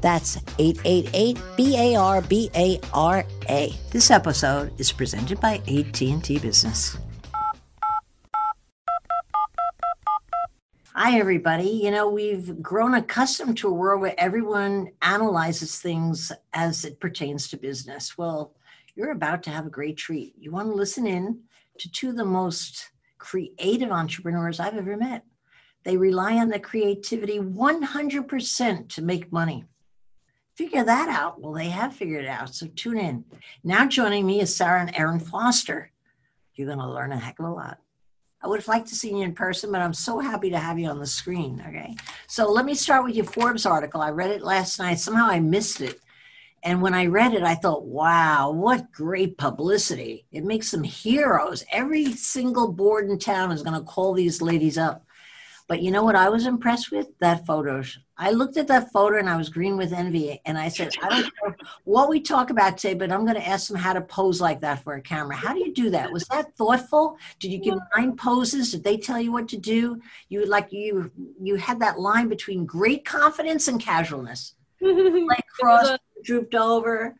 That's 0.00 0.36
888 0.58 1.38
B 1.56 1.76
A 1.76 1.96
R 1.96 2.20
B 2.22 2.50
A 2.54 2.78
R 2.92 3.24
A. 3.48 3.74
This 3.90 4.10
episode 4.10 4.78
is 4.78 4.92
presented 4.92 5.40
by 5.40 5.54
AT&T 5.66 6.38
Business. 6.38 6.98
Hi 10.94 11.18
everybody. 11.18 11.68
You 11.68 11.90
know, 11.90 12.08
we've 12.08 12.62
grown 12.62 12.94
accustomed 12.94 13.58
to 13.58 13.68
a 13.68 13.72
world 13.72 14.00
where 14.00 14.14
everyone 14.18 14.92
analyzes 15.02 15.78
things 15.78 16.32
as 16.52 16.84
it 16.84 17.00
pertains 17.00 17.48
to 17.48 17.56
business. 17.56 18.16
Well, 18.16 18.54
you're 18.94 19.10
about 19.10 19.42
to 19.44 19.50
have 19.50 19.66
a 19.66 19.70
great 19.70 19.96
treat. 19.96 20.34
You 20.38 20.50
want 20.50 20.68
to 20.68 20.74
listen 20.74 21.06
in 21.06 21.40
to 21.78 21.90
two 21.90 22.10
of 22.10 22.16
the 22.16 22.24
most 22.24 22.90
creative 23.18 23.90
entrepreneurs 23.90 24.58
I've 24.58 24.76
ever 24.76 24.96
met. 24.96 25.24
They 25.84 25.96
rely 25.96 26.36
on 26.38 26.48
the 26.48 26.58
creativity 26.58 27.38
100% 27.38 28.88
to 28.88 29.02
make 29.02 29.30
money 29.30 29.64
figure 30.56 30.84
that 30.84 31.08
out. 31.08 31.40
Well, 31.40 31.52
they 31.52 31.68
have 31.68 31.94
figured 31.94 32.24
it 32.24 32.28
out. 32.28 32.54
So 32.54 32.66
tune 32.74 32.98
in. 32.98 33.24
Now 33.62 33.86
joining 33.86 34.26
me 34.26 34.40
is 34.40 34.54
Sarah 34.54 34.80
and 34.80 34.96
Erin 34.96 35.20
Foster. 35.20 35.92
You're 36.54 36.66
going 36.66 36.78
to 36.78 36.90
learn 36.90 37.12
a 37.12 37.18
heck 37.18 37.38
of 37.38 37.44
a 37.44 37.50
lot. 37.50 37.78
I 38.42 38.48
would 38.48 38.60
have 38.60 38.68
liked 38.68 38.88
to 38.88 38.94
see 38.94 39.10
you 39.10 39.22
in 39.22 39.34
person, 39.34 39.72
but 39.72 39.82
I'm 39.82 39.94
so 39.94 40.18
happy 40.18 40.50
to 40.50 40.58
have 40.58 40.78
you 40.78 40.88
on 40.88 40.98
the 40.98 41.06
screen. 41.06 41.62
Okay. 41.68 41.94
So 42.26 42.50
let 42.50 42.64
me 42.64 42.74
start 42.74 43.04
with 43.04 43.14
your 43.14 43.24
Forbes 43.24 43.66
article. 43.66 44.00
I 44.00 44.10
read 44.10 44.30
it 44.30 44.42
last 44.42 44.78
night. 44.78 44.98
Somehow 44.98 45.26
I 45.26 45.40
missed 45.40 45.80
it. 45.80 46.00
And 46.62 46.80
when 46.80 46.94
I 46.94 47.06
read 47.06 47.34
it, 47.34 47.42
I 47.42 47.54
thought, 47.54 47.84
wow, 47.84 48.50
what 48.50 48.90
great 48.92 49.36
publicity. 49.38 50.26
It 50.32 50.44
makes 50.44 50.70
them 50.70 50.82
heroes. 50.82 51.64
Every 51.70 52.12
single 52.12 52.72
board 52.72 53.08
in 53.08 53.18
town 53.18 53.52
is 53.52 53.62
going 53.62 53.78
to 53.78 53.86
call 53.86 54.14
these 54.14 54.40
ladies 54.40 54.78
up. 54.78 55.04
But 55.68 55.82
you 55.82 55.90
know 55.90 56.02
what 56.02 56.16
I 56.16 56.28
was 56.28 56.46
impressed 56.46 56.90
with? 56.90 57.08
That 57.20 57.46
photos. 57.46 57.98
I 58.18 58.30
looked 58.30 58.56
at 58.56 58.66
that 58.68 58.92
photo 58.92 59.18
and 59.18 59.28
I 59.28 59.36
was 59.36 59.48
green 59.48 59.76
with 59.76 59.92
envy. 59.92 60.40
And 60.46 60.56
I 60.56 60.68
said, 60.68 60.90
I 61.02 61.08
don't 61.08 61.32
know 61.44 61.54
what 61.84 62.08
we 62.08 62.20
talk 62.20 62.50
about 62.50 62.78
today, 62.78 62.94
but 62.94 63.12
I'm 63.12 63.24
going 63.24 63.36
to 63.36 63.46
ask 63.46 63.68
them 63.68 63.76
how 63.76 63.92
to 63.92 64.00
pose 64.00 64.40
like 64.40 64.60
that 64.62 64.82
for 64.82 64.94
a 64.94 65.02
camera. 65.02 65.36
How 65.36 65.52
do 65.52 65.60
you 65.60 65.74
do 65.74 65.90
that? 65.90 66.10
Was 66.10 66.24
that 66.28 66.56
thoughtful? 66.56 67.18
Did 67.38 67.52
you 67.52 67.58
give 67.58 67.78
nine 67.96 68.16
poses? 68.16 68.72
Did 68.72 68.84
they 68.84 68.96
tell 68.96 69.20
you 69.20 69.32
what 69.32 69.48
to 69.48 69.58
do? 69.58 70.00
You 70.28 70.46
like 70.46 70.72
you 70.72 71.10
you 71.40 71.56
had 71.56 71.80
that 71.80 71.98
line 71.98 72.28
between 72.28 72.64
great 72.64 73.04
confidence 73.04 73.68
and 73.68 73.80
casualness. 73.80 74.54
like 74.80 75.46
cross, 75.58 75.98
drooped 76.24 76.54
over 76.54 77.16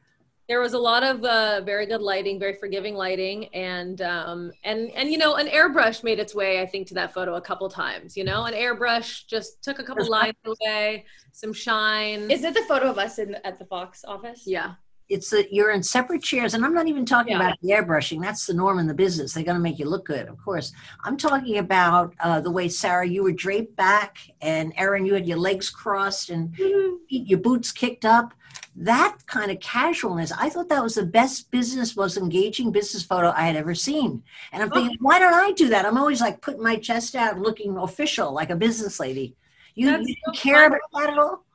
there 0.49 0.61
was 0.61 0.75
a 0.75 0.79
lot 0.79 1.03
of 1.03 1.25
uh, 1.25 1.61
very 1.63 1.87
good 1.87 2.01
lighting, 2.01 2.39
very 2.39 2.55
forgiving 2.55 2.95
lighting, 2.95 3.47
and 3.47 4.01
um, 4.03 4.53
and 4.63 4.91
and 4.93 5.11
you 5.11 5.19
know, 5.19 5.35
an 5.37 5.49
airbrush 5.49 6.05
made 6.05 6.19
its 6.21 6.35
way, 6.35 6.61
I 6.61 6.67
think, 6.67 6.87
to 6.89 6.95
that 6.95 7.13
photo 7.13 7.35
a 7.35 7.41
couple 7.41 7.69
times. 7.69 8.17
You 8.17 8.25
know, 8.25 8.45
an 8.45 8.55
airbrush 8.55 9.27
just 9.27 9.63
took 9.63 9.79
a 9.81 9.83
couple 9.83 10.09
lines 10.09 10.37
away, 10.45 11.05
some 11.33 11.53
shine. 11.53 12.31
Is 12.31 12.45
it 12.45 12.55
the 12.55 12.63
photo 12.63 12.91
of 12.91 12.99
us 12.99 13.19
in 13.19 13.37
at 13.45 13.59
the 13.59 13.65
Fox 13.65 14.05
office? 14.05 14.43
Yeah. 14.47 14.75
It's 15.09 15.31
that 15.31 15.53
you're 15.53 15.71
in 15.71 15.83
separate 15.83 16.23
chairs, 16.23 16.55
and 16.55 16.65
I'm 16.65 16.75
not 16.75 16.89
even 16.89 17.07
talking 17.07 17.33
yeah. 17.33 17.41
about 17.41 17.61
the 17.61 17.71
airbrushing. 17.71 18.21
That's 18.21 18.47
the 18.47 18.55
norm 18.55 18.79
in 18.79 18.87
the 18.87 18.95
business. 18.95 19.33
They're 19.33 19.45
going 19.45 19.57
to 19.57 19.63
make 19.63 19.79
you 19.79 19.89
look 19.89 20.07
good, 20.07 20.29
of 20.29 20.37
course. 20.45 20.73
I'm 21.05 21.17
talking 21.17 21.59
about 21.59 22.15
uh, 22.21 22.41
the 22.41 22.51
way 22.51 22.69
Sarah, 22.69 23.07
you 23.07 23.23
were 23.23 23.33
draped 23.33 23.77
back, 23.77 24.19
and 24.41 24.73
Erin, 24.77 25.07
you 25.07 25.15
had 25.15 25.27
your 25.27 25.39
legs 25.39 25.71
crossed 25.71 26.31
and 26.31 26.51
mm-hmm. 26.57 26.97
your 27.09 27.39
boots 27.39 27.73
kicked 27.73 28.05
up 28.05 28.35
that 28.79 29.17
kind 29.27 29.51
of 29.51 29.59
casualness, 29.61 30.33
I 30.33 30.51
thought 30.51 30.69
that 30.69 30.83
was 30.83 30.97
the 30.97 31.07
best 31.07 31.51
business, 31.51 31.97
most 31.97 32.19
engaging 32.19 32.71
business 32.71 33.03
photo 33.03 33.33
I 33.35 33.47
had 33.47 33.57
ever 33.57 33.75
seen. 33.75 34.23
And 34.53 34.63
I'm 34.63 34.71
thinking, 34.71 34.99
why 35.01 35.19
don't 35.19 35.33
I 35.33 35.53
do 35.53 35.71
that? 35.71 35.87
I'm 35.87 35.97
always 35.97 36.21
like 36.21 36.43
putting 36.43 36.63
my 36.63 36.77
chest 36.77 37.15
out, 37.15 37.39
looking 37.39 37.79
official, 37.79 38.33
like 38.33 38.51
a 38.51 38.57
business 38.57 39.01
lady. 39.01 39.35
You, 39.75 39.99
you 40.03 40.15
so 40.27 40.33
care 40.33 40.67
about 40.67 40.81
that 40.93 41.11
at 41.11 41.19
all? 41.19 41.46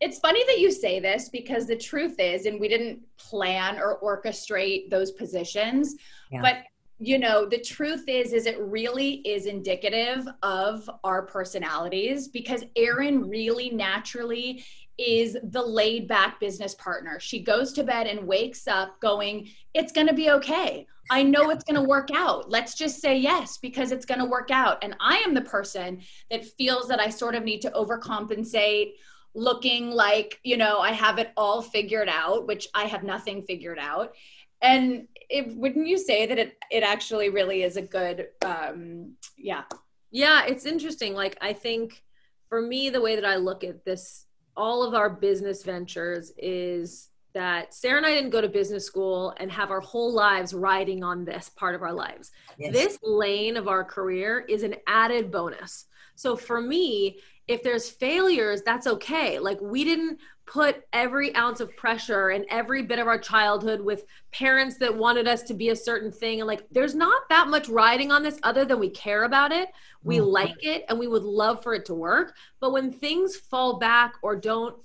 It's 0.00 0.18
funny 0.18 0.42
that 0.46 0.58
you 0.58 0.70
say 0.70 0.98
this 0.98 1.28
because 1.28 1.66
the 1.66 1.76
truth 1.76 2.18
is, 2.18 2.46
and 2.46 2.58
we 2.58 2.68
didn't 2.68 3.00
plan 3.18 3.78
or 3.78 3.98
orchestrate 4.00 4.90
those 4.90 5.12
positions, 5.12 5.96
yeah. 6.30 6.40
but 6.40 6.56
you 7.02 7.18
know 7.18 7.46
the 7.46 7.58
truth 7.58 8.04
is 8.08 8.34
is 8.34 8.44
it 8.44 8.58
really 8.60 9.22
is 9.26 9.46
indicative 9.46 10.28
of 10.42 10.88
our 11.02 11.22
personalities 11.22 12.28
because 12.28 12.62
erin 12.76 13.26
really 13.26 13.70
naturally 13.70 14.62
is 15.00 15.38
the 15.44 15.62
laid 15.62 16.06
back 16.06 16.38
business 16.38 16.74
partner. 16.74 17.18
She 17.18 17.40
goes 17.40 17.72
to 17.72 17.82
bed 17.82 18.06
and 18.06 18.26
wakes 18.26 18.68
up 18.68 19.00
going, 19.00 19.48
It's 19.72 19.92
going 19.92 20.06
to 20.06 20.14
be 20.14 20.30
okay. 20.30 20.86
I 21.10 21.22
know 21.22 21.50
it's 21.50 21.64
going 21.64 21.80
to 21.80 21.88
work 21.88 22.10
out. 22.14 22.50
Let's 22.50 22.74
just 22.74 23.00
say 23.00 23.16
yes 23.16 23.56
because 23.56 23.90
it's 23.90 24.04
going 24.04 24.20
to 24.20 24.26
work 24.26 24.50
out. 24.50 24.78
And 24.82 24.94
I 25.00 25.16
am 25.18 25.34
the 25.34 25.40
person 25.40 26.02
that 26.30 26.44
feels 26.44 26.86
that 26.88 27.00
I 27.00 27.08
sort 27.08 27.34
of 27.34 27.42
need 27.42 27.62
to 27.62 27.70
overcompensate, 27.70 28.92
looking 29.34 29.90
like, 29.90 30.38
you 30.42 30.56
know, 30.56 30.78
I 30.78 30.92
have 30.92 31.18
it 31.18 31.32
all 31.36 31.62
figured 31.62 32.08
out, 32.08 32.46
which 32.46 32.68
I 32.74 32.84
have 32.84 33.02
nothing 33.02 33.42
figured 33.42 33.78
out. 33.78 34.14
And 34.62 35.08
it, 35.28 35.56
wouldn't 35.56 35.86
you 35.86 35.98
say 35.98 36.26
that 36.26 36.38
it, 36.38 36.58
it 36.70 36.82
actually 36.82 37.30
really 37.30 37.62
is 37.62 37.76
a 37.76 37.82
good, 37.82 38.28
um, 38.44 39.14
yeah. 39.38 39.62
Yeah, 40.10 40.44
it's 40.46 40.66
interesting. 40.66 41.14
Like, 41.14 41.38
I 41.40 41.52
think 41.52 42.02
for 42.48 42.60
me, 42.60 42.90
the 42.90 43.00
way 43.00 43.14
that 43.14 43.24
I 43.24 43.36
look 43.36 43.64
at 43.64 43.84
this 43.84 44.26
all 44.56 44.82
of 44.82 44.94
our 44.94 45.08
business 45.08 45.62
ventures 45.62 46.32
is 46.36 47.08
that 47.32 47.72
Sarah 47.72 47.98
and 47.98 48.06
I 48.06 48.12
didn't 48.12 48.30
go 48.30 48.40
to 48.40 48.48
business 48.48 48.84
school 48.84 49.34
and 49.38 49.50
have 49.52 49.70
our 49.70 49.80
whole 49.80 50.12
lives 50.12 50.52
riding 50.52 51.04
on 51.04 51.24
this 51.24 51.48
part 51.48 51.74
of 51.74 51.82
our 51.82 51.92
lives. 51.92 52.30
Yes. 52.58 52.72
This 52.72 52.98
lane 53.02 53.56
of 53.56 53.68
our 53.68 53.84
career 53.84 54.44
is 54.48 54.64
an 54.64 54.74
added 54.86 55.30
bonus. 55.30 55.86
So 56.16 56.36
for 56.36 56.60
me, 56.60 57.20
if 57.50 57.64
there's 57.64 57.90
failures, 57.90 58.62
that's 58.62 58.86
okay. 58.86 59.40
Like 59.40 59.60
we 59.60 59.82
didn't 59.82 60.20
put 60.46 60.84
every 60.92 61.34
ounce 61.34 61.58
of 61.58 61.76
pressure 61.76 62.28
and 62.28 62.44
every 62.48 62.82
bit 62.82 63.00
of 63.00 63.08
our 63.08 63.18
childhood 63.18 63.80
with 63.80 64.04
parents 64.30 64.78
that 64.78 64.96
wanted 64.96 65.26
us 65.26 65.42
to 65.42 65.54
be 65.54 65.70
a 65.70 65.76
certain 65.76 66.12
thing. 66.12 66.40
And 66.40 66.46
like, 66.46 66.64
there's 66.70 66.94
not 66.94 67.28
that 67.28 67.48
much 67.48 67.68
riding 67.68 68.12
on 68.12 68.22
this 68.22 68.38
other 68.44 68.64
than 68.64 68.78
we 68.78 68.88
care 68.88 69.24
about 69.24 69.50
it. 69.50 69.68
We 70.04 70.18
mm-hmm. 70.18 70.26
like 70.26 70.64
it 70.64 70.84
and 70.88 70.96
we 70.96 71.08
would 71.08 71.24
love 71.24 71.60
for 71.60 71.74
it 71.74 71.84
to 71.86 71.94
work. 71.94 72.36
But 72.60 72.72
when 72.72 72.92
things 72.92 73.34
fall 73.34 73.80
back 73.80 74.14
or 74.22 74.36
don't 74.36 74.76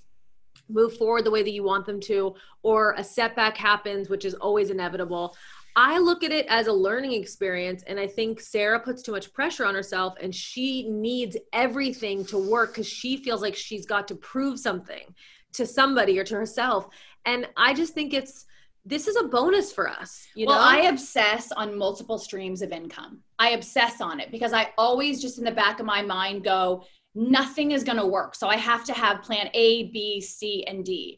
move 0.67 0.97
forward 0.97 1.23
the 1.23 1.31
way 1.31 1.43
that 1.43 1.53
you 1.53 1.63
want 1.63 1.85
them 1.85 1.99
to, 1.99 2.33
or 2.63 2.95
a 2.97 3.03
setback 3.03 3.55
happens, 3.57 4.09
which 4.09 4.25
is 4.25 4.33
always 4.33 4.71
inevitable, 4.71 5.35
I 5.75 5.97
look 5.99 6.23
at 6.23 6.31
it 6.31 6.45
as 6.47 6.67
a 6.67 6.73
learning 6.73 7.13
experience. 7.13 7.83
And 7.85 7.99
I 7.99 8.07
think 8.07 8.39
Sarah 8.39 8.79
puts 8.79 9.01
too 9.01 9.11
much 9.11 9.33
pressure 9.33 9.65
on 9.65 9.75
herself 9.75 10.15
and 10.21 10.33
she 10.33 10.89
needs 10.89 11.35
everything 11.51 12.25
to 12.27 12.37
work 12.37 12.71
because 12.71 12.87
she 12.87 13.17
feels 13.17 13.41
like 13.41 13.55
she's 13.55 13.85
got 13.85 14.07
to 14.07 14.15
prove 14.15 14.59
something 14.59 15.13
to 15.53 15.65
somebody 15.65 16.17
or 16.17 16.23
to 16.23 16.35
herself. 16.35 16.87
And 17.25 17.47
I 17.57 17.73
just 17.73 17.93
think 17.93 18.13
it's 18.13 18.45
this 18.87 19.07
is 19.07 19.15
a 19.15 19.23
bonus 19.23 19.71
for 19.71 19.89
us. 19.89 20.27
You 20.35 20.45
well, 20.45 20.59
know, 20.59 20.63
I 20.63 20.89
obsess 20.89 21.51
on 21.51 21.75
multiple 21.75 22.19
streams 22.19 22.61
of 22.61 22.71
income. 22.71 23.21
I 23.39 23.49
obsess 23.49 23.99
on 23.99 24.19
it 24.19 24.31
because 24.31 24.53
I 24.53 24.73
always 24.77 25.21
just 25.21 25.39
in 25.39 25.43
the 25.43 25.51
back 25.51 25.79
of 25.79 25.87
my 25.87 26.03
mind 26.03 26.43
go, 26.43 26.85
nothing 27.15 27.71
is 27.71 27.83
going 27.83 27.97
to 27.97 28.05
work. 28.05 28.35
So 28.35 28.47
I 28.47 28.57
have 28.57 28.83
to 28.85 28.93
have 28.93 29.23
plan 29.23 29.49
A, 29.55 29.89
B, 29.89 30.21
C, 30.21 30.63
and 30.67 30.85
D. 30.85 31.17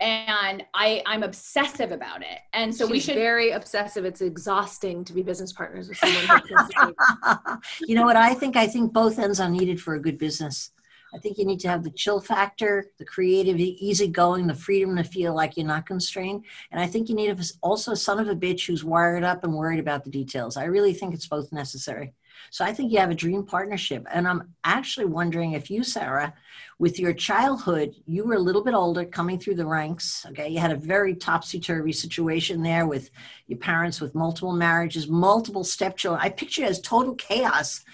And 0.00 0.64
I, 0.72 1.02
I'm 1.06 1.22
obsessive 1.22 1.92
about 1.92 2.22
it. 2.22 2.38
And 2.52 2.74
so 2.74 2.86
She's 2.86 2.90
we 2.90 3.00
should 3.00 3.14
very 3.16 3.50
obsessive. 3.50 4.04
It's 4.04 4.22
exhausting 4.22 5.04
to 5.04 5.12
be 5.12 5.22
business 5.22 5.52
partners 5.52 5.88
with 5.88 5.98
someone. 5.98 6.40
you 7.86 7.94
know 7.94 8.04
what 8.04 8.16
I 8.16 8.34
think? 8.34 8.56
I 8.56 8.66
think 8.66 8.92
both 8.92 9.18
ends 9.18 9.40
are 9.40 9.50
needed 9.50 9.80
for 9.80 9.94
a 9.94 10.00
good 10.00 10.16
business. 10.16 10.70
I 11.14 11.18
think 11.18 11.38
you 11.38 11.44
need 11.44 11.60
to 11.60 11.68
have 11.68 11.82
the 11.82 11.90
chill 11.90 12.20
factor, 12.20 12.86
the 12.98 13.04
creative, 13.04 13.58
easygoing, 13.58 14.46
the 14.46 14.54
freedom 14.54 14.96
to 14.96 15.04
feel 15.04 15.34
like 15.34 15.56
you're 15.56 15.66
not 15.66 15.86
constrained. 15.86 16.44
And 16.70 16.80
I 16.80 16.86
think 16.86 17.08
you 17.08 17.14
need 17.14 17.36
also 17.62 17.92
a 17.92 17.96
son 17.96 18.20
of 18.20 18.28
a 18.28 18.36
bitch 18.36 18.66
who's 18.66 18.84
wired 18.84 19.24
up 19.24 19.44
and 19.44 19.54
worried 19.54 19.80
about 19.80 20.04
the 20.04 20.10
details. 20.10 20.56
I 20.56 20.64
really 20.64 20.94
think 20.94 21.14
it's 21.14 21.26
both 21.26 21.52
necessary. 21.52 22.14
So 22.50 22.64
I 22.64 22.72
think 22.72 22.92
you 22.92 22.98
have 22.98 23.10
a 23.10 23.14
dream 23.14 23.44
partnership. 23.44 24.06
And 24.10 24.26
I'm 24.26 24.54
actually 24.64 25.06
wondering 25.06 25.52
if 25.52 25.70
you, 25.70 25.84
Sarah, 25.84 26.34
with 26.78 26.98
your 26.98 27.12
childhood, 27.12 27.94
you 28.06 28.24
were 28.24 28.34
a 28.34 28.40
little 28.40 28.64
bit 28.64 28.74
older 28.74 29.04
coming 29.04 29.38
through 29.38 29.56
the 29.56 29.66
ranks. 29.66 30.24
Okay. 30.30 30.48
You 30.48 30.58
had 30.58 30.72
a 30.72 30.76
very 30.76 31.14
topsy 31.14 31.60
turvy 31.60 31.92
situation 31.92 32.62
there 32.62 32.86
with 32.86 33.10
your 33.46 33.58
parents 33.58 34.00
with 34.00 34.14
multiple 34.14 34.52
marriages, 34.52 35.08
multiple 35.08 35.64
stepchildren. 35.64 36.24
I 36.24 36.30
picture 36.30 36.62
it 36.62 36.70
as 36.70 36.80
total 36.80 37.14
chaos 37.14 37.84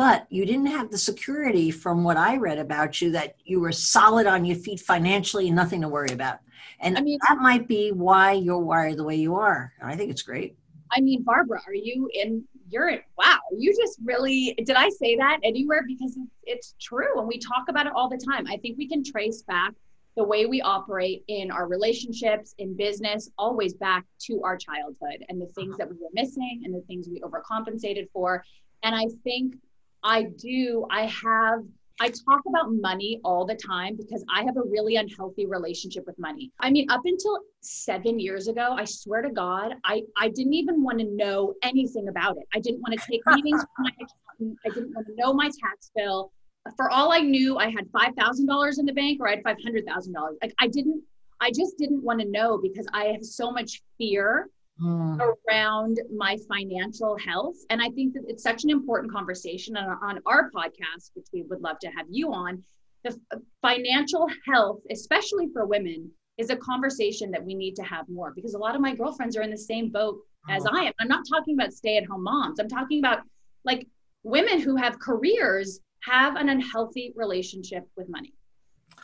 but 0.00 0.26
you 0.30 0.46
didn't 0.46 0.68
have 0.68 0.90
the 0.90 0.96
security 0.96 1.70
from 1.70 2.04
what 2.04 2.16
I 2.16 2.38
read 2.38 2.58
about 2.58 3.02
you 3.02 3.10
that 3.12 3.36
you 3.44 3.60
were 3.60 3.70
solid 3.70 4.26
on 4.26 4.46
your 4.46 4.56
feet 4.56 4.80
financially, 4.80 5.48
and 5.48 5.56
nothing 5.56 5.82
to 5.82 5.90
worry 5.90 6.08
about. 6.10 6.38
And 6.80 6.96
I 6.96 7.02
mean, 7.02 7.18
that 7.28 7.36
might 7.36 7.68
be 7.68 7.92
why 7.92 8.32
you're 8.32 8.58
wired 8.58 8.96
the 8.96 9.04
way 9.04 9.16
you 9.16 9.34
are. 9.34 9.74
I 9.82 9.96
think 9.96 10.10
it's 10.10 10.22
great. 10.22 10.56
I 10.90 11.02
mean, 11.02 11.22
Barbara, 11.22 11.60
are 11.66 11.74
you 11.74 12.08
in? 12.14 12.44
You're 12.70 12.88
in. 12.88 13.00
Wow, 13.18 13.38
you 13.56 13.74
just 13.76 13.98
really 14.02 14.54
did. 14.64 14.76
I 14.76 14.88
say 14.90 15.16
that 15.16 15.40
anywhere 15.42 15.82
because 15.86 16.16
it's, 16.16 16.30
it's 16.44 16.74
true, 16.80 17.18
and 17.18 17.26
we 17.26 17.38
talk 17.38 17.64
about 17.68 17.86
it 17.86 17.92
all 17.94 18.08
the 18.08 18.18
time. 18.18 18.46
I 18.46 18.56
think 18.56 18.78
we 18.78 18.88
can 18.88 19.02
trace 19.02 19.42
back 19.42 19.72
the 20.16 20.24
way 20.24 20.46
we 20.46 20.60
operate 20.60 21.24
in 21.28 21.50
our 21.50 21.66
relationships, 21.66 22.54
in 22.58 22.76
business, 22.76 23.30
always 23.38 23.74
back 23.74 24.04
to 24.20 24.42
our 24.42 24.56
childhood 24.56 25.24
and 25.28 25.40
the 25.40 25.46
things 25.46 25.74
uh-huh. 25.74 25.76
that 25.78 25.90
we 25.90 25.96
were 25.96 26.10
missing 26.12 26.62
and 26.64 26.74
the 26.74 26.80
things 26.82 27.08
we 27.08 27.20
overcompensated 27.20 28.08
for. 28.12 28.44
And 28.82 28.94
I 28.94 29.06
think 29.24 29.56
I 30.02 30.24
do. 30.24 30.86
I 30.90 31.06
have 31.06 31.64
I 32.02 32.08
talk 32.08 32.40
about 32.48 32.72
money 32.72 33.20
all 33.24 33.44
the 33.44 33.54
time 33.54 33.94
because 33.94 34.24
I 34.34 34.42
have 34.44 34.56
a 34.56 34.62
really 34.62 34.96
unhealthy 34.96 35.44
relationship 35.44 36.06
with 36.06 36.18
money. 36.18 36.50
I 36.58 36.70
mean, 36.70 36.90
up 36.90 37.02
until 37.04 37.38
seven 37.60 38.18
years 38.18 38.48
ago, 38.48 38.74
I 38.76 38.86
swear 38.86 39.20
to 39.20 39.30
God, 39.30 39.74
I, 39.84 40.02
I 40.16 40.30
didn't 40.30 40.54
even 40.54 40.82
want 40.82 40.98
to 41.00 41.04
know 41.04 41.54
anything 41.62 42.08
about 42.08 42.38
it. 42.38 42.44
I 42.54 42.60
didn't 42.60 42.80
want 42.80 42.98
to 42.98 43.06
take 43.06 43.20
meetings 43.26 43.60
with 43.60 43.68
my 43.78 43.90
accountant. 43.90 44.58
I 44.64 44.70
didn't 44.70 44.94
want 44.94 45.06
to 45.08 45.14
know 45.16 45.34
my 45.34 45.50
tax 45.62 45.90
bill. 45.94 46.32
For 46.74 46.90
all 46.90 47.12
I 47.12 47.20
knew, 47.20 47.58
I 47.58 47.68
had 47.68 47.86
$5,000 47.92 48.78
in 48.78 48.86
the 48.86 48.92
bank 48.94 49.20
or 49.20 49.28
I 49.28 49.32
had 49.32 49.44
$500,000. 49.44 50.14
Like 50.42 50.54
I 50.58 50.68
didn't, 50.68 51.02
I 51.40 51.50
just 51.50 51.76
didn't 51.76 52.02
want 52.02 52.20
to 52.20 52.26
know 52.26 52.58
because 52.58 52.86
I 52.94 53.06
have 53.06 53.24
so 53.24 53.50
much 53.50 53.82
fear 53.98 54.48
mm. 54.80 55.20
around 55.48 56.00
my 56.14 56.36
financial 56.48 57.16
health. 57.18 57.56
And 57.70 57.82
I 57.82 57.90
think 57.90 58.14
that 58.14 58.24
it's 58.28 58.42
such 58.42 58.64
an 58.64 58.70
important 58.70 59.12
conversation 59.12 59.76
on, 59.76 59.98
on 60.02 60.20
our 60.26 60.50
podcast, 60.50 61.10
which 61.14 61.26
we 61.32 61.42
would 61.42 61.60
love 61.60 61.78
to 61.80 61.88
have 61.88 62.06
you 62.08 62.32
on. 62.32 62.62
The 63.04 63.18
financial 63.62 64.28
health, 64.46 64.80
especially 64.90 65.48
for 65.52 65.66
women, 65.66 66.10
is 66.38 66.50
a 66.50 66.56
conversation 66.56 67.30
that 67.30 67.44
we 67.44 67.54
need 67.54 67.76
to 67.76 67.82
have 67.82 68.08
more 68.08 68.32
because 68.34 68.54
a 68.54 68.58
lot 68.58 68.74
of 68.74 68.80
my 68.80 68.94
girlfriends 68.94 69.36
are 69.36 69.42
in 69.42 69.50
the 69.50 69.58
same 69.58 69.90
boat 69.90 70.18
as 70.48 70.64
oh. 70.66 70.70
I 70.72 70.84
am. 70.84 70.92
I'm 71.00 71.08
not 71.08 71.24
talking 71.28 71.54
about 71.54 71.72
stay 71.72 71.96
at 71.96 72.06
home 72.06 72.24
moms. 72.24 72.58
I'm 72.58 72.68
talking 72.68 72.98
about 72.98 73.20
like 73.64 73.86
women 74.22 74.60
who 74.60 74.76
have 74.76 74.98
careers 74.98 75.80
have 76.02 76.36
an 76.36 76.48
unhealthy 76.48 77.12
relationship 77.14 77.86
with 77.96 78.08
money, 78.08 78.32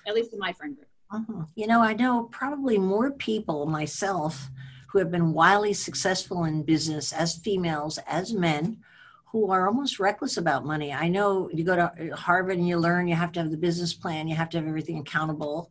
at 0.07 0.15
least 0.15 0.33
in 0.33 0.39
my 0.39 0.53
friend 0.53 0.77
group. 0.77 0.89
Uh-huh. 1.11 1.45
You 1.55 1.67
know, 1.67 1.83
I 1.83 1.93
know 1.93 2.25
probably 2.33 2.79
more 2.79 3.13
people 3.13 3.67
myself 3.67 4.49
who 4.97 5.01
have 5.01 5.11
been 5.11 5.35
wildly 5.35 5.75
successful 5.75 6.45
in 6.45 6.63
business 6.63 7.13
as 7.13 7.37
females, 7.37 7.99
as 8.07 8.33
men, 8.33 8.79
who 9.27 9.51
are 9.51 9.69
almost 9.69 10.01
reckless 10.01 10.39
about 10.39 10.65
money. 10.65 10.91
I 10.91 11.09
know 11.09 11.51
you 11.53 11.65
go 11.65 11.77
to 11.77 12.17
Harvard 12.17 12.57
and 12.57 12.67
you 12.67 12.79
learn 12.79 13.07
you 13.07 13.15
have 13.15 13.31
to 13.33 13.41
have 13.41 13.51
the 13.51 13.59
business 13.59 13.93
plan, 13.93 14.27
you 14.27 14.35
have 14.37 14.49
to 14.51 14.57
have 14.57 14.67
everything 14.67 14.99
accountable, 14.99 15.71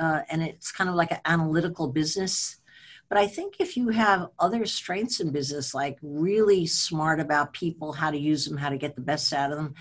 uh, 0.00 0.20
and 0.30 0.42
it's 0.42 0.72
kind 0.72 0.88
of 0.88 0.96
like 0.96 1.10
an 1.10 1.20
analytical 1.26 1.86
business. 1.88 2.56
But 3.10 3.18
I 3.18 3.26
think 3.26 3.56
if 3.58 3.76
you 3.76 3.90
have 3.90 4.30
other 4.38 4.64
strengths 4.64 5.20
in 5.20 5.32
business, 5.32 5.74
like 5.74 5.98
really 6.00 6.64
smart 6.64 7.20
about 7.20 7.52
people, 7.52 7.92
how 7.92 8.10
to 8.10 8.18
use 8.18 8.46
them, 8.46 8.56
how 8.56 8.70
to 8.70 8.78
get 8.78 8.94
the 8.94 9.02
best 9.02 9.34
out 9.34 9.52
of 9.52 9.58
them, 9.58 9.74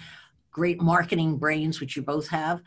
great 0.52 0.82
marketing 0.82 1.38
brains, 1.38 1.80
which 1.80 1.96
you 1.96 2.02
both 2.02 2.28
have, 2.28 2.62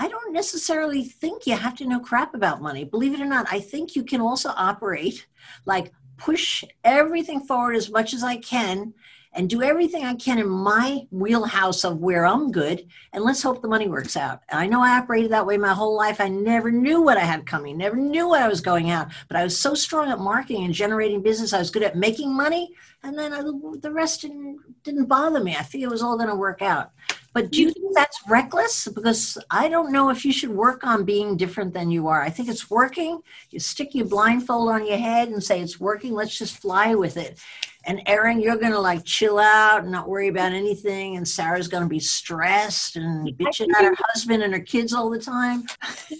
I 0.00 0.08
don't 0.08 0.32
necessarily 0.32 1.04
think 1.04 1.46
you 1.46 1.54
have 1.54 1.76
to 1.76 1.86
know 1.86 2.00
crap 2.00 2.34
about 2.34 2.62
money. 2.62 2.84
Believe 2.84 3.12
it 3.12 3.20
or 3.20 3.26
not, 3.26 3.46
I 3.52 3.60
think 3.60 3.94
you 3.94 4.02
can 4.02 4.22
also 4.22 4.50
operate 4.56 5.26
like 5.66 5.92
push 6.16 6.64
everything 6.82 7.40
forward 7.40 7.76
as 7.76 7.90
much 7.90 8.14
as 8.14 8.24
I 8.24 8.38
can 8.38 8.94
and 9.34 9.48
do 9.48 9.62
everything 9.62 10.04
I 10.04 10.14
can 10.14 10.38
in 10.38 10.48
my 10.48 11.06
wheelhouse 11.10 11.84
of 11.84 11.98
where 11.98 12.26
I'm 12.26 12.50
good, 12.50 12.88
and 13.12 13.22
let's 13.22 13.42
hope 13.42 13.62
the 13.62 13.68
money 13.68 13.88
works 13.88 14.16
out. 14.16 14.40
I 14.50 14.66
know 14.66 14.82
I 14.82 14.98
operated 14.98 15.30
that 15.32 15.46
way 15.46 15.56
my 15.56 15.72
whole 15.72 15.96
life. 15.96 16.20
I 16.20 16.28
never 16.28 16.72
knew 16.72 17.02
what 17.02 17.18
I 17.18 17.24
had 17.24 17.46
coming, 17.46 17.76
never 17.76 17.94
knew 17.94 18.26
what 18.26 18.42
I 18.42 18.48
was 18.48 18.60
going 18.60 18.90
out, 18.90 19.08
but 19.28 19.36
I 19.36 19.44
was 19.44 19.56
so 19.56 19.74
strong 19.74 20.10
at 20.10 20.18
marketing 20.18 20.64
and 20.64 20.74
generating 20.74 21.22
business. 21.22 21.52
I 21.52 21.58
was 21.58 21.70
good 21.70 21.84
at 21.84 21.94
making 21.94 22.34
money, 22.34 22.74
and 23.02 23.16
then 23.16 23.32
I, 23.32 23.42
the 23.42 23.92
rest 23.92 24.22
didn't, 24.22 24.58
didn't 24.82 25.06
bother 25.06 25.44
me. 25.44 25.54
I 25.54 25.62
figured 25.62 25.90
it 25.90 25.92
was 25.92 26.02
all 26.02 26.16
going 26.16 26.30
to 26.30 26.34
work 26.34 26.62
out. 26.62 26.90
But 27.32 27.52
do 27.52 27.60
you 27.60 27.70
think 27.70 27.94
that's 27.94 28.20
reckless? 28.28 28.88
Because 28.88 29.38
I 29.50 29.68
don't 29.68 29.92
know 29.92 30.10
if 30.10 30.24
you 30.24 30.32
should 30.32 30.50
work 30.50 30.82
on 30.84 31.04
being 31.04 31.36
different 31.36 31.72
than 31.72 31.90
you 31.90 32.08
are. 32.08 32.22
I 32.22 32.30
think 32.30 32.48
it's 32.48 32.68
working. 32.68 33.20
You 33.50 33.60
stick 33.60 33.94
your 33.94 34.06
blindfold 34.06 34.68
on 34.68 34.86
your 34.86 34.98
head 34.98 35.28
and 35.28 35.42
say 35.42 35.60
it's 35.60 35.78
working. 35.78 36.12
Let's 36.12 36.36
just 36.36 36.58
fly 36.58 36.94
with 36.94 37.16
it. 37.16 37.38
And 37.86 38.02
Erin, 38.06 38.40
you're 38.40 38.56
going 38.56 38.72
to 38.72 38.80
like 38.80 39.04
chill 39.04 39.38
out 39.38 39.82
and 39.82 39.92
not 39.92 40.08
worry 40.08 40.28
about 40.28 40.52
anything. 40.52 41.16
And 41.16 41.26
Sarah's 41.26 41.68
going 41.68 41.84
to 41.84 41.88
be 41.88 42.00
stressed 42.00 42.96
and 42.96 43.28
bitching 43.38 43.72
at 43.76 43.84
her 43.84 43.96
husband 43.96 44.42
and 44.42 44.52
her 44.52 44.60
kids 44.60 44.92
all 44.92 45.08
the 45.08 45.20
time. 45.20 45.64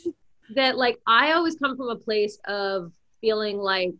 that 0.55 0.79
like 0.79 1.01
I 1.07 1.33
always 1.33 1.57
come 1.57 1.77
from 1.77 1.89
a 1.89 1.97
place 1.97 2.39
of 2.47 2.93
feeling 3.21 3.59
like 3.59 3.95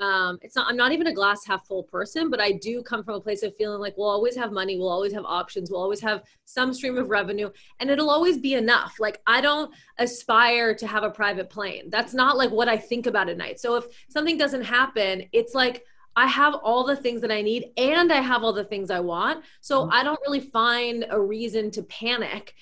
um, 0.00 0.38
it's 0.42 0.56
not 0.56 0.66
i'm 0.68 0.76
not 0.76 0.92
even 0.92 1.06
a 1.06 1.12
glass 1.12 1.46
half 1.46 1.66
full 1.66 1.82
person 1.84 2.30
but 2.30 2.40
i 2.40 2.50
do 2.52 2.82
come 2.82 3.04
from 3.04 3.14
a 3.14 3.20
place 3.20 3.42
of 3.42 3.54
feeling 3.56 3.80
like 3.80 3.96
we'll 3.96 4.08
always 4.08 4.34
have 4.34 4.52
money 4.52 4.78
we'll 4.78 4.88
always 4.88 5.12
have 5.12 5.24
options 5.24 5.70
we'll 5.70 5.80
always 5.80 6.00
have 6.00 6.22
some 6.44 6.72
stream 6.72 6.96
of 6.98 7.10
revenue 7.10 7.50
and 7.78 7.90
it'll 7.90 8.10
always 8.10 8.38
be 8.38 8.54
enough 8.54 8.96
like 8.98 9.20
i 9.26 9.40
don't 9.40 9.72
aspire 9.98 10.74
to 10.74 10.86
have 10.86 11.02
a 11.02 11.10
private 11.10 11.50
plane 11.50 11.88
that's 11.90 12.14
not 12.14 12.36
like 12.36 12.50
what 12.50 12.68
i 12.68 12.76
think 12.76 13.06
about 13.06 13.28
at 13.28 13.36
night 13.36 13.60
so 13.60 13.76
if 13.76 13.84
something 14.08 14.36
doesn't 14.36 14.62
happen 14.62 15.22
it's 15.32 15.54
like 15.54 15.84
I 16.16 16.26
have 16.26 16.54
all 16.54 16.84
the 16.84 16.96
things 16.96 17.20
that 17.20 17.30
I 17.30 17.40
need 17.40 17.66
and 17.76 18.12
I 18.12 18.20
have 18.20 18.42
all 18.42 18.52
the 18.52 18.64
things 18.64 18.90
I 18.90 19.00
want. 19.00 19.44
So 19.60 19.82
mm-hmm. 19.82 19.92
I 19.92 20.02
don't 20.02 20.18
really 20.26 20.40
find 20.40 21.06
a 21.08 21.20
reason 21.20 21.70
to 21.70 21.82
panic 21.84 22.54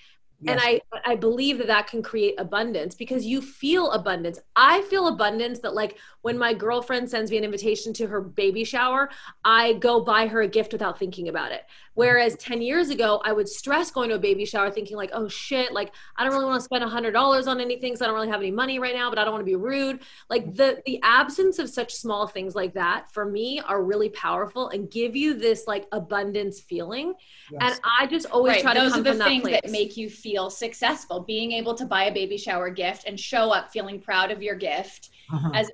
And 0.46 0.60
I 0.62 0.80
I 1.04 1.16
believe 1.16 1.58
that 1.58 1.66
that 1.66 1.88
can 1.88 2.00
create 2.00 2.34
abundance 2.38 2.94
because 2.94 3.26
you 3.26 3.40
feel 3.40 3.90
abundance. 3.90 4.38
I 4.54 4.82
feel 4.82 5.08
abundance 5.08 5.58
that 5.60 5.74
like 5.74 5.98
when 6.22 6.38
my 6.38 6.54
girlfriend 6.54 7.10
sends 7.10 7.30
me 7.30 7.38
an 7.38 7.44
invitation 7.44 7.92
to 7.94 8.06
her 8.06 8.20
baby 8.20 8.62
shower, 8.62 9.10
I 9.44 9.72
go 9.74 10.00
buy 10.00 10.28
her 10.28 10.42
a 10.42 10.48
gift 10.48 10.72
without 10.72 10.98
thinking 10.98 11.28
about 11.28 11.50
it. 11.50 11.62
Whereas 11.94 12.34
mm-hmm. 12.34 12.52
10 12.52 12.62
years 12.62 12.90
ago, 12.90 13.20
I 13.24 13.32
would 13.32 13.48
stress 13.48 13.90
going 13.90 14.10
to 14.10 14.14
a 14.14 14.20
baby 14.20 14.44
shower 14.44 14.70
thinking 14.70 14.96
like, 14.96 15.10
"Oh 15.12 15.26
shit, 15.26 15.72
like 15.72 15.92
I 16.16 16.22
don't 16.22 16.32
really 16.32 16.44
want 16.44 16.60
to 16.60 16.64
spend 16.64 16.84
$100 16.84 17.48
on 17.48 17.60
anything 17.60 17.96
so 17.96 18.04
I 18.04 18.08
don't 18.08 18.14
really 18.14 18.28
have 18.28 18.40
any 18.40 18.52
money 18.52 18.78
right 18.78 18.94
now, 18.94 19.10
but 19.10 19.18
I 19.18 19.24
don't 19.24 19.32
want 19.32 19.40
to 19.40 19.50
be 19.50 19.56
rude." 19.56 20.00
Like 20.30 20.44
mm-hmm. 20.44 20.54
the 20.54 20.82
the 20.86 21.00
absence 21.02 21.58
of 21.58 21.68
such 21.68 21.94
small 21.94 22.28
things 22.28 22.54
like 22.54 22.74
that 22.74 23.12
for 23.12 23.24
me 23.24 23.60
are 23.66 23.82
really 23.82 24.10
powerful 24.10 24.68
and 24.68 24.88
give 24.88 25.16
you 25.16 25.34
this 25.34 25.66
like 25.66 25.88
abundance 25.90 26.60
feeling. 26.60 27.14
Yes. 27.50 27.60
And 27.62 27.80
I 27.98 28.06
just 28.06 28.26
always 28.26 28.52
right. 28.52 28.62
try 28.62 28.74
to 28.74 28.80
Those 28.80 28.98
are 28.98 29.02
the 29.02 29.14
things 29.24 29.42
that, 29.44 29.62
that 29.64 29.72
make 29.72 29.96
you 29.96 30.08
feel 30.08 30.27
successful. 30.50 31.20
Being 31.20 31.52
able 31.52 31.74
to 31.74 31.84
buy 31.84 32.04
a 32.04 32.12
baby 32.12 32.36
shower 32.36 32.70
gift 32.70 33.06
and 33.06 33.18
show 33.18 33.50
up 33.50 33.70
feeling 33.70 34.00
proud 34.00 34.30
of 34.30 34.42
your 34.42 34.54
gift 34.54 35.10
uh-huh. 35.32 35.50
as 35.54 35.70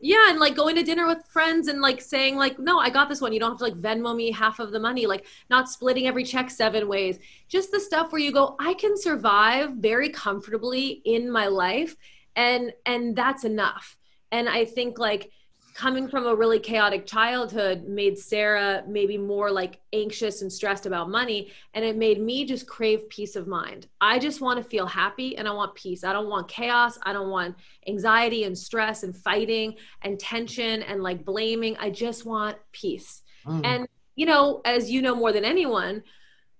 yeah 0.00 0.30
and 0.30 0.38
like 0.38 0.54
going 0.54 0.76
to 0.76 0.82
dinner 0.82 1.06
with 1.06 1.24
friends 1.26 1.68
and 1.68 1.80
like 1.80 2.00
saying 2.00 2.36
like 2.36 2.58
no 2.58 2.78
i 2.78 2.90
got 2.90 3.08
this 3.08 3.20
one 3.20 3.32
you 3.32 3.40
don't 3.40 3.50
have 3.50 3.58
to 3.58 3.64
like 3.64 3.80
venmo 3.80 4.14
me 4.14 4.30
half 4.30 4.58
of 4.58 4.70
the 4.70 4.80
money 4.80 5.06
like 5.06 5.26
not 5.50 5.68
splitting 5.68 6.06
every 6.06 6.24
check 6.24 6.50
seven 6.50 6.88
ways 6.88 7.18
just 7.48 7.70
the 7.70 7.80
stuff 7.80 8.12
where 8.12 8.20
you 8.20 8.32
go 8.32 8.54
i 8.58 8.74
can 8.74 8.96
survive 8.96 9.70
very 9.72 10.10
comfortably 10.10 11.02
in 11.04 11.30
my 11.30 11.46
life 11.46 11.96
and 12.36 12.72
and 12.86 13.16
that's 13.16 13.44
enough 13.44 13.96
and 14.30 14.48
i 14.48 14.64
think 14.64 14.98
like 14.98 15.30
coming 15.78 16.08
from 16.08 16.26
a 16.26 16.34
really 16.34 16.58
chaotic 16.58 17.06
childhood 17.06 17.84
made 17.86 18.18
Sarah 18.18 18.82
maybe 18.88 19.16
more 19.16 19.48
like 19.48 19.78
anxious 19.92 20.42
and 20.42 20.52
stressed 20.52 20.86
about 20.86 21.08
money. 21.08 21.52
And 21.72 21.84
it 21.84 21.96
made 21.96 22.20
me 22.20 22.44
just 22.44 22.66
crave 22.66 23.08
peace 23.08 23.36
of 23.36 23.46
mind. 23.46 23.86
I 24.00 24.18
just 24.18 24.40
want 24.40 24.60
to 24.60 24.68
feel 24.68 24.86
happy 24.86 25.36
and 25.36 25.46
I 25.46 25.52
want 25.52 25.76
peace. 25.76 26.02
I 26.02 26.12
don't 26.12 26.28
want 26.28 26.48
chaos. 26.48 26.98
I 27.04 27.12
don't 27.12 27.30
want 27.30 27.54
anxiety 27.86 28.42
and 28.42 28.58
stress 28.58 29.04
and 29.04 29.16
fighting 29.16 29.76
and 30.02 30.18
tension 30.18 30.82
and 30.82 31.00
like 31.00 31.24
blaming. 31.24 31.76
I 31.76 31.90
just 31.90 32.26
want 32.26 32.56
peace. 32.72 33.22
Mm. 33.46 33.64
And, 33.64 33.88
you 34.16 34.26
know, 34.26 34.60
as 34.64 34.90
you 34.90 35.00
know 35.00 35.14
more 35.14 35.32
than 35.32 35.44
anyone, 35.44 36.02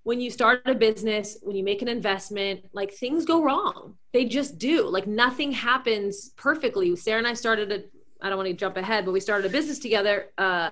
when 0.04 0.20
you 0.20 0.30
start 0.30 0.62
a 0.64 0.76
business, 0.76 1.38
when 1.42 1.56
you 1.56 1.64
make 1.64 1.82
an 1.82 1.88
investment, 1.88 2.66
like 2.72 2.94
things 2.94 3.24
go 3.24 3.42
wrong. 3.42 3.96
They 4.12 4.26
just 4.26 4.58
do. 4.58 4.88
Like 4.88 5.08
nothing 5.08 5.50
happens 5.50 6.30
perfectly. 6.36 6.94
Sarah 6.94 7.18
and 7.18 7.26
I 7.26 7.34
started 7.34 7.72
a 7.72 7.82
I 8.20 8.28
don't 8.28 8.38
want 8.38 8.48
to 8.48 8.54
jump 8.54 8.76
ahead, 8.76 9.04
but 9.04 9.12
we 9.12 9.20
started 9.20 9.46
a 9.46 9.50
business 9.50 9.78
together 9.78 10.30
uh, 10.38 10.70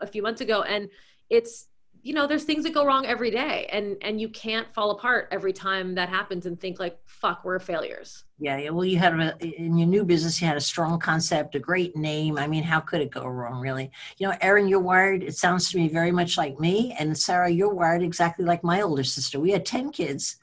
a 0.00 0.06
few 0.06 0.22
months 0.22 0.40
ago, 0.40 0.62
and 0.62 0.88
it's 1.30 1.66
you 2.02 2.14
know 2.14 2.26
there's 2.26 2.44
things 2.44 2.62
that 2.64 2.72
go 2.72 2.84
wrong 2.84 3.06
every 3.06 3.30
day, 3.30 3.68
and 3.72 3.96
and 4.02 4.20
you 4.20 4.28
can't 4.28 4.72
fall 4.74 4.90
apart 4.90 5.28
every 5.32 5.52
time 5.52 5.94
that 5.94 6.08
happens 6.08 6.46
and 6.46 6.60
think 6.60 6.78
like 6.78 6.98
fuck 7.06 7.44
we're 7.44 7.58
failures. 7.58 8.24
Yeah, 8.38 8.58
yeah. 8.58 8.70
Well, 8.70 8.84
you 8.84 8.98
had 8.98 9.18
a, 9.18 9.36
in 9.40 9.78
your 9.78 9.88
new 9.88 10.04
business, 10.04 10.40
you 10.40 10.46
had 10.46 10.58
a 10.58 10.60
strong 10.60 10.98
concept, 10.98 11.54
a 11.54 11.58
great 11.58 11.96
name. 11.96 12.38
I 12.38 12.46
mean, 12.46 12.62
how 12.62 12.80
could 12.80 13.00
it 13.00 13.10
go 13.10 13.26
wrong, 13.26 13.60
really? 13.60 13.90
You 14.18 14.28
know, 14.28 14.36
Erin, 14.42 14.68
you're 14.68 14.78
wired. 14.78 15.22
It 15.22 15.36
sounds 15.36 15.70
to 15.70 15.78
me 15.78 15.88
very 15.88 16.12
much 16.12 16.36
like 16.36 16.60
me, 16.60 16.94
and 16.98 17.16
Sarah, 17.16 17.50
you're 17.50 17.72
wired 17.72 18.02
exactly 18.02 18.44
like 18.44 18.62
my 18.62 18.82
older 18.82 19.04
sister. 19.04 19.40
We 19.40 19.52
had 19.52 19.64
ten 19.64 19.90
kids 19.90 20.36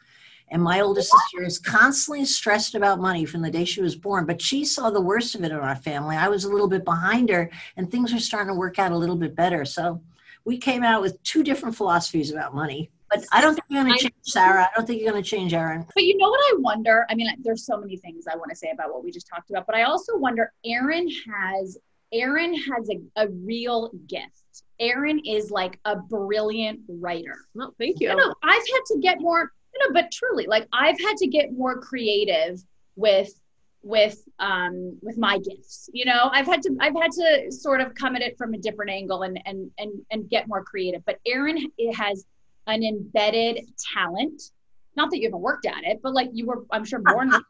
and 0.54 0.62
my 0.62 0.80
oldest 0.82 1.12
sister 1.12 1.44
is 1.44 1.58
constantly 1.60 2.24
stressed 2.26 2.76
about 2.76 3.02
money 3.02 3.26
from 3.26 3.42
the 3.42 3.50
day 3.50 3.66
she 3.66 3.82
was 3.82 3.96
born, 3.96 4.26
but 4.26 4.42
she 4.42 4.64
saw 4.64 4.90
the 4.90 5.02
worst 5.02 5.36
of 5.36 5.44
it 5.44 5.52
in 5.52 5.58
our 5.58 5.76
family. 5.76 6.16
I 6.16 6.30
was 6.30 6.46
a 6.46 6.50
little 6.50 6.68
bit 6.70 6.86
behind 6.86 7.30
her, 7.30 7.50
and 7.76 7.90
things 7.92 8.14
were 8.14 8.20
starting 8.20 8.54
to 8.54 8.58
work 8.58 8.80
out 8.80 8.92
a 8.92 8.98
little 8.98 9.16
bit 9.16 9.36
better. 9.36 9.66
So 9.66 10.02
we 10.46 10.58
came 10.58 10.84
out 10.84 11.02
with 11.02 11.22
two 11.24 11.44
different 11.44 11.76
philosophies 11.76 12.32
about 12.32 12.54
money. 12.54 12.92
But 13.10 13.26
I 13.32 13.42
don't 13.42 13.56
think 13.56 13.66
you're 13.70 13.84
going 13.84 13.94
to 13.96 14.00
change 14.00 14.14
Sarah. 14.22 14.64
I 14.64 14.70
don't 14.76 14.86
think 14.86 15.02
you're 15.02 15.12
going 15.12 15.24
to 15.24 15.30
change 15.30 15.54
Erin. 15.54 15.86
But 15.94 16.04
you 16.04 16.18
know 16.18 16.30
what 16.30 16.40
I 16.40 16.58
wonder? 16.60 17.06
I 17.10 17.16
mean, 17.16 17.28
there's 17.44 17.66
so 17.66 17.78
many 17.78 17.98
things 17.98 18.26
I 18.32 18.36
want 18.36 18.50
to 18.50 18.56
say 18.56 18.70
about 18.72 18.94
what 18.94 19.04
we 19.04 19.12
just 19.12 19.28
talked 19.28 19.50
about, 19.50 19.66
but 19.66 19.76
I 19.76 19.84
also 19.84 20.18
wonder 20.18 20.52
Erin 20.66 21.10
has 21.28 21.78
Erin 22.14 22.54
has 22.54 22.90
a, 22.90 23.24
a 23.24 23.28
real 23.30 23.92
gift. 24.08 24.64
Erin 24.80 25.20
is 25.26 25.50
like 25.50 25.80
a 25.86 25.96
brilliant 25.96 26.82
writer. 26.88 27.38
No, 27.56 27.72
thank 27.80 28.00
you. 28.00 28.10
you 28.10 28.16
know, 28.16 28.34
I've 28.44 28.54
had 28.54 28.82
to 28.88 29.00
get 29.02 29.20
more, 29.20 29.52
you 29.74 29.88
know, 29.88 29.94
but 29.94 30.12
truly, 30.12 30.46
like 30.48 30.68
I've 30.74 31.00
had 31.00 31.18
to 31.18 31.27
get 31.27 31.53
more 31.53 31.80
creative 31.80 32.63
with 32.96 33.34
with 33.86 34.24
um 34.39 34.98
with 35.01 35.18
my 35.18 35.38
gifts 35.39 35.89
you 35.94 36.06
know? 36.06 36.30
I've 36.32 36.46
had 36.46 36.62
to 36.62 36.77
i've 36.80 36.96
had 36.96 37.12
to 37.12 37.51
sort 37.51 37.82
of 37.82 37.94
come 37.96 38.15
at 38.15 38.22
it 38.22 38.38
from 38.38 38.53
a 38.53 38.58
different 38.58 38.92
angle 38.92 39.24
and 39.24 39.39
and 39.46 39.70
and, 39.77 39.92
and 40.10 40.30
get 40.30 40.48
more 40.48 40.63
creative. 40.63 41.03
But 41.06 41.20
erin 41.27 41.58
has 41.94 42.25
an 42.68 42.84
embedded 42.84 43.60
talent. 43.94 44.42
Not 44.96 45.10
that 45.10 45.18
you 45.18 45.27
haven't 45.27 45.42
worked 45.42 45.65
at 45.65 45.84
it 45.84 46.00
but 46.01 46.13
like 46.13 46.30
you 46.34 46.46
were 46.46 46.63
i'm 46.72 46.86
sure 46.86 47.00
born 47.00 47.32
with 47.32 47.42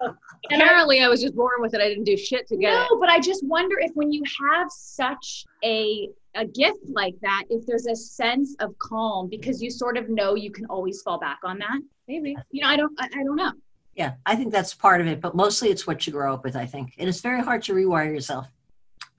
apparently 0.46 1.02
I, 1.02 1.08
was 1.08 1.20
just 1.20 1.34
born 1.34 1.54
with 1.58 1.74
it. 1.74 1.80
I 1.80 1.88
didn't 1.88 2.04
do 2.04 2.16
shit 2.16 2.46
to 2.48 2.56
get 2.56 2.70
no, 2.70 2.82
it. 2.84 3.00
but 3.00 3.08
i 3.08 3.18
just 3.18 3.44
wonder 3.44 3.76
if 3.80 3.90
when 3.94 4.12
you 4.12 4.22
have 4.48 4.68
such 4.70 5.44
a 5.64 6.08
a 6.36 6.46
gift 6.46 6.80
like 6.88 7.14
that 7.22 7.44
if 7.50 7.64
there's 7.66 7.86
a 7.86 7.96
sense 7.96 8.56
of 8.60 8.76
calm 8.78 9.28
because 9.28 9.62
you 9.62 9.70
sort 9.70 9.96
of 9.96 10.08
know 10.08 10.34
you 10.34 10.50
can 10.50 10.66
always 10.66 11.00
fall 11.02 11.18
back 11.18 11.38
on 11.44 11.58
that 11.58 11.80
maybe 12.08 12.36
you 12.50 12.62
know 12.62 12.68
i 12.68 12.76
don't 12.76 12.92
i, 13.00 13.06
I 13.06 13.22
don't 13.22 13.36
know 13.36 13.52
yeah, 13.96 14.14
I 14.26 14.34
think 14.34 14.52
that's 14.52 14.74
part 14.74 15.00
of 15.00 15.06
it, 15.06 15.20
but 15.20 15.34
mostly 15.34 15.68
it's 15.68 15.86
what 15.86 16.06
you 16.06 16.12
grow 16.12 16.34
up 16.34 16.44
with, 16.44 16.56
I 16.56 16.66
think. 16.66 16.94
And 16.98 17.08
it's 17.08 17.20
very 17.20 17.40
hard 17.40 17.62
to 17.64 17.74
rewire 17.74 18.12
yourself. 18.12 18.48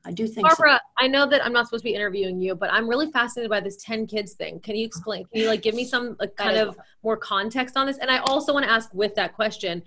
I 0.07 0.11
do 0.11 0.27
think 0.27 0.47
Barbara, 0.47 0.75
so. 0.75 1.03
I 1.03 1.07
know 1.07 1.25
that 1.27 1.43
I'm 1.43 1.51
not 1.51 1.65
supposed 1.65 1.83
to 1.83 1.89
be 1.89 1.95
interviewing 1.95 2.39
you, 2.39 2.55
but 2.55 2.71
I'm 2.71 2.87
really 2.87 3.11
fascinated 3.11 3.49
by 3.49 3.59
this 3.59 3.77
10 3.77 4.05
kids 4.05 4.33
thing. 4.33 4.59
Can 4.59 4.75
you 4.75 4.85
explain? 4.85 5.25
Can 5.25 5.41
you 5.41 5.47
like 5.47 5.63
give 5.63 5.73
me 5.73 5.83
some 5.83 6.15
like, 6.19 6.35
kind 6.35 6.57
of 6.57 6.77
more 7.03 7.17
context 7.17 7.75
on 7.75 7.87
this? 7.87 7.97
And 7.97 8.11
I 8.11 8.19
also 8.19 8.53
want 8.53 8.65
to 8.65 8.71
ask 8.71 8.93
with 8.93 9.15
that 9.15 9.33
question, 9.33 9.81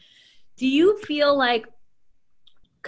do 0.56 0.66
you 0.66 0.98
feel 0.98 1.36
like 1.36 1.66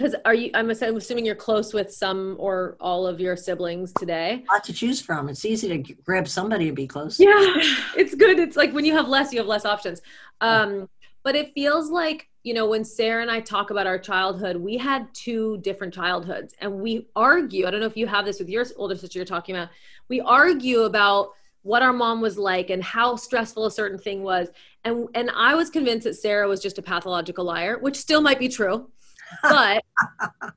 because 0.01 0.15
are 0.25 0.33
you 0.33 0.49
I'm 0.53 0.69
assuming 0.69 1.25
you're 1.25 1.35
close 1.35 1.73
with 1.73 1.93
some 1.93 2.35
or 2.39 2.75
all 2.79 3.05
of 3.05 3.19
your 3.19 3.35
siblings 3.35 3.93
today. 3.93 4.43
A 4.49 4.53
lot 4.53 4.63
to 4.65 4.73
choose 4.73 5.01
from. 5.01 5.29
It's 5.29 5.45
easy 5.45 5.67
to 5.69 5.93
grab 6.03 6.27
somebody 6.27 6.67
and 6.67 6.75
be 6.75 6.87
close. 6.87 7.19
Yeah 7.19 7.29
it's 7.95 8.15
good. 8.15 8.39
It's 8.39 8.57
like 8.57 8.73
when 8.73 8.85
you 8.85 8.93
have 8.93 9.07
less 9.07 9.31
you 9.31 9.39
have 9.39 9.47
less 9.47 9.65
options. 9.65 10.01
Um 10.39 10.89
but 11.23 11.35
it 11.35 11.53
feels 11.53 11.91
like 11.91 12.27
you 12.43 12.55
know 12.55 12.67
when 12.67 12.83
sarah 12.83 13.21
and 13.21 13.29
i 13.29 13.39
talk 13.39 13.69
about 13.69 13.85
our 13.85 13.99
childhood 13.99 14.57
we 14.57 14.75
had 14.75 15.07
two 15.13 15.57
different 15.59 15.93
childhoods. 15.93 16.55
And 16.59 16.79
we 16.79 17.07
argue 17.15 17.67
i 17.67 17.71
don't 17.71 17.81
know 17.81 17.85
if 17.85 17.97
you 17.97 18.07
have 18.07 18.25
this 18.25 18.39
with 18.39 18.49
your 18.49 18.65
older 18.77 18.95
sister 18.95 19.19
you're 19.19 19.25
talking 19.25 19.55
about 19.55 19.69
we 20.09 20.19
argue 20.21 20.81
about 20.81 21.33
what 21.61 21.83
our 21.83 21.93
mom 21.93 22.21
was 22.21 22.39
like 22.39 22.71
and 22.71 22.83
how 22.83 23.15
stressful 23.15 23.67
a 23.67 23.71
certain 23.71 23.99
thing 23.99 24.23
was. 24.23 24.47
And 24.83 25.07
and 25.13 25.29
i 25.35 25.53
was 25.53 25.69
convinced 25.69 26.05
that 26.05 26.15
sarah 26.15 26.47
was 26.47 26.59
just 26.59 26.79
a 26.79 26.81
pathological 26.81 27.45
liar 27.45 27.77
which 27.77 27.97
still 27.97 28.21
might 28.21 28.39
be 28.39 28.49
true 28.49 28.89
but 29.43 29.83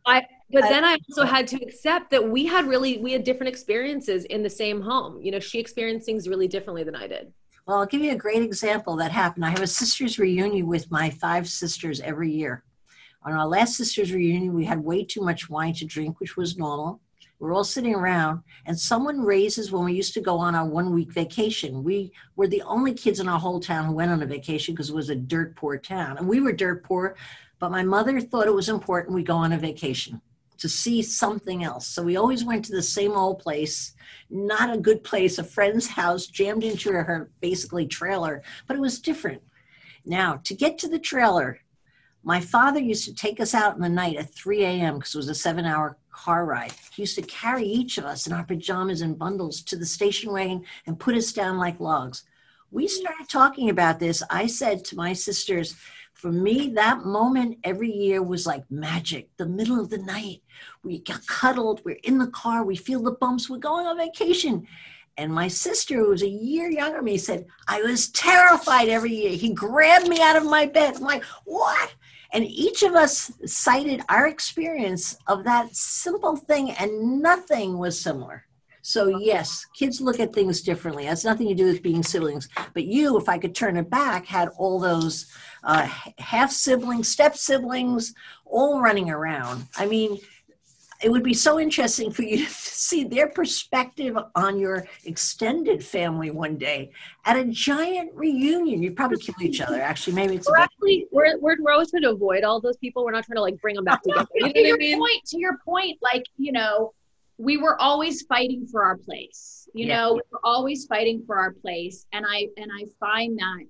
i 0.07 0.25
but 0.51 0.63
then 0.63 0.85
i 0.85 0.97
also 1.09 1.25
had 1.25 1.47
to 1.47 1.57
accept 1.57 2.11
that 2.11 2.29
we 2.29 2.45
had 2.47 2.67
really 2.67 2.99
we 2.99 3.13
had 3.13 3.25
different 3.25 3.49
experiences 3.49 4.25
in 4.27 4.43
the 4.43 4.51
same 4.51 4.81
home 4.81 5.21
you 5.21 5.31
know 5.31 5.41
she 5.41 5.59
experienced 5.59 6.07
things 6.07 6.29
really 6.29 6.49
differently 6.49 6.85
than 6.85 6.97
i 6.97 7.07
did 7.07 7.33
well, 7.67 7.79
I'll 7.79 7.87
give 7.87 8.03
you 8.03 8.13
a 8.13 8.17
great 8.17 8.43
example 8.43 8.95
that 8.97 9.11
happened. 9.11 9.45
I 9.47 9.49
have 9.49 9.63
a 9.63 9.67
sisters 9.67 10.19
reunion 10.19 10.67
with 10.67 10.91
my 10.91 11.09
five 11.09 11.49
sisters 11.49 11.99
every 12.01 12.31
year. 12.31 12.63
On 13.23 13.33
our 13.33 13.47
last 13.47 13.77
sisters 13.77 14.13
reunion, 14.13 14.53
we 14.53 14.67
had 14.67 14.85
way 14.85 15.03
too 15.03 15.23
much 15.23 15.49
wine 15.49 15.73
to 15.75 15.87
drink, 15.87 16.21
which 16.21 16.37
was 16.37 16.59
normal. 16.59 17.01
We're 17.39 17.55
all 17.55 17.65
sitting 17.65 17.95
around, 17.95 18.43
and 18.67 18.79
someone 18.79 19.23
raises 19.23 19.73
when 19.73 19.85
we 19.85 19.95
used 19.95 20.15
to 20.15 20.21
go 20.21 20.39
on 20.39 20.55
our 20.55 20.67
one 20.67 20.93
week 20.93 21.13
vacation. 21.13 21.83
We 21.83 22.13
were 22.37 22.47
the 22.47 22.63
only 22.63 22.93
kids 22.93 23.19
in 23.19 23.29
our 23.29 23.39
whole 23.39 23.61
town 23.61 23.87
who 23.87 23.95
went 23.95 24.13
on 24.13 24.23
a 24.23 24.27
vacation 24.27 24.75
because 24.75 24.91
it 24.91 24.95
was 24.95 25.11
a 25.11 25.17
dirt 25.17 25.57
poor 25.57 25.79
town. 25.79 26.19
And 26.19 26.29
we 26.29 26.41
were 26.41 26.53
dirt 26.53 26.85
poor, 26.85 27.17
but 27.65 27.71
my 27.71 27.83
mother 27.83 28.21
thought 28.21 28.47
it 28.47 28.55
was 28.55 28.69
important 28.69 29.15
we 29.15 29.23
go 29.23 29.37
on 29.37 29.55
a 29.55 29.59
vacation 29.59 30.21
to 30.59 30.69
see 30.69 31.01
something 31.01 31.65
else. 31.65 31.87
So 31.87 32.03
we 32.03 32.19
always 32.19 32.45
went 32.45 32.63
to 32.67 32.73
the 32.73 32.83
same 32.83 33.13
old 33.13 33.39
place, 33.39 33.95
not 34.29 34.75
a 34.75 34.79
good 34.79 35.03
place, 35.03 35.39
a 35.39 35.45
friend's 35.45 35.87
house, 35.87 36.27
jammed 36.27 36.63
into 36.63 36.93
her 36.93 37.31
basically 37.41 37.87
trailer, 37.87 38.43
but 38.67 38.77
it 38.77 38.81
was 38.81 39.01
different. 39.01 39.41
Now, 40.05 40.43
to 40.45 40.55
get 40.55 40.77
to 40.77 40.89
the 40.89 40.99
trailer, 40.99 41.61
my 42.23 42.39
father 42.39 42.81
used 42.81 43.07
to 43.07 43.15
take 43.15 43.41
us 43.41 43.55
out 43.55 43.77
in 43.77 43.81
the 43.81 43.89
night 43.89 44.19
at 44.19 44.35
3 44.35 44.63
a.m. 44.63 44.99
because 44.99 45.15
it 45.15 45.17
was 45.25 45.31
a 45.31 45.35
seven 45.35 45.65
hour 45.65 45.97
car 46.13 46.45
ride. 46.45 46.75
He 46.95 47.01
used 47.01 47.17
to 47.17 47.23
carry 47.23 47.65
each 47.65 47.97
of 47.97 48.05
us 48.05 48.27
in 48.27 48.35
our 48.35 48.45
pajamas 48.45 49.01
and 49.01 49.19
bundles 49.19 49.63
to 49.63 49.77
the 49.79 49.87
station 49.87 50.35
wagon 50.35 50.67
and 50.87 51.01
put 51.01 51.15
us 51.15 51.33
down 51.33 51.57
like 51.57 51.81
logs. 51.81 52.25
We 52.71 52.89
started 52.89 53.29
talking 53.31 53.71
about 53.71 54.01
this. 54.01 54.23
I 54.29 54.49
said 54.49 54.85
to 54.85 54.97
my 54.97 55.15
sisters, 55.15 55.77
for 56.15 56.33
me, 56.33 56.71
that 56.71 57.05
moment 57.05 57.59
every 57.65 57.91
year 57.93 58.23
was 58.23 58.47
like 58.47 58.71
magic. 58.71 59.29
The 59.37 59.47
middle 59.47 59.79
of 59.79 59.91
the 59.91 59.99
night, 59.99 60.43
we 60.83 61.01
got 61.01 61.27
cuddled, 61.27 61.83
we're 61.85 61.99
in 62.05 62.19
the 62.19 62.29
car, 62.29 62.65
we 62.65 62.77
feel 62.77 63.03
the 63.03 63.13
bumps, 63.13 63.51
we're 63.51 63.59
going 63.59 63.87
on 63.87 63.99
vacation. 63.99 64.67
And 65.17 65.33
my 65.33 65.49
sister, 65.49 65.97
who 65.97 66.09
was 66.09 66.23
a 66.23 66.29
year 66.29 66.71
younger 66.71 66.97
than 66.97 67.05
me, 67.05 67.19
said, 67.19 67.47
I 67.69 67.83
was 67.83 68.09
terrified 68.11 68.89
every 68.89 69.15
year. 69.15 69.33
He 69.33 69.53
grabbed 69.53 70.09
me 70.09 70.21
out 70.21 70.37
of 70.37 70.45
my 70.45 70.67
bed. 70.67 70.97
I'm 70.97 71.03
like, 71.03 71.25
what? 71.45 71.95
And 72.33 72.45
each 72.45 72.83
of 72.83 72.95
us 72.95 73.31
cited 73.47 74.03
our 74.09 74.27
experience 74.27 75.17
of 75.29 75.45
that 75.45 75.77
simple 75.77 76.37
thing, 76.37 76.71
and 76.73 77.21
nothing 77.23 77.79
was 77.79 78.01
similar. 78.01 78.47
So, 78.83 79.19
yes, 79.19 79.65
kids 79.75 80.01
look 80.01 80.21
at 80.21 80.35
things 80.35 80.61
differently. 80.61 81.05
It 81.05 81.09
has 81.09 81.25
nothing 81.25 81.49
to 81.49 81.55
do 81.55 81.67
with 81.67 81.83
being 81.83 82.03
siblings. 82.03 82.49
But 82.75 82.85
you, 82.85 83.17
if 83.17 83.31
I 83.31 83.39
could 83.39 83.55
turn 83.55 83.79
it 83.79 83.89
back, 83.89 84.27
had 84.27 84.51
all 84.59 84.79
those 84.79 85.27
uh, 85.65 85.89
half 86.19 86.53
siblings, 86.53 87.09
step 87.09 87.37
siblings, 87.37 88.15
all 88.45 88.81
running 88.81 89.11
around. 89.11 89.67
I 89.77 89.87
mean, 89.87 90.19
it 91.03 91.11
would 91.11 91.23
be 91.23 91.35
so 91.35 91.61
interesting 91.61 92.11
for 92.11 92.23
you 92.23 92.39
to 92.45 92.51
see 92.51 93.05
their 93.05 93.29
perspective 93.29 94.17
on 94.35 94.59
your 94.59 94.87
extended 95.05 95.85
family 95.85 96.31
one 96.31 96.57
day 96.57 96.93
at 97.25 97.37
a 97.37 97.45
giant 97.45 98.13
reunion. 98.15 98.83
You'd 98.83 98.97
probably 98.97 99.19
kill 99.19 99.35
each 99.41 99.61
other. 99.61 99.81
Actually, 99.81 100.15
maybe 100.15 100.37
it's 100.37 100.49
we're 100.49 100.59
actually 100.59 101.07
we're 101.13 101.39
we're, 101.39 101.73
always 101.73 101.91
trying 101.91 102.03
to 102.03 102.11
avoid 102.11 102.45
all 102.45 102.61
those 102.61 102.77
people. 102.79 103.05
We're 103.05 103.13
not 103.13 103.25
trying 103.25 103.37
to 103.37 103.43
like 103.43 103.61
bring 103.61 103.77
them 103.77 103.85
back 103.85 104.03
together. 104.05 104.27
You 104.35 104.47
know 104.47 104.53
to 104.53 104.61
your 104.61 104.79
mean? 104.79 104.99
point, 104.99 105.25
to 105.27 105.39
your 105.39 105.59
point, 105.65 105.99
like 106.03 106.25
you 106.37 106.53
know, 106.53 106.95
we 107.39 107.57
were 107.57 107.81
always 107.81 108.23
fighting 108.23 108.67
for 108.67 108.85
our 108.85 108.97
place. 108.97 109.69
You 109.75 109.87
yeah. 109.87 109.97
know, 109.97 110.15
we 110.15 110.23
were 110.31 110.41
always 110.45 110.87
fighting 110.87 111.25
for 111.27 111.37
our 111.37 111.53
place, 111.53 112.07
and 112.13 112.25
I 112.29 112.49
and 112.57 112.71
I 112.73 112.87
find 113.01 113.39
that 113.39 113.65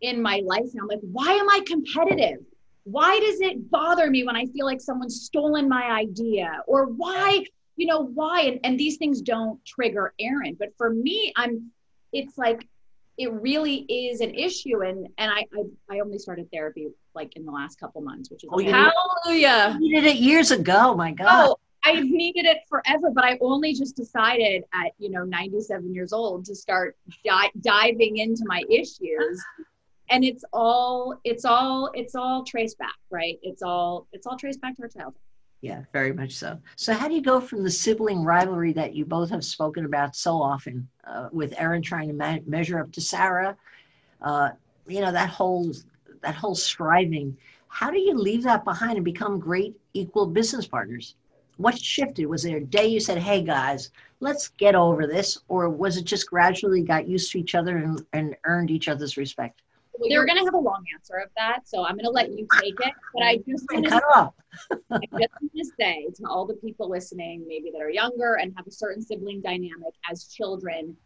in 0.00 0.22
my 0.22 0.42
life 0.44 0.66
now. 0.74 0.82
I'm 0.82 0.88
like, 0.88 1.00
why 1.02 1.32
am 1.32 1.48
I 1.48 1.60
competitive? 1.66 2.38
Why 2.84 3.18
does 3.20 3.40
it 3.40 3.70
bother 3.70 4.10
me 4.10 4.24
when 4.24 4.36
I 4.36 4.46
feel 4.46 4.66
like 4.66 4.80
someone's 4.80 5.22
stolen 5.22 5.68
my 5.68 5.84
idea? 5.84 6.62
Or 6.66 6.86
why, 6.86 7.44
you 7.76 7.86
know, 7.86 8.00
why? 8.00 8.42
And, 8.42 8.60
and 8.64 8.80
these 8.80 8.96
things 8.96 9.20
don't 9.20 9.64
trigger 9.64 10.14
Erin. 10.18 10.56
But 10.58 10.70
for 10.76 10.90
me, 10.90 11.32
I'm, 11.36 11.70
it's 12.12 12.38
like, 12.38 12.66
it 13.18 13.30
really 13.32 13.84
is 13.88 14.20
an 14.22 14.34
issue. 14.34 14.82
And, 14.82 15.06
and 15.18 15.30
I, 15.30 15.46
I, 15.54 15.96
I 15.96 16.00
only 16.00 16.18
started 16.18 16.50
therapy 16.50 16.88
like 17.14 17.36
in 17.36 17.44
the 17.44 17.52
last 17.52 17.78
couple 17.78 18.00
months, 18.00 18.30
which 18.30 18.44
is 18.44 18.50
oh, 18.50 18.58
hallelujah. 18.58 19.76
You 19.80 20.00
did 20.00 20.06
it 20.06 20.16
years 20.16 20.50
ago. 20.50 20.94
My 20.94 21.12
God. 21.12 21.28
Oh, 21.30 21.56
I've 21.84 22.04
needed 22.04 22.44
it 22.44 22.58
forever, 22.68 23.10
but 23.10 23.24
I 23.24 23.38
only 23.40 23.72
just 23.74 23.96
decided 23.96 24.64
at 24.74 24.92
you 24.98 25.10
know 25.10 25.24
97 25.24 25.94
years 25.94 26.12
old 26.12 26.44
to 26.46 26.54
start 26.54 26.96
di- 27.24 27.50
diving 27.60 28.18
into 28.18 28.42
my 28.46 28.62
issues 28.70 29.42
and 30.10 30.24
it's 30.24 30.44
all 30.52 31.18
it's 31.24 31.44
all 31.44 31.90
it's 31.94 32.14
all 32.14 32.44
traced 32.44 32.78
back 32.78 32.96
right? 33.10 33.38
It's 33.42 33.62
all 33.62 34.06
it's 34.12 34.26
all 34.26 34.36
traced 34.36 34.60
back 34.60 34.76
to 34.76 34.82
our 34.82 34.88
childhood. 34.88 35.22
Yeah 35.60 35.82
very 35.92 36.12
much 36.12 36.32
so. 36.32 36.58
So 36.76 36.92
how 36.92 37.08
do 37.08 37.14
you 37.14 37.22
go 37.22 37.40
from 37.40 37.62
the 37.62 37.70
sibling 37.70 38.24
rivalry 38.24 38.72
that 38.74 38.94
you 38.94 39.04
both 39.04 39.30
have 39.30 39.44
spoken 39.44 39.84
about 39.84 40.16
so 40.16 40.40
often 40.40 40.88
uh, 41.04 41.28
with 41.32 41.54
erin 41.56 41.82
trying 41.82 42.08
to 42.08 42.14
ma- 42.14 42.38
measure 42.46 42.80
up 42.80 42.92
to 42.92 43.00
sarah? 43.00 43.56
Uh, 44.20 44.50
you 44.86 45.00
know 45.00 45.12
that 45.12 45.30
whole 45.30 45.72
that 46.22 46.34
whole 46.34 46.54
striving. 46.54 47.36
How 47.68 47.90
do 47.90 47.98
you 47.98 48.14
leave 48.14 48.42
that 48.42 48.64
behind 48.64 48.96
and 48.96 49.04
become 49.04 49.38
great 49.38 49.76
equal 49.94 50.26
business 50.26 50.66
partners? 50.66 51.14
What 51.56 51.78
shifted? 51.78 52.26
Was 52.26 52.42
there 52.42 52.56
a 52.56 52.64
day 52.64 52.86
you 52.86 53.00
said 53.00 53.18
hey 53.18 53.42
guys 53.42 53.90
let's 54.20 54.48
get 54.48 54.74
over 54.74 55.06
this 55.06 55.38
or 55.48 55.68
was 55.70 55.96
it 55.96 56.04
just 56.04 56.28
gradually 56.28 56.82
got 56.82 57.08
used 57.08 57.32
to 57.32 57.38
each 57.38 57.54
other 57.54 57.78
and, 57.78 58.04
and 58.12 58.36
earned 58.44 58.70
each 58.70 58.86
other's 58.86 59.16
respect 59.16 59.62
well, 60.00 60.10
you're 60.10 60.24
going 60.24 60.38
to 60.38 60.44
have 60.44 60.54
a 60.54 60.58
long 60.58 60.82
answer 60.94 61.16
of 61.16 61.30
that, 61.36 61.68
so 61.68 61.84
I'm 61.84 61.94
going 61.94 62.04
to 62.04 62.10
let 62.10 62.30
you 62.30 62.46
take 62.60 62.74
it. 62.80 62.94
But 63.12 63.22
I 63.22 63.36
just 63.46 63.66
want 63.70 63.86
to 63.86 63.94
I 64.90 64.98
just 64.98 65.32
want 65.40 65.52
to 65.56 65.64
say 65.78 66.06
to 66.16 66.24
all 66.26 66.46
the 66.46 66.54
people 66.54 66.88
listening, 66.88 67.44
maybe 67.46 67.70
that 67.70 67.82
are 67.82 67.90
younger 67.90 68.34
and 68.34 68.52
have 68.56 68.66
a 68.66 68.70
certain 68.70 69.02
sibling 69.02 69.42
dynamic 69.42 69.94
as 70.10 70.24
children, 70.24 70.96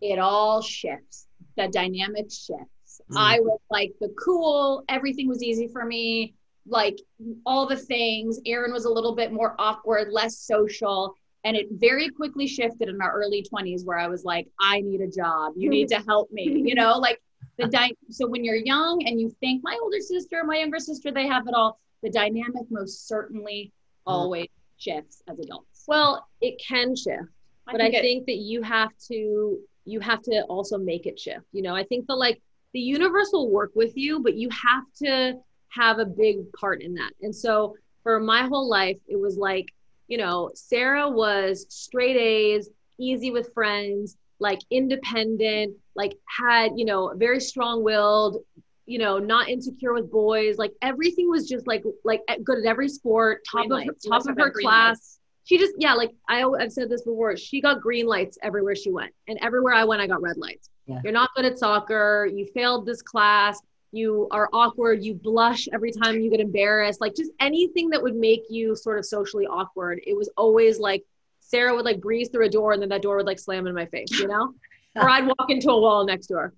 it 0.00 0.18
all 0.18 0.60
shifts. 0.60 1.26
The 1.56 1.68
dynamic 1.68 2.26
shifts. 2.26 3.00
Mm. 3.10 3.16
I 3.16 3.40
was 3.40 3.60
like 3.70 3.92
the 4.00 4.14
cool, 4.22 4.84
everything 4.88 5.26
was 5.26 5.42
easy 5.42 5.68
for 5.68 5.84
me, 5.84 6.34
like 6.66 6.98
all 7.46 7.66
the 7.66 7.76
things. 7.76 8.38
Erin 8.44 8.72
was 8.72 8.84
a 8.84 8.90
little 8.90 9.14
bit 9.14 9.32
more 9.32 9.54
awkward, 9.58 10.12
less 10.12 10.38
social. 10.38 11.14
And 11.44 11.56
it 11.56 11.68
very 11.70 12.10
quickly 12.10 12.46
shifted 12.46 12.88
in 12.88 13.00
our 13.00 13.12
early 13.12 13.46
20s 13.50 13.84
where 13.84 13.98
I 13.98 14.08
was 14.08 14.24
like, 14.24 14.48
I 14.60 14.80
need 14.80 15.00
a 15.00 15.08
job. 15.08 15.54
You 15.56 15.70
need 15.70 15.88
to 15.88 16.02
help 16.06 16.30
me. 16.30 16.62
You 16.66 16.74
know, 16.76 16.98
like 16.98 17.20
the 17.58 17.66
di- 17.66 17.92
so 18.10 18.26
when 18.26 18.44
you're 18.44 18.54
young 18.54 19.02
and 19.06 19.20
you 19.20 19.34
think 19.40 19.62
my 19.62 19.78
older 19.82 20.00
sister 20.00 20.44
my 20.44 20.58
younger 20.58 20.78
sister 20.78 21.10
they 21.10 21.26
have 21.26 21.46
it 21.46 21.54
all 21.54 21.78
the 22.02 22.10
dynamic 22.10 22.62
most 22.70 23.08
certainly 23.08 23.72
mm-hmm. 24.06 24.12
always 24.12 24.48
shifts 24.76 25.22
as 25.28 25.38
adults? 25.38 25.84
Well, 25.86 26.26
it 26.40 26.60
can 26.66 26.94
shift, 26.94 27.22
I 27.66 27.72
but 27.72 27.80
think 27.80 27.94
I 27.94 27.98
it, 27.98 28.02
think 28.02 28.26
that 28.26 28.36
you 28.36 28.62
have 28.62 28.90
to 29.08 29.58
you 29.84 30.00
have 30.00 30.22
to 30.22 30.42
also 30.48 30.78
make 30.78 31.06
it 31.06 31.18
shift. 31.18 31.46
You 31.52 31.62
know, 31.62 31.74
I 31.74 31.84
think 31.84 32.06
the 32.06 32.14
like 32.14 32.40
the 32.72 32.80
universe 32.80 33.30
will 33.32 33.50
work 33.50 33.72
with 33.74 33.96
you, 33.96 34.20
but 34.20 34.34
you 34.34 34.48
have 34.50 34.84
to 35.02 35.34
have 35.70 35.98
a 35.98 36.04
big 36.04 36.50
part 36.52 36.82
in 36.82 36.94
that. 36.94 37.12
And 37.22 37.34
so 37.34 37.74
for 38.02 38.20
my 38.20 38.42
whole 38.42 38.68
life, 38.68 38.98
it 39.06 39.18
was 39.18 39.36
like, 39.36 39.72
you 40.06 40.18
know, 40.18 40.50
Sarah 40.54 41.08
was 41.08 41.66
straight 41.68 42.16
A's, 42.16 42.70
easy 42.98 43.30
with 43.30 43.52
friends, 43.54 44.16
like 44.40 44.60
independent, 44.70 45.76
like 45.94 46.16
had, 46.26 46.72
you 46.76 46.84
know, 46.84 47.12
very 47.16 47.40
strong 47.40 47.82
willed, 47.82 48.44
you 48.86 48.98
know, 48.98 49.18
not 49.18 49.48
insecure 49.48 49.92
with 49.92 50.10
boys. 50.10 50.58
Like 50.58 50.72
everything 50.82 51.28
was 51.28 51.48
just 51.48 51.66
like, 51.66 51.84
like 52.04 52.22
good 52.44 52.58
at 52.58 52.64
every 52.64 52.88
sport, 52.88 53.42
top 53.50 53.68
green 53.68 53.88
of, 53.88 53.96
top 54.06 54.26
of 54.26 54.36
her 54.38 54.50
class. 54.50 54.96
Lights. 54.96 55.18
She 55.44 55.58
just, 55.58 55.74
yeah, 55.78 55.94
like 55.94 56.12
I, 56.28 56.44
I've 56.44 56.72
said 56.72 56.90
this 56.90 57.02
before, 57.02 57.36
she 57.36 57.60
got 57.60 57.80
green 57.80 58.06
lights 58.06 58.38
everywhere 58.42 58.76
she 58.76 58.90
went. 58.90 59.12
And 59.28 59.38
everywhere 59.40 59.74
I 59.74 59.84
went, 59.84 60.02
I 60.02 60.06
got 60.06 60.20
red 60.20 60.36
lights. 60.36 60.68
Yeah. 60.86 61.00
You're 61.02 61.12
not 61.12 61.30
good 61.34 61.46
at 61.46 61.58
soccer. 61.58 62.28
You 62.32 62.46
failed 62.54 62.86
this 62.86 63.02
class 63.02 63.60
you 63.92 64.28
are 64.30 64.48
awkward, 64.52 65.02
you 65.02 65.14
blush 65.14 65.66
every 65.72 65.92
time 65.92 66.20
you 66.20 66.30
get 66.30 66.40
embarrassed, 66.40 67.00
like 67.00 67.14
just 67.14 67.32
anything 67.40 67.88
that 67.90 68.02
would 68.02 68.16
make 68.16 68.42
you 68.50 68.76
sort 68.76 68.98
of 68.98 69.06
socially 69.06 69.46
awkward. 69.46 70.00
It 70.06 70.16
was 70.16 70.28
always 70.36 70.78
like 70.78 71.04
Sarah 71.48 71.74
would 71.74 71.84
like 71.84 72.00
breeze 72.00 72.28
through 72.28 72.46
a 72.46 72.50
door 72.50 72.72
and 72.72 72.80
then 72.80 72.90
that 72.90 73.02
door 73.02 73.16
would 73.16 73.26
like 73.26 73.38
slam 73.38 73.66
in 73.66 73.74
my 73.74 73.86
face, 73.86 74.10
you 74.10 74.28
know? 74.28 74.54
or 74.96 75.08
I'd 75.08 75.26
walk 75.26 75.46
into 75.48 75.70
a 75.70 75.80
wall 75.80 76.04
next 76.04 76.26
door. 76.26 76.52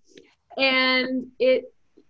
And 0.58 1.28
it, 1.38 1.64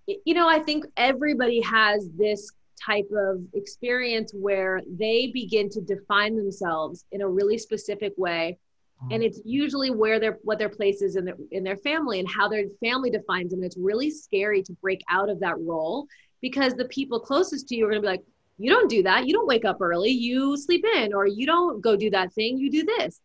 it, 0.06 0.20
you 0.24 0.34
know, 0.34 0.48
I 0.48 0.58
think 0.58 0.86
everybody 0.96 1.60
has 1.60 2.08
this 2.16 2.50
type 2.84 3.08
of 3.14 3.42
experience 3.52 4.32
where 4.32 4.80
they 4.98 5.30
begin 5.34 5.68
to 5.68 5.80
define 5.82 6.36
themselves 6.36 7.04
in 7.12 7.20
a 7.20 7.28
really 7.28 7.58
specific 7.58 8.14
way 8.16 8.58
mm-hmm. 9.02 9.12
and 9.12 9.22
it's 9.22 9.40
usually 9.44 9.90
where 9.90 10.18
their 10.18 10.38
what 10.42 10.58
their 10.58 10.70
place 10.70 11.02
is 11.02 11.16
in 11.16 11.26
their 11.26 11.36
in 11.50 11.62
their 11.62 11.76
family 11.76 12.20
and 12.20 12.28
how 12.30 12.48
their 12.48 12.64
family 12.82 13.10
defines 13.10 13.50
them. 13.50 13.62
It's 13.62 13.76
really 13.76 14.10
scary 14.10 14.62
to 14.62 14.72
break 14.80 15.02
out 15.10 15.28
of 15.28 15.40
that 15.40 15.60
role 15.60 16.06
because 16.40 16.72
the 16.72 16.86
people 16.86 17.20
closest 17.20 17.68
to 17.68 17.76
you 17.76 17.84
are 17.84 17.90
going 17.90 18.00
to 18.00 18.06
be 18.06 18.12
like, 18.12 18.24
you 18.60 18.70
don't 18.70 18.90
do 18.90 19.02
that. 19.04 19.26
You 19.26 19.32
don't 19.32 19.46
wake 19.46 19.64
up 19.64 19.80
early. 19.80 20.10
You 20.10 20.56
sleep 20.56 20.84
in, 20.96 21.14
or 21.14 21.26
you 21.26 21.46
don't 21.46 21.80
go 21.80 21.96
do 21.96 22.10
that 22.10 22.32
thing. 22.34 22.58
You 22.58 22.70
do 22.70 22.84
this. 22.84 23.20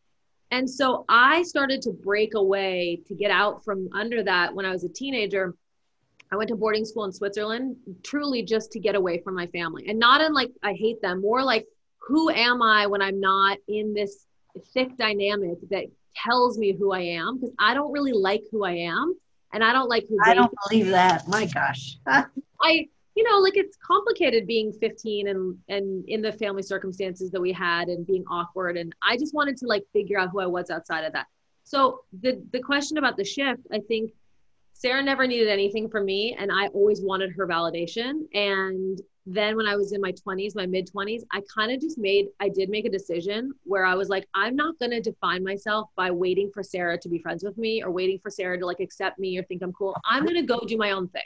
And 0.50 0.70
so 0.70 1.04
I 1.10 1.44
started 1.44 1.82
to 1.82 1.92
break 1.92 2.36
away 2.36 3.02
to 3.08 3.14
get 3.14 3.32
out 3.32 3.66
from 3.66 3.90
under 3.94 4.24
that 4.24 4.56
when 4.56 4.66
I 4.66 4.72
was 4.72 4.86
a 4.86 4.90
teenager. 4.90 5.54
I 6.32 6.38
went 6.38 6.48
to 6.50 6.56
boarding 6.56 6.86
school 6.86 7.04
in 7.04 7.12
Switzerland, 7.12 7.76
truly 8.04 8.44
just 8.44 8.72
to 8.72 8.80
get 8.80 8.96
away 8.96 9.22
from 9.22 9.36
my 9.36 9.48
family. 9.48 9.86
And 9.90 10.00
not 10.00 10.22
in 10.22 10.34
like, 10.34 10.52
I 10.64 10.72
hate 10.72 11.02
them, 11.02 11.22
more 11.22 11.44
like, 11.44 11.68
who 12.08 12.30
am 12.30 12.62
I 12.62 12.88
when 12.88 13.02
I'm 13.02 13.20
not 13.20 13.58
in 13.68 13.94
this 13.94 14.26
thick 14.74 14.96
dynamic 14.98 15.58
that 15.70 15.86
tells 16.16 16.58
me 16.58 16.72
who 16.72 16.94
I 16.94 17.02
am 17.02 17.40
because 17.40 17.54
I 17.60 17.74
don't 17.74 17.92
really 17.92 18.14
like 18.14 18.44
who 18.52 18.64
I 18.64 18.74
am 18.74 19.16
and 19.52 19.64
I 19.64 19.74
don't 19.74 19.90
like 19.90 20.06
who 20.08 20.18
I 20.24 20.34
don't 20.34 20.54
believe 20.70 20.88
that. 20.88 21.28
My 21.28 21.46
gosh. 21.46 21.98
I 22.62 22.88
you 23.16 23.24
know 23.24 23.40
like 23.40 23.56
it's 23.56 23.78
complicated 23.78 24.46
being 24.46 24.72
15 24.74 25.28
and 25.28 25.58
and 25.70 26.06
in 26.08 26.22
the 26.22 26.32
family 26.32 26.62
circumstances 26.62 27.32
that 27.32 27.42
we 27.42 27.52
had 27.52 27.88
and 27.88 28.06
being 28.06 28.24
awkward 28.30 28.78
and 28.78 28.94
I 29.02 29.18
just 29.18 29.34
wanted 29.34 29.58
to 29.58 29.68
like 29.68 29.84
figure 29.94 30.20
out 30.20 30.30
who 30.32 30.40
I 30.40 30.46
was 30.46 30.70
outside 30.70 31.06
of 31.06 31.14
that. 31.14 31.28
So 31.64 32.02
the 32.22 32.42
the 32.52 32.60
question 32.60 32.98
about 32.98 33.18
the 33.18 33.24
shift, 33.24 33.62
I 33.72 33.80
think 33.88 34.12
Sarah 34.74 35.02
never 35.02 35.26
needed 35.26 35.48
anything 35.48 35.90
from 35.90 36.06
me 36.06 36.36
and 36.38 36.52
I 36.52 36.68
always 36.68 37.02
wanted 37.02 37.32
her 37.38 37.48
validation 37.48 38.28
and 38.34 39.02
then 39.26 39.56
when 39.58 39.66
I 39.66 39.76
was 39.76 39.92
in 39.92 40.02
my 40.02 40.12
20s, 40.12 40.56
my 40.56 40.68
mid 40.68 40.88
20s, 40.92 41.24
I 41.32 41.42
kind 41.54 41.72
of 41.72 41.82
just 41.82 41.98
made, 41.98 42.28
I 42.40 42.50
did 42.50 42.70
make 42.70 42.86
a 42.86 42.92
decision 42.92 43.54
where 43.64 43.84
I 43.84 43.96
was 43.96 44.08
like, 44.08 44.28
I'm 44.36 44.56
not 44.56 44.78
going 44.78 44.92
to 44.92 45.02
define 45.02 45.44
myself 45.44 45.90
by 45.96 46.12
waiting 46.12 46.52
for 46.54 46.62
Sarah 46.62 46.98
to 47.00 47.10
be 47.10 47.18
friends 47.20 47.44
with 47.44 47.58
me 47.58 47.84
or 47.84 47.90
waiting 47.90 48.20
for 48.20 48.30
Sarah 48.30 48.60
to 48.60 48.66
like 48.66 48.80
accept 48.80 49.18
me 49.18 49.38
or 49.38 49.44
think 49.44 49.64
I'm 49.64 49.74
cool. 49.74 49.96
I'm 50.06 50.26
going 50.26 50.36
to 50.36 50.44
go 50.44 50.60
do 50.68 50.78
my 50.78 50.92
own 50.92 51.08
thing. 51.08 51.24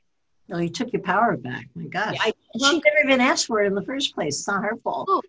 No, 0.49 0.57
you 0.57 0.69
took 0.69 0.91
your 0.91 1.03
power 1.03 1.37
back. 1.37 1.67
My 1.75 1.85
gosh. 1.85 2.15
Yeah, 2.15 2.23
I, 2.23 2.33
she 2.57 2.73
never 2.73 3.07
even 3.07 3.21
asked 3.21 3.45
for 3.45 3.61
it 3.61 3.67
in 3.67 3.75
the 3.75 3.83
first 3.83 4.15
place. 4.15 4.39
It's 4.39 4.47
not 4.47 4.63
her 4.63 4.75
fault. 4.83 5.07
Oh, 5.09 5.21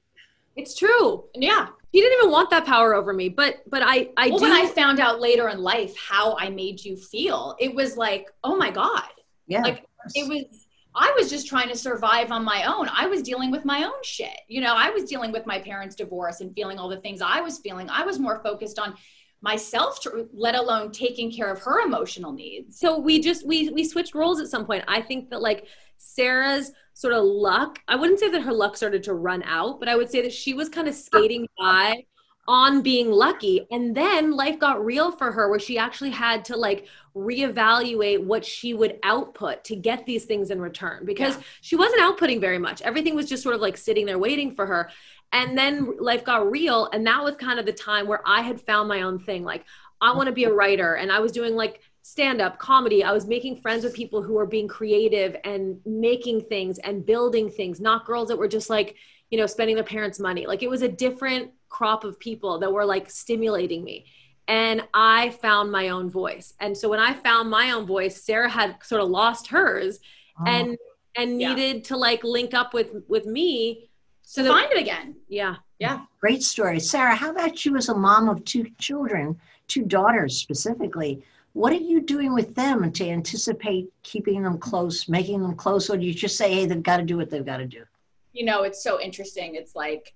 it's 0.56 0.74
true. 0.74 1.24
Yeah. 1.34 1.68
She 1.94 2.00
didn't 2.00 2.18
even 2.18 2.30
want 2.30 2.50
that 2.50 2.64
power 2.64 2.94
over 2.94 3.12
me. 3.12 3.28
But 3.28 3.62
but 3.68 3.82
I 3.84 4.08
I 4.16 4.30
well, 4.30 4.40
when 4.40 4.52
I 4.52 4.66
found 4.66 4.98
out 4.98 5.20
later 5.20 5.48
in 5.48 5.60
life 5.60 5.94
how 5.98 6.36
I 6.38 6.48
made 6.48 6.82
you 6.82 6.96
feel, 6.96 7.54
it 7.58 7.74
was 7.74 7.96
like, 7.96 8.28
oh 8.42 8.56
my 8.56 8.70
God. 8.70 9.08
Yeah. 9.46 9.62
Like 9.62 9.84
it 10.14 10.26
was 10.28 10.66
I 10.94 11.12
was 11.16 11.30
just 11.30 11.46
trying 11.46 11.68
to 11.68 11.76
survive 11.76 12.32
on 12.32 12.44
my 12.44 12.64
own. 12.64 12.88
I 12.92 13.06
was 13.06 13.22
dealing 13.22 13.50
with 13.50 13.64
my 13.64 13.84
own 13.84 14.02
shit. 14.02 14.40
You 14.48 14.60
know, 14.60 14.74
I 14.74 14.90
was 14.90 15.04
dealing 15.04 15.32
with 15.32 15.46
my 15.46 15.58
parents' 15.58 15.94
divorce 15.94 16.40
and 16.40 16.54
feeling 16.54 16.78
all 16.78 16.88
the 16.88 17.00
things 17.00 17.20
I 17.20 17.40
was 17.40 17.58
feeling. 17.58 17.88
I 17.90 18.04
was 18.04 18.18
more 18.18 18.40
focused 18.42 18.78
on 18.78 18.94
myself 19.42 20.00
to, 20.02 20.28
let 20.32 20.54
alone 20.54 20.92
taking 20.92 21.32
care 21.32 21.50
of 21.50 21.60
her 21.60 21.80
emotional 21.80 22.32
needs. 22.32 22.78
So 22.78 22.98
we 22.98 23.20
just 23.20 23.46
we 23.46 23.70
we 23.70 23.84
switched 23.84 24.14
roles 24.14 24.40
at 24.40 24.48
some 24.48 24.66
point. 24.66 24.84
I 24.86 25.00
think 25.00 25.30
that 25.30 25.40
like 25.40 25.66
Sarah's 25.96 26.72
sort 26.94 27.14
of 27.14 27.24
luck, 27.24 27.78
I 27.88 27.96
wouldn't 27.96 28.20
say 28.20 28.30
that 28.30 28.42
her 28.42 28.52
luck 28.52 28.76
started 28.76 29.02
to 29.04 29.14
run 29.14 29.42
out, 29.44 29.80
but 29.80 29.88
I 29.88 29.96
would 29.96 30.10
say 30.10 30.22
that 30.22 30.32
she 30.32 30.54
was 30.54 30.68
kind 30.68 30.88
of 30.88 30.94
skating 30.94 31.46
by 31.58 32.04
on 32.48 32.82
being 32.82 33.10
lucky 33.10 33.66
and 33.70 33.94
then 33.94 34.32
life 34.32 34.58
got 34.58 34.84
real 34.84 35.12
for 35.12 35.30
her 35.30 35.48
where 35.48 35.60
she 35.60 35.78
actually 35.78 36.10
had 36.10 36.44
to 36.44 36.56
like 36.56 36.86
reevaluate 37.14 38.24
what 38.24 38.44
she 38.44 38.74
would 38.74 38.98
output 39.04 39.62
to 39.62 39.76
get 39.76 40.04
these 40.04 40.24
things 40.24 40.50
in 40.50 40.60
return 40.60 41.04
because 41.04 41.36
yeah. 41.36 41.42
she 41.60 41.76
wasn't 41.76 42.00
outputting 42.00 42.40
very 42.40 42.58
much 42.58 42.82
everything 42.82 43.14
was 43.14 43.28
just 43.28 43.42
sort 43.42 43.54
of 43.54 43.60
like 43.60 43.76
sitting 43.76 44.04
there 44.04 44.18
waiting 44.18 44.52
for 44.54 44.66
her 44.66 44.90
and 45.32 45.56
then 45.56 45.96
life 45.98 46.24
got 46.24 46.50
real 46.50 46.88
and 46.92 47.06
that 47.06 47.22
was 47.22 47.36
kind 47.36 47.58
of 47.58 47.66
the 47.66 47.72
time 47.72 48.06
where 48.06 48.22
i 48.26 48.40
had 48.40 48.60
found 48.60 48.88
my 48.88 49.02
own 49.02 49.18
thing. 49.18 49.44
Like 49.44 49.64
i 50.00 50.14
want 50.14 50.26
to 50.26 50.32
be 50.32 50.44
a 50.44 50.52
writer 50.52 50.94
and 50.94 51.12
i 51.12 51.20
was 51.20 51.32
doing 51.32 51.54
like 51.54 51.80
stand 52.02 52.40
up 52.40 52.58
comedy. 52.58 53.04
I 53.04 53.12
was 53.12 53.26
making 53.26 53.60
friends 53.60 53.84
with 53.84 53.94
people 53.94 54.22
who 54.22 54.34
were 54.34 54.46
being 54.46 54.68
creative 54.68 55.36
and 55.44 55.78
making 55.84 56.42
things 56.42 56.78
and 56.78 57.04
building 57.04 57.50
things 57.50 57.80
not 57.80 58.06
girls 58.06 58.28
that 58.28 58.38
were 58.38 58.48
just 58.48 58.70
like 58.70 58.96
you 59.30 59.38
know 59.38 59.46
spending 59.46 59.76
their 59.76 59.84
parents 59.84 60.18
money. 60.18 60.46
Like 60.46 60.62
it 60.62 60.70
was 60.70 60.82
a 60.82 60.88
different 60.88 61.52
crop 61.68 62.04
of 62.04 62.18
people 62.18 62.58
that 62.58 62.72
were 62.72 62.84
like 62.84 63.10
stimulating 63.10 63.84
me. 63.84 64.06
And 64.48 64.82
i 64.94 65.30
found 65.30 65.70
my 65.70 65.90
own 65.90 66.10
voice. 66.10 66.54
And 66.60 66.76
so 66.76 66.88
when 66.88 67.00
i 67.00 67.12
found 67.12 67.50
my 67.50 67.70
own 67.70 67.86
voice 67.86 68.22
sarah 68.24 68.48
had 68.48 68.76
sort 68.82 69.02
of 69.02 69.08
lost 69.08 69.48
hers 69.48 70.00
oh. 70.40 70.44
and 70.46 70.76
and 71.16 71.36
needed 71.36 71.76
yeah. 71.76 71.82
to 71.82 71.96
like 71.96 72.24
link 72.24 72.54
up 72.54 72.72
with 72.72 72.88
with 73.08 73.26
me 73.26 73.89
so 74.30 74.42
to 74.42 74.48
find 74.48 74.70
it 74.72 74.78
again 74.78 75.16
yeah 75.28 75.56
yeah 75.78 76.00
great 76.20 76.42
story 76.42 76.80
sarah 76.80 77.14
how 77.14 77.30
about 77.30 77.64
you 77.64 77.76
as 77.76 77.88
a 77.88 77.94
mom 77.94 78.28
of 78.28 78.44
two 78.44 78.64
children 78.78 79.38
two 79.68 79.84
daughters 79.84 80.36
specifically 80.36 81.22
what 81.52 81.72
are 81.72 81.76
you 81.76 82.00
doing 82.00 82.32
with 82.32 82.54
them 82.54 82.92
to 82.92 83.08
anticipate 83.08 83.88
keeping 84.02 84.42
them 84.42 84.58
close 84.58 85.08
making 85.08 85.42
them 85.42 85.54
close 85.54 85.90
or 85.90 85.96
do 85.96 86.06
you 86.06 86.14
just 86.14 86.36
say 86.36 86.52
hey 86.52 86.66
they've 86.66 86.82
got 86.82 86.98
to 86.98 87.02
do 87.02 87.16
what 87.16 87.28
they've 87.30 87.46
got 87.46 87.58
to 87.58 87.66
do 87.66 87.84
you 88.32 88.44
know, 88.44 88.62
it's 88.62 88.82
so 88.82 89.00
interesting. 89.00 89.54
It's 89.54 89.74
like 89.74 90.14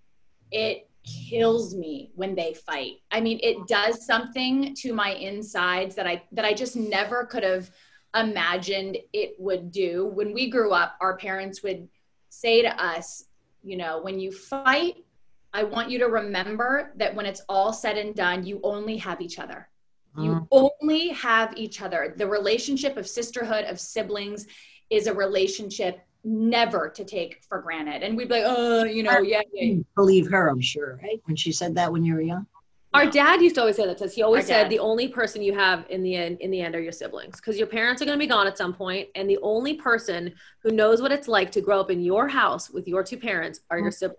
it 0.50 0.88
kills 1.28 1.74
me 1.74 2.10
when 2.14 2.34
they 2.34 2.54
fight. 2.54 3.00
I 3.10 3.20
mean, 3.20 3.40
it 3.42 3.66
does 3.66 4.06
something 4.06 4.74
to 4.76 4.92
my 4.92 5.10
insides 5.10 5.94
that 5.96 6.06
I 6.06 6.22
that 6.32 6.44
I 6.44 6.54
just 6.54 6.76
never 6.76 7.24
could 7.26 7.42
have 7.42 7.70
imagined 8.14 8.96
it 9.12 9.34
would 9.38 9.72
do. 9.72 10.06
When 10.06 10.32
we 10.32 10.48
grew 10.48 10.72
up, 10.72 10.96
our 11.00 11.16
parents 11.16 11.62
would 11.62 11.88
say 12.28 12.62
to 12.62 12.82
us, 12.82 13.24
you 13.64 13.76
know, 13.76 14.00
when 14.02 14.20
you 14.20 14.30
fight, 14.30 15.04
I 15.52 15.64
want 15.64 15.90
you 15.90 15.98
to 16.00 16.06
remember 16.06 16.92
that 16.96 17.14
when 17.14 17.26
it's 17.26 17.42
all 17.48 17.72
said 17.72 17.96
and 17.96 18.14
done, 18.14 18.44
you 18.44 18.60
only 18.62 18.96
have 18.98 19.20
each 19.20 19.38
other. 19.38 19.68
You 20.16 20.30
mm. 20.30 20.48
only 20.50 21.08
have 21.08 21.54
each 21.56 21.82
other. 21.82 22.14
The 22.16 22.26
relationship 22.26 22.96
of 22.96 23.06
sisterhood, 23.08 23.64
of 23.64 23.80
siblings, 23.80 24.46
is 24.90 25.06
a 25.06 25.14
relationship 25.14 26.00
never 26.22 26.88
to 26.90 27.04
take 27.04 27.42
for 27.48 27.60
granted. 27.60 28.02
And 28.02 28.16
we'd 28.16 28.28
be 28.28 28.34
like, 28.34 28.44
oh, 28.46 28.84
you 28.84 29.02
know, 29.02 29.18
yeah, 29.18 29.42
yeah. 29.52 29.80
Believe 29.96 30.30
her, 30.30 30.48
I'm 30.48 30.60
sure, 30.60 31.00
right? 31.02 31.20
When 31.24 31.36
she 31.36 31.52
said 31.52 31.74
that 31.76 31.90
when 31.90 32.04
you 32.04 32.14
were 32.14 32.20
young. 32.20 32.46
Our 32.94 33.06
dad 33.06 33.42
used 33.42 33.56
to 33.56 33.60
always 33.60 33.76
say 33.76 33.86
that 33.86 33.98
to 33.98 34.04
us. 34.04 34.14
He 34.14 34.22
always 34.22 34.46
said 34.46 34.70
the 34.70 34.78
only 34.78 35.08
person 35.08 35.42
you 35.42 35.52
have 35.52 35.84
in 35.90 36.02
the 36.02 36.14
end 36.14 36.40
in 36.40 36.50
the 36.50 36.60
end 36.60 36.76
are 36.76 36.80
your 36.80 36.92
siblings 36.92 37.36
because 37.36 37.58
your 37.58 37.66
parents 37.66 38.00
are 38.00 38.04
going 38.04 38.16
to 38.16 38.22
be 38.22 38.28
gone 38.28 38.46
at 38.46 38.56
some 38.56 38.72
point, 38.72 39.08
and 39.16 39.28
the 39.28 39.38
only 39.42 39.74
person 39.74 40.32
who 40.62 40.70
knows 40.70 41.02
what 41.02 41.10
it's 41.10 41.26
like 41.26 41.50
to 41.52 41.60
grow 41.60 41.80
up 41.80 41.90
in 41.90 42.00
your 42.00 42.28
house 42.28 42.70
with 42.70 42.86
your 42.86 43.02
two 43.02 43.16
parents 43.16 43.60
are 43.70 43.78
your 43.78 43.88
mm-hmm. 43.88 43.94
siblings. 43.94 44.18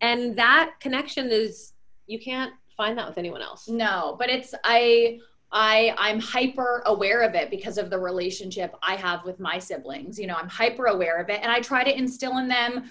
And 0.00 0.36
that 0.36 0.74
connection 0.80 1.30
is 1.30 1.74
you 2.06 2.18
can't 2.18 2.52
find 2.76 2.98
that 2.98 3.08
with 3.08 3.18
anyone 3.18 3.40
else. 3.40 3.68
No, 3.68 4.16
but 4.18 4.28
it's 4.28 4.52
I 4.64 5.20
I 5.52 5.94
I'm 5.96 6.18
hyper 6.18 6.82
aware 6.86 7.22
of 7.22 7.36
it 7.36 7.50
because 7.50 7.78
of 7.78 7.88
the 7.88 7.98
relationship 7.98 8.74
I 8.82 8.96
have 8.96 9.24
with 9.24 9.38
my 9.38 9.58
siblings. 9.58 10.18
You 10.18 10.26
know, 10.26 10.34
I'm 10.34 10.48
hyper 10.48 10.86
aware 10.86 11.20
of 11.20 11.28
it 11.28 11.40
and 11.40 11.52
I 11.52 11.60
try 11.60 11.84
to 11.84 11.96
instill 11.96 12.38
in 12.38 12.48
them 12.48 12.90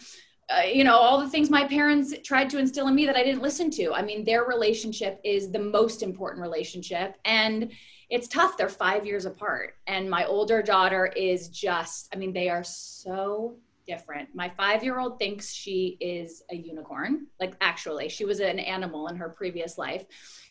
uh, 0.55 0.61
you 0.63 0.83
know 0.83 0.95
all 0.95 1.19
the 1.19 1.29
things 1.29 1.49
my 1.49 1.65
parents 1.67 2.13
tried 2.23 2.49
to 2.49 2.57
instill 2.57 2.87
in 2.87 2.95
me 2.95 3.05
that 3.05 3.15
I 3.15 3.23
didn't 3.23 3.41
listen 3.41 3.69
to. 3.71 3.93
I 3.93 4.01
mean, 4.01 4.23
their 4.23 4.43
relationship 4.43 5.19
is 5.23 5.51
the 5.51 5.59
most 5.59 6.03
important 6.03 6.41
relationship 6.41 7.15
and 7.25 7.71
it's 8.09 8.27
tough. 8.27 8.57
They're 8.57 8.69
5 8.69 9.05
years 9.05 9.25
apart 9.25 9.77
and 9.87 10.09
my 10.09 10.25
older 10.25 10.61
daughter 10.61 11.07
is 11.07 11.49
just 11.49 12.09
I 12.13 12.17
mean, 12.17 12.33
they 12.33 12.49
are 12.49 12.63
so 12.63 13.55
different. 13.91 14.29
My 14.33 14.47
five 14.47 14.85
year 14.85 14.99
old 14.99 15.19
thinks 15.19 15.51
she 15.51 15.97
is 15.99 16.43
a 16.49 16.55
unicorn. 16.55 17.27
Like, 17.41 17.55
actually, 17.59 18.07
she 18.07 18.23
was 18.23 18.39
an 18.39 18.57
animal 18.57 19.09
in 19.09 19.17
her 19.17 19.27
previous 19.27 19.77
life. 19.77 20.05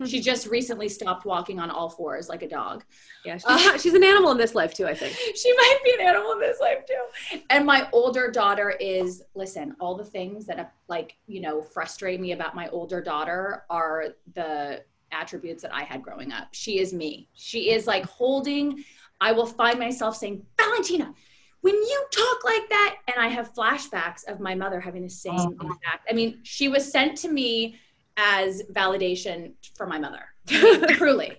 she 0.05 0.21
just 0.21 0.47
recently 0.47 0.91
stopped 0.91 1.25
walking 1.25 1.59
on 1.59 1.71
all 1.71 1.89
fours 1.89 2.29
like 2.29 2.43
a 2.43 2.49
dog. 2.49 2.85
Yeah, 3.25 3.37
she's, 3.39 3.47
uh, 3.47 3.79
she's 3.79 3.95
an 3.95 4.05
animal 4.05 4.31
in 4.33 4.37
this 4.37 4.55
life 4.55 4.75
too, 4.75 4.87
I 4.87 4.95
think. 4.95 5.15
she 5.15 5.53
might 5.55 5.79
be 5.83 5.95
an 5.99 6.07
animal 6.07 6.33
in 6.33 6.41
this 6.41 6.61
life 6.61 6.85
too. 6.87 7.41
And 7.49 7.65
my 7.65 7.89
older 7.93 8.31
daughter 8.31 8.71
is, 8.79 9.23
listen, 9.35 9.75
all 9.81 9.97
the 9.97 10.05
things 10.05 10.45
that, 10.47 10.75
like, 10.89 11.17
you 11.27 11.41
know, 11.41 11.63
frustrate 11.63 12.21
me 12.21 12.33
about 12.33 12.55
my 12.55 12.69
older 12.69 13.01
daughter 13.01 13.65
are 13.71 14.09
the 14.35 14.85
attributes 15.13 15.63
that 15.63 15.75
I 15.75 15.85
had 15.85 16.03
growing 16.03 16.31
up. 16.31 16.49
She 16.53 16.79
is 16.79 16.93
me. 16.93 17.29
She 17.33 17.71
is 17.71 17.87
like 17.87 18.05
holding, 18.05 18.85
I 19.19 19.33
will 19.33 19.47
find 19.47 19.79
myself 19.79 20.17
saying, 20.17 20.45
Valentina, 20.61 21.15
when 21.63 21.75
you 21.75 22.05
talk 22.11 22.45
like 22.45 22.69
that, 22.71 22.97
and 23.09 23.17
I 23.19 23.29
have 23.29 23.55
flashbacks 23.55 24.27
of 24.27 24.41
my 24.41 24.55
mother 24.55 24.81
having 24.81 25.03
the 25.03 25.11
same 25.11 25.35
oh. 25.39 25.51
exact. 25.51 26.07
I 26.09 26.13
mean, 26.13 26.41
she 26.43 26.69
was 26.69 26.91
sent 26.91 27.19
to 27.19 27.31
me 27.31 27.77
as 28.17 28.63
validation 28.73 29.53
for 29.77 29.87
my 29.87 29.99
mother. 29.99 30.25
truly. 30.47 31.37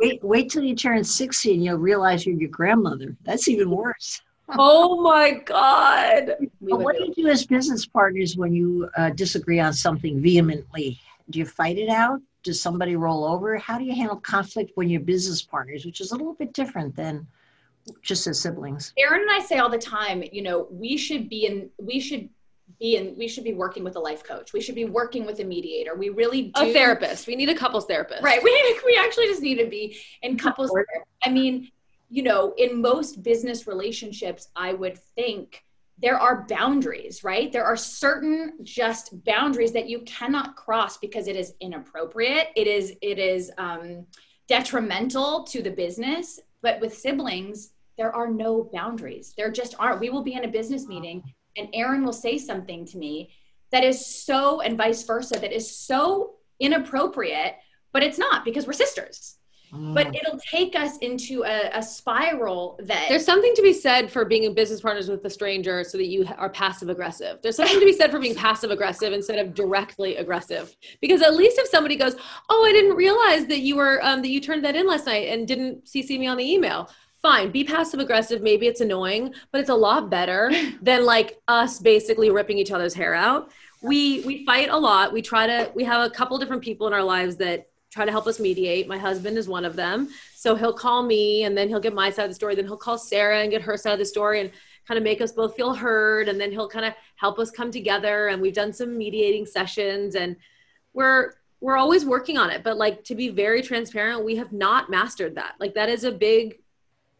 Wait, 0.00 0.22
wait 0.22 0.50
till 0.50 0.62
you 0.62 0.74
turn 0.74 1.04
60 1.04 1.54
and 1.54 1.64
you'll 1.64 1.78
realize 1.78 2.26
you're 2.26 2.36
your 2.36 2.50
grandmother. 2.50 3.16
That's 3.22 3.48
even 3.48 3.70
worse. 3.70 4.20
oh 4.58 5.02
my 5.02 5.32
God. 5.32 6.36
What 6.60 6.96
do 6.96 7.04
you 7.04 7.14
do 7.14 7.28
as 7.28 7.44
business 7.44 7.86
partners 7.86 8.36
when 8.36 8.52
you 8.52 8.88
uh, 8.96 9.10
disagree 9.10 9.60
on 9.60 9.72
something 9.72 10.20
vehemently? 10.20 10.98
Do 11.30 11.38
you 11.38 11.44
fight 11.44 11.76
it 11.76 11.88
out? 11.88 12.20
Does 12.44 12.60
somebody 12.60 12.96
roll 12.96 13.24
over? 13.24 13.58
How 13.58 13.78
do 13.78 13.84
you 13.84 13.94
handle 13.94 14.16
conflict 14.16 14.72
when 14.74 14.88
you're 14.88 15.00
business 15.00 15.42
partners, 15.42 15.84
which 15.84 16.00
is 16.00 16.12
a 16.12 16.16
little 16.16 16.34
bit 16.34 16.52
different 16.52 16.96
than 16.96 17.26
just 18.02 18.26
as 18.26 18.40
siblings? 18.40 18.92
Erin 18.98 19.22
and 19.22 19.30
I 19.30 19.40
say 19.40 19.58
all 19.58 19.70
the 19.70 19.78
time, 19.78 20.22
you 20.32 20.42
know, 20.42 20.66
we 20.70 20.96
should 20.96 21.28
be 21.28 21.46
in, 21.46 21.70
we 21.78 22.00
should 22.00 22.28
be 22.78 22.96
in, 22.96 23.16
we 23.16 23.28
should 23.28 23.44
be 23.44 23.54
working 23.54 23.84
with 23.84 23.96
a 23.96 24.00
life 24.00 24.22
coach. 24.24 24.52
We 24.52 24.60
should 24.60 24.74
be 24.74 24.84
working 24.84 25.26
with 25.26 25.40
a 25.40 25.44
mediator. 25.44 25.94
We 25.94 26.10
really 26.10 26.52
do. 26.54 26.70
A 26.70 26.72
therapist. 26.72 27.26
We 27.26 27.36
need 27.36 27.48
a 27.48 27.54
couples 27.54 27.86
therapist. 27.86 28.22
Right. 28.22 28.40
We, 28.44 28.80
we 28.84 28.98
actually 29.02 29.26
just 29.26 29.42
need 29.42 29.58
to 29.58 29.66
be 29.66 29.98
in 30.22 30.38
couples. 30.38 30.70
I 31.24 31.30
mean, 31.30 31.70
you 32.08 32.22
know, 32.22 32.54
in 32.56 32.80
most 32.80 33.22
business 33.22 33.66
relationships, 33.66 34.48
I 34.56 34.72
would 34.72 34.98
think 35.16 35.64
there 36.00 36.18
are 36.18 36.46
boundaries, 36.48 37.24
right? 37.24 37.50
There 37.52 37.64
are 37.64 37.76
certain 37.76 38.58
just 38.62 39.24
boundaries 39.24 39.72
that 39.72 39.88
you 39.88 40.00
cannot 40.00 40.54
cross 40.54 40.96
because 40.96 41.26
it 41.26 41.36
is 41.36 41.54
inappropriate. 41.60 42.48
It 42.54 42.66
is, 42.66 42.94
it 43.02 43.18
is, 43.18 43.50
um, 43.58 44.06
detrimental 44.46 45.44
to 45.44 45.62
the 45.62 45.70
business. 45.70 46.40
But 46.62 46.80
with 46.80 46.96
siblings, 46.96 47.70
there 47.98 48.14
are 48.14 48.30
no 48.30 48.70
boundaries. 48.72 49.34
There 49.36 49.50
just 49.50 49.74
aren't. 49.78 50.00
We 50.00 50.08
will 50.08 50.22
be 50.22 50.34
in 50.34 50.44
a 50.44 50.48
business 50.48 50.86
meeting 50.86 51.22
and 51.58 51.68
Erin 51.74 52.04
will 52.04 52.12
say 52.12 52.38
something 52.38 52.86
to 52.86 52.98
me 52.98 53.30
that 53.70 53.84
is 53.84 54.06
so, 54.06 54.60
and 54.60 54.78
vice 54.78 55.02
versa, 55.02 55.38
that 55.38 55.52
is 55.52 55.76
so 55.76 56.36
inappropriate, 56.60 57.56
but 57.92 58.02
it's 58.02 58.18
not 58.18 58.44
because 58.44 58.66
we're 58.66 58.72
sisters. 58.72 59.34
Mm. 59.72 59.94
But 59.94 60.14
it'll 60.14 60.38
take 60.38 60.74
us 60.74 60.96
into 60.98 61.44
a, 61.44 61.70
a, 61.74 61.82
spiral 61.82 62.80
that 62.84 63.06
there's 63.10 63.26
something 63.26 63.52
to 63.54 63.60
be 63.60 63.74
said 63.74 64.10
for 64.10 64.24
being 64.24 64.44
in 64.44 64.54
business 64.54 64.80
partners 64.80 65.10
with 65.10 65.22
a 65.26 65.28
stranger 65.30 65.84
so 65.84 65.98
that 65.98 66.06
you 66.06 66.26
are 66.38 66.48
passive 66.48 66.88
aggressive. 66.88 67.38
There's 67.42 67.56
something 67.56 67.78
to 67.78 67.84
be 67.84 67.92
said 67.92 68.10
for 68.10 68.18
being 68.18 68.34
passive 68.34 68.70
aggressive 68.70 69.12
instead 69.12 69.38
of 69.38 69.54
directly 69.54 70.16
aggressive. 70.16 70.74
Because 71.02 71.20
at 71.20 71.34
least 71.34 71.58
if 71.58 71.68
somebody 71.68 71.96
goes, 71.96 72.16
"Oh, 72.48 72.64
I 72.64 72.72
didn't 72.72 72.96
realize 72.96 73.46
that 73.48 73.58
you 73.58 73.76
were 73.76 74.02
um, 74.02 74.22
that 74.22 74.30
you 74.30 74.40
turned 74.40 74.64
that 74.64 74.74
in 74.74 74.86
last 74.86 75.04
night 75.04 75.28
and 75.28 75.46
didn't 75.46 75.84
CC 75.84 76.18
me 76.18 76.26
on 76.26 76.38
the 76.38 76.50
email." 76.50 76.88
Fine, 77.20 77.50
be 77.50 77.64
passive 77.64 77.98
aggressive. 78.00 78.42
Maybe 78.42 78.66
it's 78.66 78.80
annoying, 78.80 79.34
but 79.50 79.60
it's 79.60 79.70
a 79.70 79.74
lot 79.74 80.08
better 80.08 80.52
than 80.82 81.04
like 81.04 81.40
us 81.48 81.80
basically 81.80 82.30
ripping 82.30 82.58
each 82.58 82.70
other's 82.70 82.94
hair 82.94 83.14
out. 83.14 83.50
We 83.82 84.22
we 84.22 84.44
fight 84.44 84.70
a 84.70 84.76
lot. 84.76 85.12
We 85.12 85.22
try 85.22 85.46
to. 85.46 85.70
We 85.74 85.84
have 85.84 86.06
a 86.06 86.10
couple 86.10 86.38
different 86.38 86.62
people 86.62 86.86
in 86.86 86.92
our 86.92 87.02
lives 87.02 87.36
that 87.36 87.68
try 87.90 88.04
to 88.04 88.10
help 88.10 88.26
us 88.26 88.38
mediate. 88.38 88.86
My 88.86 88.98
husband 88.98 89.38
is 89.38 89.48
one 89.48 89.64
of 89.64 89.76
them. 89.76 90.08
So 90.34 90.54
he'll 90.54 90.72
call 90.72 91.02
me 91.02 91.44
and 91.44 91.56
then 91.56 91.68
he'll 91.68 91.80
get 91.80 91.94
my 91.94 92.10
side 92.10 92.24
of 92.24 92.30
the 92.30 92.34
story. 92.34 92.54
Then 92.54 92.66
he'll 92.66 92.76
call 92.76 92.98
Sarah 92.98 93.40
and 93.40 93.50
get 93.50 93.62
her 93.62 93.76
side 93.76 93.94
of 93.94 93.98
the 93.98 94.04
story 94.04 94.40
and 94.40 94.50
kind 94.86 94.98
of 94.98 95.04
make 95.04 95.20
us 95.20 95.32
both 95.32 95.56
feel 95.56 95.74
heard. 95.74 96.28
And 96.28 96.40
then 96.40 96.50
he'll 96.50 96.68
kind 96.68 96.84
of 96.84 96.94
help 97.16 97.38
us 97.38 97.50
come 97.50 97.70
together. 97.70 98.28
And 98.28 98.42
we've 98.42 98.54
done 98.54 98.72
some 98.72 98.96
mediating 98.98 99.46
sessions 99.46 100.14
and 100.16 100.36
we're, 100.92 101.32
we're 101.60 101.76
always 101.76 102.04
working 102.04 102.36
on 102.36 102.50
it. 102.50 102.62
But 102.62 102.76
like 102.76 103.04
to 103.04 103.14
be 103.14 103.30
very 103.30 103.62
transparent, 103.62 104.24
we 104.24 104.36
have 104.36 104.52
not 104.52 104.90
mastered 104.90 105.36
that. 105.36 105.54
Like 105.58 105.74
that 105.74 105.88
is 105.88 106.04
a 106.04 106.12
big 106.12 106.60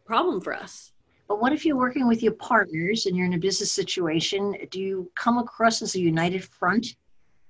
problem 0.09 0.41
for 0.41 0.53
us. 0.55 0.91
But 1.27 1.39
what 1.39 1.53
if 1.53 1.65
you're 1.65 1.77
working 1.77 2.07
with 2.07 2.23
your 2.23 2.33
partners 2.33 3.05
and 3.05 3.15
you're 3.15 3.27
in 3.27 3.33
a 3.33 3.37
business 3.37 3.71
situation? 3.71 4.55
Do 4.71 4.79
you 4.79 5.11
come 5.15 5.37
across 5.37 5.81
as 5.81 5.95
a 5.95 5.99
united 5.99 6.43
front? 6.43 6.95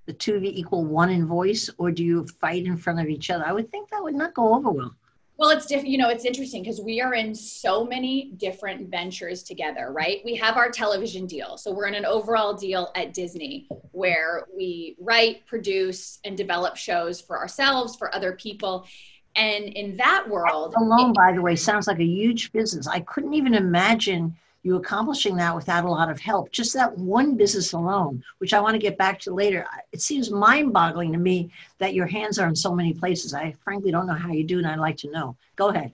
the 0.10 0.14
two 0.14 0.34
of 0.34 0.44
you 0.44 0.52
equal 0.52 0.86
one 0.86 1.12
in 1.12 1.28
voice, 1.28 1.70
or 1.78 1.92
do 1.92 2.04
you 2.04 2.26
fight 2.42 2.66
in 2.66 2.76
front 2.76 3.00
of 3.00 3.10
each 3.10 3.30
other? 3.30 3.46
I 3.46 3.52
would 3.54 3.70
think 3.70 3.92
that 3.92 4.02
would 4.02 4.16
not 4.16 4.34
go 4.34 4.56
over 4.56 4.72
well. 4.72 4.96
Well, 5.38 5.52
it's 5.52 5.68
different. 5.68 5.90
You 5.90 6.00
know, 6.00 6.10
it's 6.10 6.26
interesting 6.26 6.64
because 6.64 6.82
we 6.82 7.00
are 7.00 7.14
in 7.14 7.36
so 7.36 7.86
many 7.86 8.32
different 8.38 8.90
ventures 8.90 9.44
together, 9.44 9.92
right? 9.92 10.20
We 10.26 10.36
have 10.38 10.58
our 10.58 10.72
television 10.72 11.28
deal. 11.28 11.58
So 11.58 11.72
we're 11.72 11.86
in 11.86 11.94
an 11.94 12.06
overall 12.06 12.56
deal 12.56 12.92
at 12.96 13.14
Disney 13.14 13.68
where 13.92 14.48
we 14.58 14.96
write, 15.00 15.46
produce, 15.46 16.18
and 16.26 16.36
develop 16.36 16.76
shows 16.76 17.22
for 17.22 17.38
ourselves, 17.38 17.96
for 17.96 18.14
other 18.16 18.32
people. 18.34 18.88
And 19.36 19.66
in 19.66 19.96
that 19.98 20.28
world, 20.28 20.74
alone, 20.76 21.12
it, 21.12 21.16
by 21.16 21.32
the 21.32 21.42
way, 21.42 21.56
sounds 21.56 21.88
like 21.88 22.00
a 22.00 22.06
huge 22.06 22.52
business. 22.52 22.88
I 22.88 23.00
couldn't 23.02 23.34
even 23.34 23.54
imagine 23.54 24.36
you 24.64 24.76
accomplishing 24.76 25.38
that 25.38 25.56
without 25.56 25.86
a 25.86 25.90
lot 25.90 26.10
of 26.10 26.20
help. 26.20 26.52
Just 26.52 26.74
that 26.74 26.98
one 26.98 27.36
business 27.36 27.72
alone, 27.72 28.24
which 28.40 28.54
I 28.54 28.60
want 28.60 28.74
to 28.74 28.80
get 28.80 28.98
back 28.98 29.20
to 29.22 29.34
later. 29.34 29.66
It 29.94 30.02
seems 30.02 30.32
mind 30.32 30.74
boggling 30.74 31.14
to 31.14 31.18
me 31.18 31.52
that 31.78 31.94
your 31.94 32.08
hands 32.08 32.40
are 32.40 32.48
in 32.48 32.56
so 32.56 32.76
many 32.76 32.94
places. 32.94 33.34
I 33.34 33.54
frankly 33.64 33.92
don't 33.92 34.08
know 34.08 34.14
how 34.14 34.32
you 34.32 34.44
do, 34.44 34.58
and 34.58 34.68
I'd 34.68 34.80
like 34.80 34.98
to 34.98 35.12
know. 35.12 35.38
Go 35.56 35.70
ahead. 35.70 35.94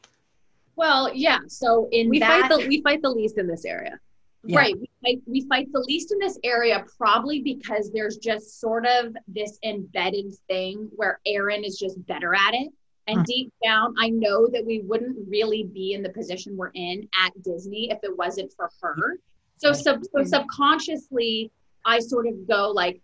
Well, 0.75 1.13
yeah. 1.13 1.39
So 1.47 1.87
in 1.91 2.09
we 2.09 2.19
that, 2.19 2.49
fight 2.49 2.61
the 2.61 2.67
we 2.67 2.81
fight 2.81 3.01
the 3.01 3.09
least 3.09 3.37
in 3.37 3.47
this 3.47 3.65
area. 3.65 3.99
Yeah. 4.43 4.57
Right. 4.57 4.75
We 4.75 4.89
fight, 5.01 5.21
we 5.25 5.41
fight 5.41 5.67
the 5.71 5.79
least 5.79 6.11
in 6.11 6.19
this 6.19 6.37
area 6.43 6.85
probably 6.97 7.41
because 7.41 7.91
there's 7.91 8.17
just 8.17 8.59
sort 8.59 8.85
of 8.85 9.15
this 9.27 9.57
embedded 9.63 10.35
thing 10.47 10.89
where 10.95 11.19
Erin 11.25 11.63
is 11.63 11.79
just 11.79 12.05
better 12.05 12.35
at 12.35 12.53
it. 12.53 12.71
And 13.07 13.19
mm. 13.19 13.25
deep 13.25 13.53
down, 13.63 13.93
I 13.99 14.09
know 14.09 14.47
that 14.47 14.65
we 14.65 14.79
wouldn't 14.79 15.17
really 15.27 15.63
be 15.63 15.93
in 15.93 16.01
the 16.01 16.09
position 16.09 16.57
we're 16.57 16.71
in 16.73 17.07
at 17.23 17.31
Disney 17.43 17.91
if 17.91 17.99
it 18.03 18.17
wasn't 18.17 18.51
for 18.53 18.71
her. 18.81 19.19
So, 19.57 19.73
sub, 19.73 20.03
so 20.03 20.23
subconsciously, 20.23 21.51
I 21.85 21.99
sort 21.99 22.27
of 22.27 22.47
go 22.47 22.71
like, 22.71 23.01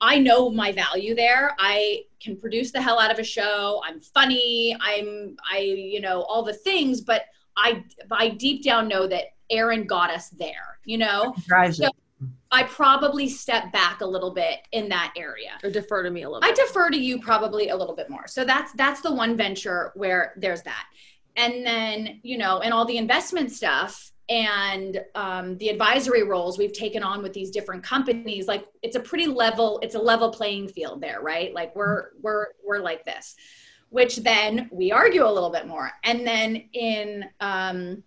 I 0.00 0.18
know 0.18 0.50
my 0.50 0.72
value 0.72 1.14
there. 1.14 1.54
I 1.58 2.04
can 2.20 2.36
produce 2.36 2.70
the 2.72 2.82
hell 2.82 2.98
out 2.98 3.10
of 3.10 3.18
a 3.18 3.24
show. 3.24 3.82
I'm 3.84 4.00
funny. 4.00 4.76
I'm, 4.80 5.36
I, 5.50 5.58
you 5.58 6.00
know, 6.00 6.22
all 6.22 6.42
the 6.42 6.52
things, 6.52 7.00
but 7.00 7.22
I, 7.56 7.84
I 8.10 8.30
deep 8.30 8.62
down 8.62 8.88
know 8.88 9.06
that 9.06 9.26
Erin 9.50 9.86
got 9.86 10.10
us 10.10 10.28
there, 10.30 10.78
you 10.84 10.98
know? 10.98 11.34
Drives 11.46 11.78
so, 11.78 11.86
it. 11.86 11.92
I 12.50 12.62
probably 12.64 13.28
step 13.28 13.72
back 13.72 14.00
a 14.00 14.06
little 14.06 14.32
bit 14.32 14.60
in 14.72 14.88
that 14.90 15.12
area. 15.16 15.58
Or 15.62 15.70
defer 15.70 16.02
to 16.02 16.10
me 16.10 16.22
a 16.22 16.28
little 16.28 16.40
bit. 16.40 16.50
I 16.50 16.54
defer 16.54 16.90
to 16.90 16.96
you 16.96 17.20
probably 17.20 17.70
a 17.70 17.76
little 17.76 17.96
bit 17.96 18.08
more. 18.08 18.26
So 18.26 18.44
that's 18.44 18.72
that's 18.72 19.00
the 19.00 19.12
one 19.12 19.36
venture 19.36 19.92
where 19.94 20.32
there's 20.36 20.62
that. 20.62 20.86
And 21.36 21.66
then, 21.66 22.20
you 22.22 22.38
know, 22.38 22.60
and 22.60 22.72
all 22.72 22.84
the 22.84 22.96
investment 22.96 23.52
stuff 23.52 24.10
and 24.28 25.00
um, 25.14 25.56
the 25.58 25.68
advisory 25.68 26.22
roles 26.22 26.58
we've 26.58 26.72
taken 26.72 27.02
on 27.02 27.22
with 27.22 27.32
these 27.32 27.50
different 27.50 27.82
companies, 27.82 28.48
like 28.48 28.66
it's 28.82 28.96
a 28.96 29.00
pretty 29.00 29.26
level, 29.26 29.78
it's 29.82 29.94
a 29.94 30.00
level 30.00 30.30
playing 30.30 30.68
field 30.68 31.00
there, 31.00 31.20
right? 31.20 31.52
Like 31.52 31.76
we're 31.76 32.10
we're 32.22 32.46
we're 32.64 32.78
like 32.78 33.04
this, 33.04 33.36
which 33.90 34.16
then 34.16 34.68
we 34.72 34.92
argue 34.92 35.26
a 35.26 35.30
little 35.30 35.50
bit 35.50 35.66
more. 35.66 35.90
And 36.04 36.26
then 36.26 36.56
in 36.72 37.24
um 37.40 38.02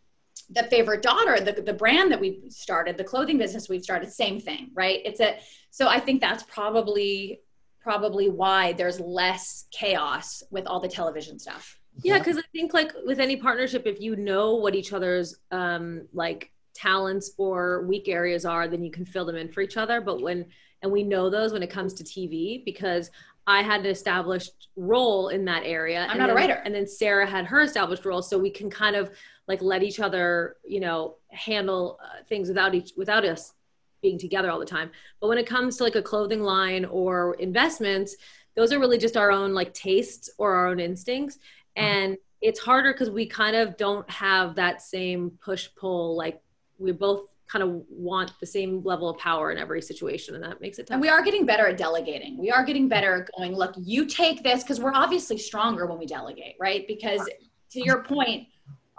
the 0.51 0.63
favorite 0.63 1.01
daughter 1.01 1.39
the, 1.39 1.61
the 1.61 1.73
brand 1.73 2.11
that 2.11 2.19
we 2.19 2.41
started 2.49 2.97
the 2.97 3.03
clothing 3.03 3.37
business 3.37 3.69
we've 3.69 3.83
started 3.83 4.11
same 4.11 4.39
thing 4.39 4.69
right 4.73 4.99
it's 5.05 5.19
a 5.19 5.37
so 5.69 5.87
i 5.87 5.99
think 5.99 6.19
that's 6.19 6.43
probably 6.43 7.39
probably 7.81 8.29
why 8.29 8.73
there's 8.73 8.99
less 8.99 9.65
chaos 9.71 10.43
with 10.51 10.65
all 10.65 10.79
the 10.79 10.87
television 10.87 11.37
stuff 11.39 11.79
yeah 12.03 12.17
because 12.17 12.37
i 12.37 12.43
think 12.51 12.73
like 12.73 12.91
with 13.05 13.19
any 13.19 13.35
partnership 13.35 13.83
if 13.85 14.01
you 14.01 14.15
know 14.15 14.55
what 14.55 14.75
each 14.75 14.93
other's 14.93 15.35
um 15.51 16.07
like 16.13 16.51
talents 16.73 17.31
or 17.37 17.85
weak 17.87 18.07
areas 18.07 18.45
are 18.45 18.67
then 18.67 18.83
you 18.83 18.91
can 18.91 19.05
fill 19.05 19.25
them 19.25 19.35
in 19.35 19.51
for 19.51 19.61
each 19.61 19.77
other 19.77 20.01
but 20.01 20.21
when 20.21 20.45
and 20.81 20.91
we 20.91 21.03
know 21.03 21.29
those 21.29 21.51
when 21.51 21.61
it 21.61 21.69
comes 21.69 21.93
to 21.93 22.03
tv 22.03 22.63
because 22.63 23.11
I 23.49 23.63
had 23.63 23.79
an 23.81 23.87
established 23.87 24.67
role 24.75 25.29
in 25.29 25.43
that 25.45 25.63
area. 25.65 26.03
I'm 26.03 26.11
and 26.11 26.19
not 26.19 26.27
then, 26.27 26.37
a 26.37 26.39
writer. 26.39 26.61
And 26.65 26.75
then 26.75 26.85
Sarah 26.85 27.25
had 27.25 27.45
her 27.45 27.61
established 27.61 28.05
role. 28.05 28.21
So 28.21 28.37
we 28.37 28.51
can 28.51 28.69
kind 28.69 28.95
of 28.95 29.09
like 29.49 29.61
let 29.61 29.83
each 29.83 29.99
other 29.99 30.55
you 30.65 30.79
know 30.79 31.15
handle 31.27 31.99
uh, 32.01 32.23
things 32.29 32.47
without 32.47 32.73
each 32.73 32.93
without 32.95 33.25
us 33.25 33.53
being 34.01 34.17
together 34.17 34.49
all 34.49 34.59
the 34.59 34.65
time. 34.65 34.89
But 35.19 35.27
when 35.27 35.37
it 35.37 35.45
comes 35.45 35.75
to 35.75 35.83
like 35.83 35.95
a 35.95 36.01
clothing 36.01 36.41
line 36.41 36.85
or 36.85 37.33
investments 37.33 38.15
those 38.55 38.73
are 38.73 38.79
really 38.79 38.97
just 38.97 39.15
our 39.15 39.31
own 39.31 39.53
like 39.53 39.73
tastes 39.73 40.29
or 40.37 40.53
our 40.53 40.67
own 40.67 40.79
instincts. 40.79 41.37
Mm-hmm. 41.37 41.85
and 41.85 42.17
it's 42.41 42.59
harder 42.59 42.93
because 42.93 43.09
we 43.09 43.25
kind 43.25 43.55
of 43.55 43.77
don't 43.77 44.09
have 44.09 44.55
that 44.55 44.81
same 44.81 45.31
push 45.43 45.67
pull 45.75 46.15
like 46.15 46.41
we 46.77 46.91
both 46.91 47.25
kind 47.47 47.63
of 47.63 47.83
want 47.89 48.31
the 48.39 48.45
same 48.45 48.81
level 48.83 49.09
of 49.09 49.17
power 49.17 49.51
in 49.51 49.57
every 49.57 49.81
situation 49.81 50.35
and 50.35 50.43
that 50.43 50.61
makes 50.61 50.77
it 50.79 50.87
tough. 50.87 50.95
and 50.95 51.01
we 51.01 51.09
are 51.09 51.21
getting 51.23 51.45
better 51.45 51.67
at 51.67 51.77
delegating. 51.77 52.37
We 52.37 52.51
are 52.51 52.63
getting 52.63 52.87
better 52.87 53.23
at 53.23 53.29
going 53.37 53.55
look 53.55 53.73
you 53.77 54.05
take 54.05 54.43
this 54.43 54.63
because 54.63 54.79
we're 54.79 54.93
obviously 54.93 55.37
stronger 55.37 55.85
when 55.85 55.97
we 55.97 56.05
delegate 56.05 56.55
right? 56.59 56.85
Because 56.87 57.27
to 57.71 57.83
your 57.83 58.03
point 58.03 58.47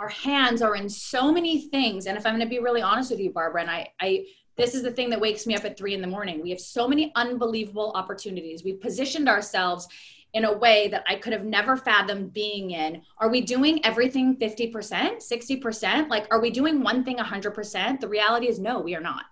our 0.01 0.09
hands 0.09 0.63
are 0.63 0.75
in 0.75 0.89
so 0.89 1.31
many 1.31 1.61
things 1.69 2.07
and 2.07 2.17
if 2.19 2.27
i'm 2.27 2.33
going 2.33 2.45
to 2.45 2.51
be 2.51 2.59
really 2.59 2.83
honest 2.83 3.11
with 3.11 3.21
you 3.21 3.31
barbara 3.31 3.61
and 3.61 3.71
i 3.71 3.87
i 4.01 4.25
this 4.57 4.75
is 4.75 4.83
the 4.83 4.91
thing 4.91 5.09
that 5.09 5.21
wakes 5.21 5.47
me 5.47 5.55
up 5.55 5.65
at 5.65 5.79
three 5.79 5.95
in 5.95 6.01
the 6.01 6.07
morning 6.07 6.43
we 6.43 6.51
have 6.51 6.61
so 6.61 6.89
many 6.89 7.13
unbelievable 7.15 7.93
opportunities 7.95 8.65
we've 8.65 8.81
positioned 8.81 9.29
ourselves 9.29 9.87
in 10.33 10.45
a 10.45 10.59
way 10.59 10.89
that 10.89 11.03
I 11.09 11.17
could 11.17 11.33
have 11.33 11.45
never 11.45 11.77
fathomed 11.77 12.33
being 12.33 12.71
in. 12.71 13.03
Are 13.19 13.29
we 13.29 13.41
doing 13.41 13.85
everything 13.85 14.37
50%, 14.37 14.73
60%? 14.73 16.09
Like, 16.09 16.27
are 16.31 16.41
we 16.41 16.51
doing 16.51 16.83
one 16.83 17.05
thing 17.05 17.17
100%? 17.17 18.01
The 18.01 18.09
reality 18.09 18.49
is, 18.49 18.59
no, 18.59 18.79
we 18.79 18.95
are 18.95 19.01
not. 19.01 19.25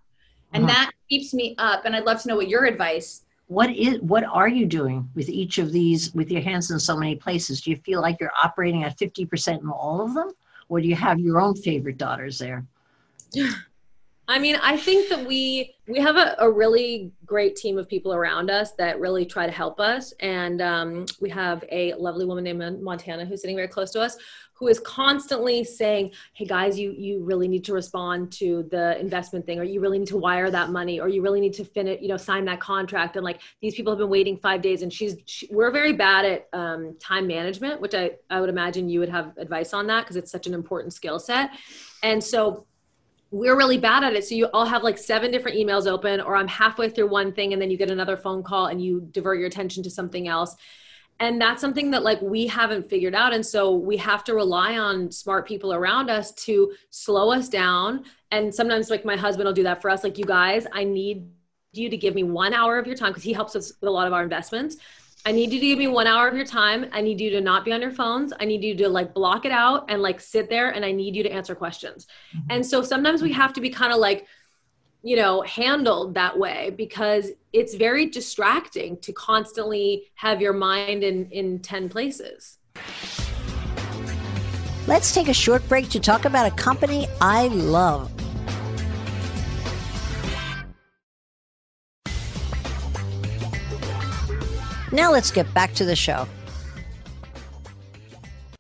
And 0.53 0.65
uh-huh. 0.65 0.73
that 0.73 0.91
keeps 1.09 1.33
me 1.33 1.55
up. 1.59 1.85
And 1.85 1.95
I'd 1.95 2.05
love 2.05 2.21
to 2.23 2.29
know 2.29 2.37
what 2.37 2.49
your 2.49 2.65
advice. 2.65 3.23
What 3.47 3.71
is 3.71 4.01
what 4.01 4.25
are 4.25 4.49
you 4.49 4.67
doing 4.67 5.09
with 5.15 5.31
each 5.31 5.57
of 5.57 5.73
these 5.73 6.13
with 6.15 6.31
your 6.31 6.43
hands 6.43 6.71
in 6.71 6.79
so 6.79 6.97
many 6.97 7.17
places? 7.17 7.63
Do 7.63 7.71
you 7.71 7.77
feel 7.77 8.03
like 8.03 8.19
you're 8.21 8.33
operating 8.43 8.85
at 8.85 8.99
50% 8.99 9.61
in 9.61 9.69
all 9.71 10.03
of 10.03 10.13
them? 10.13 10.33
Or 10.69 10.81
do 10.81 10.89
you 10.89 10.97
have 10.97 11.19
your 11.19 11.41
own 11.41 11.55
favorite 11.55 11.99
daughters 11.99 12.39
there? 12.39 12.65
I 14.31 14.39
mean, 14.39 14.57
I 14.63 14.77
think 14.77 15.09
that 15.09 15.27
we 15.27 15.75
we 15.87 15.99
have 16.01 16.17
a, 16.17 16.37
a, 16.39 16.51
really 16.51 17.13
great 17.25 17.57
team 17.57 17.79
of 17.79 17.89
people 17.89 18.13
around 18.13 18.51
us 18.51 18.73
that 18.73 19.01
really 19.01 19.25
try 19.25 19.47
to 19.47 19.53
help 19.53 19.81
us, 19.81 20.13
and 20.21 20.61
um, 20.61 21.07
we 21.19 21.31
have 21.31 21.65
a 21.73 21.95
lovely 21.95 22.27
woman 22.27 22.45
named 22.45 22.83
Montana 22.83 23.25
who's 23.25 23.41
sitting 23.41 23.57
very 23.57 23.69
close 23.69 23.91
to 23.93 24.03
us, 24.03 24.19
who 24.59 24.67
is 24.67 24.81
constantly 24.81 25.63
saying, 25.63 26.11
"Hey 26.35 26.45
guys, 26.45 26.79
you 26.79 26.91
you 26.93 27.23
really 27.23 27.49
need 27.49 27.65
to 27.65 27.73
respond 27.73 28.33
to 28.33 28.65
the 28.71 28.99
investment 28.99 29.47
thing, 29.47 29.59
or 29.61 29.63
you 29.63 29.81
really 29.81 29.99
need 29.99 30.09
to 30.09 30.17
wire 30.17 30.51
that 30.51 30.71
money, 30.71 30.99
or 31.01 31.09
you 31.09 31.23
really 31.23 31.41
need 31.41 31.55
to 31.55 31.65
finish, 31.65 32.01
you 32.03 32.09
know, 32.09 32.17
sign 32.17 32.45
that 32.47 32.61
contract." 32.61 33.17
And 33.17 33.25
like 33.25 33.41
these 33.61 33.75
people 33.75 33.93
have 33.93 33.99
been 33.99 34.11
waiting 34.11 34.37
five 34.37 34.61
days, 34.61 34.83
and 34.83 34.93
she's 34.93 35.17
she, 35.27 35.49
we're 35.51 35.71
very 35.71 35.93
bad 35.93 36.25
at 36.25 36.49
um, 36.53 36.97
time 36.99 37.27
management, 37.27 37.81
which 37.81 37.95
I 37.95 38.13
I 38.31 38.41
would 38.41 38.51
imagine 38.51 38.89
you 38.89 39.01
would 39.01 39.09
have 39.09 39.37
advice 39.39 39.73
on 39.73 39.87
that 39.87 40.03
because 40.03 40.17
it's 40.17 40.31
such 40.31 40.47
an 40.47 40.55
important 40.55 40.93
skill 40.93 41.19
set, 41.19 41.51
and 42.03 42.23
so 42.23 42.67
we're 43.31 43.57
really 43.57 43.79
bad 43.79 44.03
at 44.05 44.15
it. 44.15 44.25
So 44.25 44.35
you 44.35 44.47
all 44.47 44.65
have 44.65 44.83
like 44.83 44.97
seven 44.99 45.31
different 45.31 45.59
emails 45.59 45.87
open, 45.87 46.21
or 46.21 46.35
I'm 46.35 46.49
halfway 46.49 46.89
through 46.89 47.09
one 47.09 47.33
thing 47.33 47.53
and 47.53 47.61
then 47.61 47.71
you 47.71 47.77
get 47.77 47.91
another 47.91 48.17
phone 48.17 48.43
call 48.43 48.67
and 48.67 48.83
you 48.83 49.07
divert 49.13 49.39
your 49.39 49.49
attention 49.49 49.83
to 49.83 49.91
something 49.91 50.29
else. 50.29 50.57
And 51.21 51.41
that's 51.41 51.61
something 51.61 51.91
that 51.91 52.05
like 52.05 52.21
we 52.23 52.47
haven't 52.47 52.89
figured 52.89 53.15
out. 53.15 53.33
And 53.33 53.45
so 53.45 53.75
we 53.75 53.97
have 53.97 54.23
to 54.25 54.35
rely 54.35 54.79
on 54.79 55.11
smart 55.11 55.49
people 55.49 55.73
around 55.73 56.11
us 56.11 56.33
to 56.45 56.73
slow 56.91 57.33
us 57.33 57.49
down. 57.49 58.05
And 58.31 58.55
sometimes 58.55 58.89
like 58.89 59.05
my 59.05 59.17
husband 59.17 59.47
will 59.47 59.55
do 59.55 59.65
that 59.65 59.83
for 59.83 59.91
us. 59.91 60.05
Like, 60.05 60.19
you 60.19 60.25
guys, 60.25 60.67
I 60.73 60.85
need 60.85 61.29
you 61.73 61.91
to 61.91 61.97
give 61.97 62.15
me 62.15 62.23
one 62.23 62.55
hour 62.55 62.79
of 62.79 62.87
your 62.87 62.97
time 62.97 63.11
because 63.11 63.25
he 63.25 63.33
helps 63.33 63.57
us 63.57 63.73
with 63.81 63.89
a 63.89 63.91
lot 63.91 64.07
of 64.07 64.13
our 64.13 64.23
investments 64.23 64.77
I 65.27 65.33
need 65.33 65.53
you 65.53 65.61
to 65.61 65.67
give 65.67 65.79
me 65.79 65.89
one 65.89 66.07
hour 66.07 66.29
of 66.29 66.35
your 66.35 66.47
time. 66.47 66.87
I 66.93 67.01
need 67.01 67.21
you 67.21 67.31
to 67.31 67.41
not 67.41 67.65
be 67.65 67.73
on 67.73 67.83
your 67.83 67.91
phones. 67.91 68.33
I 68.39 68.45
need 68.45 68.63
you 68.63 68.75
to 68.77 68.89
like 68.89 69.13
block 69.15 69.45
it 69.45 69.53
out 69.53 69.91
and 69.91 70.01
like 70.01 70.21
sit 70.21 70.49
there 70.49 70.71
and 70.71 70.85
I 70.85 70.93
need 70.93 71.17
you 71.17 71.23
to 71.23 71.31
answer 71.31 71.55
questions. 71.55 72.07
Mm-hmm. 72.35 72.47
And 72.51 72.67
so 72.67 72.83
sometimes 72.83 73.21
we 73.21 73.33
have 73.33 73.53
to 73.55 73.61
be 73.61 73.71
kind 73.71 73.93
of 73.93 73.99
like, 73.99 74.27
you 75.09 75.17
know, 75.17 75.41
handled 75.41 76.13
that 76.13 76.39
way 76.39 76.69
because 76.77 77.31
it's 77.55 77.75
very 77.75 78.05
distracting 78.05 78.99
to 78.99 79.11
constantly 79.11 80.05
have 80.17 80.43
your 80.43 80.53
mind 80.53 81.03
in, 81.03 81.31
in 81.31 81.61
10 81.61 81.89
places. 81.89 82.59
Let's 84.87 85.15
take 85.15 85.29
a 85.29 85.33
short 85.33 85.67
break 85.67 85.89
to 85.91 86.01
talk 86.01 86.27
about 86.27 86.45
a 86.45 86.55
company 86.57 87.07
I 87.23 87.47
love. 87.49 88.13
Now 94.93 95.11
let's 95.11 95.31
get 95.31 95.53
back 95.55 95.73
to 95.77 95.87
the 95.87 95.97
show. 95.97 96.29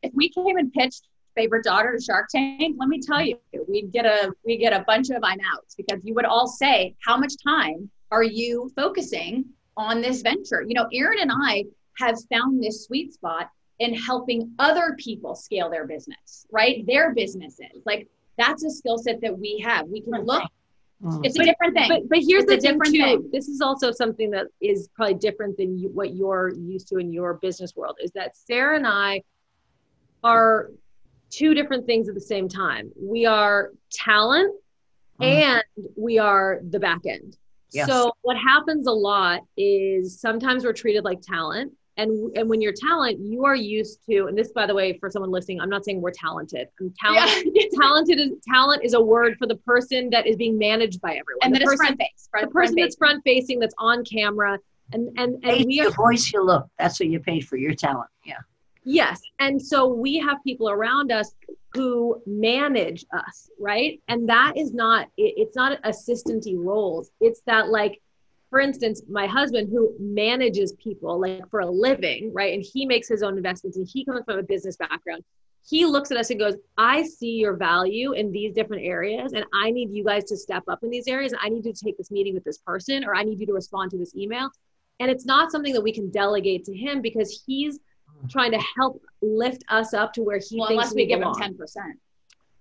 If 0.02 0.12
we 0.14 0.30
came 0.30 0.56
and 0.56 0.72
pitched 0.72 1.02
favorite 1.38 1.64
daughter 1.64 1.96
to 1.96 2.02
Shark 2.02 2.26
Tank, 2.34 2.76
let 2.78 2.88
me 2.88 3.00
tell 3.00 3.22
you, 3.22 3.38
we'd 3.68 3.92
get 3.92 4.04
a 4.04 4.32
we 4.44 4.56
get 4.56 4.72
a 4.72 4.84
bunch 4.86 5.10
of 5.10 5.22
I'm 5.22 5.38
outs 5.54 5.74
because 5.76 6.00
you 6.04 6.14
would 6.14 6.24
all 6.24 6.48
say, 6.48 6.94
How 7.06 7.16
much 7.16 7.34
time 7.42 7.88
are 8.10 8.24
you 8.24 8.70
focusing 8.74 9.44
on 9.76 10.00
this 10.00 10.22
venture? 10.22 10.62
You 10.62 10.74
know, 10.74 10.88
Erin 10.92 11.20
and 11.20 11.30
I 11.32 11.64
have 11.98 12.16
found 12.32 12.62
this 12.62 12.84
sweet 12.84 13.14
spot 13.14 13.50
in 13.78 13.94
helping 13.94 14.52
other 14.58 14.96
people 14.98 15.36
scale 15.36 15.70
their 15.70 15.86
business, 15.86 16.46
right? 16.50 16.84
Their 16.86 17.14
businesses. 17.14 17.82
Like 17.86 18.08
that's 18.36 18.64
a 18.64 18.70
skill 18.70 18.98
set 18.98 19.20
that 19.20 19.38
we 19.38 19.62
have. 19.64 19.86
We 19.86 20.00
can 20.00 20.24
look 20.24 20.42
Mm. 21.02 21.24
It's 21.24 21.38
a 21.38 21.44
different 21.44 21.74
thing. 21.74 21.88
But, 21.88 22.08
but 22.08 22.18
here's 22.18 22.44
it's 22.44 22.54
the 22.54 22.56
different 22.56 22.92
too. 22.92 23.00
Thing. 23.00 23.30
This 23.32 23.48
is 23.48 23.60
also 23.60 23.92
something 23.92 24.30
that 24.32 24.46
is 24.60 24.88
probably 24.94 25.14
different 25.14 25.56
than 25.56 25.78
you, 25.78 25.90
what 25.90 26.14
you're 26.14 26.52
used 26.56 26.88
to 26.88 26.96
in 26.96 27.12
your 27.12 27.34
business 27.34 27.76
world. 27.76 27.96
Is 28.02 28.10
that 28.12 28.36
Sarah 28.36 28.76
and 28.76 28.86
I 28.86 29.22
are 30.24 30.70
two 31.30 31.54
different 31.54 31.86
things 31.86 32.08
at 32.08 32.14
the 32.14 32.20
same 32.20 32.48
time. 32.48 32.90
We 33.00 33.26
are 33.26 33.70
talent 33.92 34.54
mm. 35.20 35.26
and 35.26 35.62
we 35.96 36.18
are 36.18 36.60
the 36.70 36.78
back 36.78 37.00
end. 37.06 37.36
Yes. 37.70 37.88
So 37.88 38.12
what 38.22 38.36
happens 38.36 38.86
a 38.86 38.92
lot 38.92 39.40
is 39.56 40.18
sometimes 40.20 40.64
we're 40.64 40.72
treated 40.72 41.04
like 41.04 41.20
talent 41.20 41.72
and 41.98 42.34
and 42.36 42.48
when 42.48 42.62
you're 42.62 42.72
talent 42.72 43.18
you 43.18 43.44
are 43.44 43.56
used 43.56 43.98
to 44.08 44.26
and 44.26 44.38
this 44.38 44.52
by 44.52 44.66
the 44.66 44.74
way 44.74 44.96
for 44.98 45.10
someone 45.10 45.30
listening 45.30 45.60
i'm 45.60 45.68
not 45.68 45.84
saying 45.84 46.00
we're 46.00 46.10
talented 46.10 46.68
i'm 46.80 46.94
talented 46.98 47.52
yeah. 47.52 47.62
talented 47.80 48.18
is 48.18 48.30
talent 48.48 48.82
is 48.84 48.94
a 48.94 49.00
word 49.00 49.36
for 49.36 49.46
the 49.46 49.56
person 49.56 50.08
that 50.08 50.26
is 50.26 50.36
being 50.36 50.56
managed 50.56 51.00
by 51.00 51.10
everyone 51.10 51.40
and 51.42 51.54
the 51.54 51.60
person, 51.60 51.76
front 51.76 51.98
face 51.98 52.28
front, 52.30 52.46
the 52.46 52.52
person 52.52 52.74
front 52.74 52.86
that's 52.86 52.96
front 52.96 53.22
facing 53.24 53.58
that's 53.58 53.74
on 53.78 54.04
camera 54.04 54.58
and 54.92 55.08
and, 55.18 55.44
and 55.44 55.66
we 55.66 55.80
are, 55.80 55.90
the 55.90 55.96
voice 55.96 56.32
you 56.32 56.42
look 56.42 56.66
that's 56.78 56.98
what 56.98 57.08
you 57.08 57.20
paid 57.20 57.46
for 57.46 57.56
your 57.56 57.74
talent 57.74 58.08
yes 58.88 59.20
and 59.38 59.60
so 59.60 59.86
we 59.86 60.18
have 60.18 60.38
people 60.44 60.70
around 60.70 61.12
us 61.12 61.34
who 61.74 62.20
manage 62.26 63.04
us 63.12 63.50
right 63.60 64.00
and 64.08 64.28
that 64.28 64.56
is 64.56 64.72
not, 64.72 65.08
it's 65.16 65.54
not 65.54 65.78
assistancy 65.84 66.56
roles 66.56 67.10
it's 67.20 67.42
that 67.46 67.68
like 67.68 68.00
for 68.50 68.60
instance, 68.60 69.02
my 69.08 69.26
husband 69.26 69.68
who 69.70 69.94
manages 70.00 70.72
people 70.82 71.20
like 71.20 71.48
for 71.50 71.60
a 71.60 71.70
living, 71.70 72.32
right? 72.32 72.54
And 72.54 72.62
he 72.62 72.86
makes 72.86 73.08
his 73.08 73.22
own 73.22 73.36
investments 73.36 73.76
and 73.76 73.86
he 73.86 74.04
comes 74.04 74.24
from 74.24 74.38
a 74.38 74.42
business 74.42 74.76
background. 74.76 75.22
He 75.68 75.84
looks 75.84 76.10
at 76.10 76.16
us 76.16 76.30
and 76.30 76.40
goes, 76.40 76.54
I 76.78 77.02
see 77.02 77.32
your 77.32 77.54
value 77.54 78.12
in 78.12 78.32
these 78.32 78.54
different 78.54 78.84
areas, 78.84 79.34
and 79.34 79.44
I 79.52 79.70
need 79.70 79.90
you 79.90 80.02
guys 80.02 80.24
to 80.24 80.36
step 80.36 80.62
up 80.66 80.82
in 80.82 80.88
these 80.88 81.06
areas. 81.06 81.34
I 81.38 81.50
need 81.50 81.66
you 81.66 81.74
to 81.74 81.84
take 81.84 81.98
this 81.98 82.10
meeting 82.10 82.32
with 82.32 82.44
this 82.44 82.56
person, 82.58 83.04
or 83.04 83.14
I 83.14 83.22
need 83.22 83.38
you 83.38 83.44
to 83.46 83.52
respond 83.52 83.90
to 83.90 83.98
this 83.98 84.16
email. 84.16 84.48
And 84.98 85.10
it's 85.10 85.26
not 85.26 85.52
something 85.52 85.74
that 85.74 85.82
we 85.82 85.92
can 85.92 86.10
delegate 86.10 86.64
to 86.64 86.74
him 86.74 87.02
because 87.02 87.42
he's 87.46 87.78
trying 88.28 88.52
to 88.52 88.62
help 88.76 89.02
lift 89.22 89.64
us 89.68 89.94
up 89.94 90.12
to 90.14 90.22
where 90.22 90.38
he 90.38 90.58
well, 90.58 90.68
thinks 90.68 90.90
unless 90.90 90.94
we, 90.94 91.02
we 91.02 91.06
give 91.06 91.20
him 91.20 91.32
10% 91.32 91.56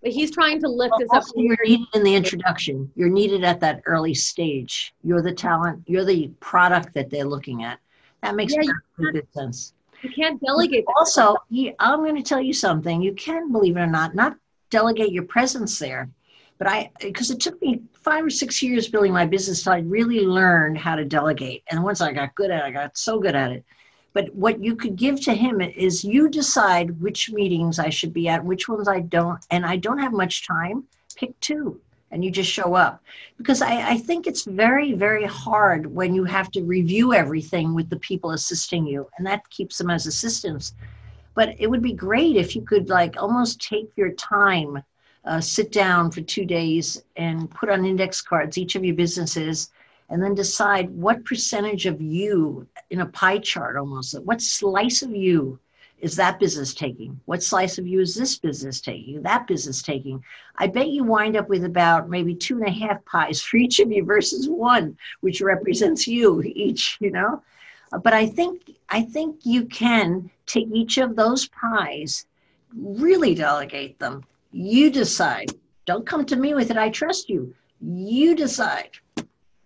but 0.02 0.12
he's 0.12 0.32
trying 0.32 0.62
to 0.62 0.68
lift 0.68 0.94
well, 1.00 1.20
us 1.20 1.30
up. 1.30 1.36
You're 1.36 1.58
needed 1.66 1.88
in 1.94 2.04
the 2.04 2.16
introduction. 2.16 2.92
You're 2.96 3.10
needed 3.10 3.44
at 3.44 3.60
that 3.62 3.82
early 3.86 4.14
stage. 4.14 4.94
You're 5.04 5.22
the 5.22 5.34
talent. 5.34 5.84
You're 5.88 6.06
the 6.06 6.30
product 6.40 6.94
that 6.94 7.10
they're 7.10 7.26
looking 7.26 7.64
at. 7.64 7.80
That 8.22 8.36
makes 8.36 8.54
yeah, 8.54 8.72
good 8.98 9.28
sense. 9.32 9.74
You 10.04 10.12
can't 10.12 10.40
delegate. 10.42 10.86
Also, 10.96 11.36
I'm 11.80 12.00
going 12.00 12.16
to 12.16 12.22
tell 12.22 12.42
you 12.42 12.54
something. 12.54 13.02
You 13.02 13.14
can, 13.14 13.52
believe 13.52 13.78
it 13.78 13.82
or 13.82 13.88
not, 13.88 14.14
not 14.14 14.38
delegate 14.70 15.12
your 15.12 15.24
presence 15.24 15.80
there. 15.80 16.10
But 16.60 16.68
I, 16.68 16.92
because 17.00 17.30
it 17.30 17.40
took 17.40 17.62
me 17.62 17.82
five 17.94 18.26
or 18.26 18.30
six 18.30 18.64
years 18.64 18.88
building 18.88 19.14
my 19.14 19.26
business, 19.26 19.64
so 19.64 19.72
I 19.72 19.80
really 19.80 20.22
learned 20.22 20.78
how 20.78 20.96
to 20.96 21.06
delegate. 21.06 21.64
And 21.70 21.84
once 21.84 22.02
I 22.02 22.12
got 22.14 22.34
good 22.36 22.50
at 22.50 22.64
it, 22.64 22.66
I 22.66 22.72
got 22.72 22.98
so 22.98 23.20
good 23.20 23.36
at 23.36 23.52
it. 23.52 23.66
But 24.18 24.34
what 24.34 24.64
you 24.64 24.76
could 24.76 24.96
give 24.96 25.22
to 25.26 25.36
him 25.36 25.62
is 25.62 26.04
you 26.04 26.28
decide 26.28 27.00
which 27.00 27.32
meetings 27.32 27.78
I 27.78 27.90
should 27.90 28.14
be 28.14 28.28
at, 28.28 28.44
which 28.44 28.68
ones 28.68 28.88
I 28.88 29.02
don't, 29.02 29.46
and 29.52 29.64
I 29.64 29.76
don't 29.76 30.00
have 30.00 30.12
much 30.12 30.48
time. 30.48 30.86
Pick 31.16 31.40
two 31.40 31.80
and 32.10 32.26
you 32.26 32.32
just 32.32 32.50
show 32.50 32.74
up. 32.74 33.04
Because 33.38 33.62
I, 33.62 33.92
I 33.92 33.98
think 34.00 34.26
it's 34.26 34.44
very, 34.46 34.94
very 34.94 35.26
hard 35.26 35.86
when 35.86 36.16
you 36.16 36.24
have 36.24 36.50
to 36.54 36.64
review 36.64 37.14
everything 37.14 37.76
with 37.76 37.92
the 37.92 38.00
people 38.00 38.32
assisting 38.32 38.88
you, 38.88 39.08
and 39.20 39.28
that 39.28 39.48
keeps 39.52 39.78
them 39.78 39.92
as 39.92 40.08
assistants. 40.08 40.74
But 41.36 41.54
it 41.60 41.70
would 41.70 41.84
be 41.84 41.94
great 41.94 42.38
if 42.38 42.56
you 42.56 42.64
could 42.64 42.90
like 42.90 43.22
almost 43.22 43.62
take 43.62 43.92
your 43.96 44.14
time, 44.14 44.82
uh, 45.26 45.42
sit 45.42 45.72
down 45.72 46.10
for 46.10 46.22
two 46.22 46.46
days 46.46 47.04
and 47.18 47.52
put 47.52 47.70
on 47.70 47.86
index 47.86 48.24
cards 48.24 48.58
each 48.58 48.76
of 48.76 48.84
your 48.84 48.96
businesses 48.96 49.70
and 50.10 50.24
then 50.24 50.34
decide 50.34 50.90
what 50.90 51.26
percentage 51.26 51.86
of 51.86 52.02
you 52.02 52.68
in 52.90 53.02
a 53.02 53.06
pie 53.06 53.40
chart 53.40 53.78
almost 53.78 54.20
what 54.24 54.42
slice 54.42 55.02
of 55.02 55.16
you 55.16 55.60
is 56.00 56.16
that 56.16 56.40
business 56.40 56.74
taking? 56.76 57.20
What 57.26 57.42
slice 57.42 57.80
of 57.80 57.88
you 57.88 58.00
is 58.02 58.14
this 58.14 58.38
business 58.38 58.82
taking 58.82 59.22
that 59.24 59.48
business 59.48 59.82
taking? 59.82 60.24
I 60.56 60.68
bet 60.68 60.90
you 60.90 61.04
wind 61.04 61.36
up 61.36 61.50
with 61.50 61.66
about 61.66 62.10
maybe 62.10 62.36
two 62.36 62.58
and 62.58 62.68
a 62.68 62.72
half 62.72 63.04
pies 63.06 63.42
for 63.46 63.58
each 63.58 63.80
of 63.80 63.92
you 63.92 64.04
versus 64.04 64.48
one 64.48 64.98
which 65.22 65.42
represents 65.42 66.08
you 66.08 66.42
each 66.44 66.98
you 67.00 67.12
know? 67.12 67.42
But 68.04 68.14
i 68.14 68.26
think 68.28 68.72
i 68.90 69.02
think 69.02 69.40
you 69.44 69.66
can 69.66 70.30
take 70.46 70.68
each 70.72 70.98
of 70.98 71.16
those 71.16 71.48
pies 71.48 72.26
really 72.76 73.34
delegate 73.34 73.98
them. 73.98 74.24
You 74.52 74.92
decide. 74.92 75.52
Don't 75.86 76.06
come 76.06 76.26
to 76.26 76.36
me 76.36 76.54
with 76.54 76.70
it 76.70 76.78
i 76.78 76.90
trust 76.90 77.30
you. 77.30 77.56
You 77.82 78.36
decide. 78.36 78.92